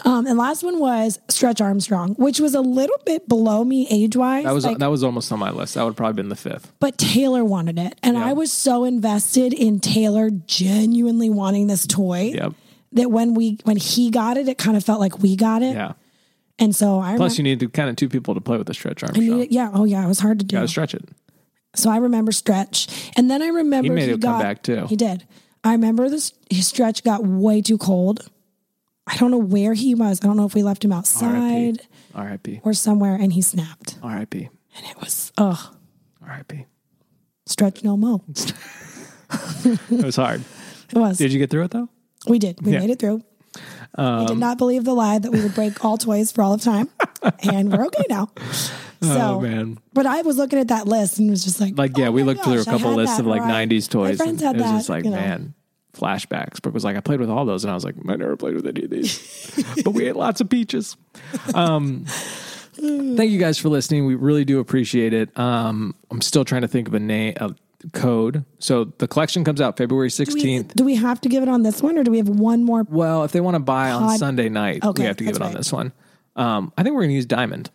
[0.06, 4.16] Um, and last one was Stretch Armstrong, which was a little bit below me age
[4.16, 4.44] wise.
[4.46, 5.76] That was like, that was almost on my list.
[5.76, 6.72] That would probably been the fifth.
[6.80, 8.26] but Taylor wanted it, and Yeah.
[8.28, 12.54] I was so invested in Taylor genuinely wanting this toy Yep.
[12.94, 15.74] that when we when he got it, it kind of felt like we got it.
[15.76, 15.94] Yeah.
[16.58, 18.74] And so I Plus, remember, you need kind of two people to play with the
[18.74, 19.14] stretch arm.
[19.16, 20.58] I needed, yeah, oh yeah, it was hard to do.
[20.58, 21.04] Got to stretch it.
[21.76, 24.88] So I remember Stretch, and then I remember He made it got, come back, too.
[24.88, 25.24] He did.
[25.64, 26.34] I remember this.
[26.50, 28.30] His Stretch got way too cold.
[29.08, 30.20] I don't know where he was.
[30.24, 31.82] I don't know if we left him outside
[32.14, 32.62] R.I.P.
[32.64, 33.98] or somewhere, and he snapped.
[34.04, 34.38] R.I.P.
[34.78, 35.76] And it was ugh,
[36.22, 36.66] R.I.P.
[37.46, 38.24] Stretch no mo.
[39.66, 40.44] It was hard.
[40.92, 41.18] It was.
[41.18, 41.90] Did you get through it though?
[42.28, 42.62] we did.
[42.66, 42.80] We Yeah.
[42.80, 43.22] Um, made it through.
[43.98, 46.62] we did not believe the lie that we would break all toys for all of
[46.62, 46.90] time,
[47.44, 48.30] and we're okay now.
[49.02, 49.78] So, oh man.
[49.94, 52.24] but I was looking at that list and was just like, Like yeah, oh we
[52.24, 54.20] looked through a couple lists of like or I- '90s toys.
[54.20, 54.78] My friends and had it was that.
[54.78, 55.16] just like you know.
[55.18, 55.54] man,
[55.94, 56.62] flashbacks.
[56.62, 58.56] Brooke was like, I played with all those, and I was like, I never played
[58.56, 60.98] with any of these, but we ate lots of peaches.
[61.56, 62.06] Um,
[62.74, 64.06] thank you guys for listening.
[64.06, 65.38] We really do appreciate it.
[65.38, 67.56] Um, I'm still trying to think of a name, a
[67.94, 68.44] code.
[68.60, 70.74] So the collection comes out February Do we, 16th.
[70.76, 72.84] do we have to give it on this one, or do we have one more?
[72.90, 75.42] Well, if they want to buy on Sunday night, Okay, we have to give it
[75.42, 75.58] on right.
[75.58, 75.94] this one.
[76.36, 77.70] Um, I think we're going to use Diamond.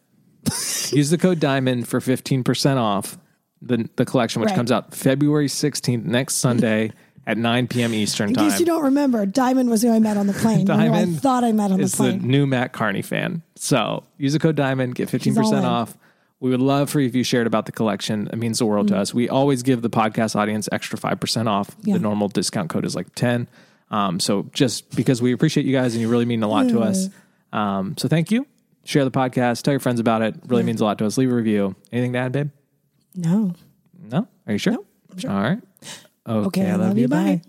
[0.93, 3.19] use the code Diamond for 15% off
[3.63, 4.57] the, the collection, which Right.
[4.57, 6.93] comes out February 16th, next Sunday.
[7.27, 7.95] at 9 p.m.
[7.95, 8.45] Eastern In time.
[8.45, 10.71] In case you don't remember, Diamond was who I met on the plane.
[10.71, 12.21] or who I Diamond thought I met on the is the plane.
[12.29, 13.41] new Mat Kearney fan.
[13.57, 15.97] So use the code Diamond, get 15% off.
[16.41, 18.29] We would love for you if you shared about the collection.
[18.31, 19.15] It means the world to us.
[19.15, 21.75] We always give the podcast audience extra 5% off.
[21.83, 21.95] Yeah.
[21.95, 23.49] The normal discount code is like 10.
[23.91, 26.81] Um, so just because we appreciate you guys and you really mean a lot to
[26.83, 27.09] us.
[27.55, 28.47] Um, so thank you.
[28.85, 29.63] Share the podcast.
[29.63, 30.35] Tell your friends about it.
[30.47, 31.17] Really means a lot to us.
[31.19, 31.75] Leave a review.
[31.93, 32.51] Anything to add, babe?
[33.15, 33.53] no.
[34.07, 34.29] No?
[34.47, 34.75] Are you sure?
[34.75, 35.31] Nope, I'm sure.
[35.31, 35.59] All right.
[36.27, 37.09] Okay, Okay, I love you.
[37.09, 37.41] Bye.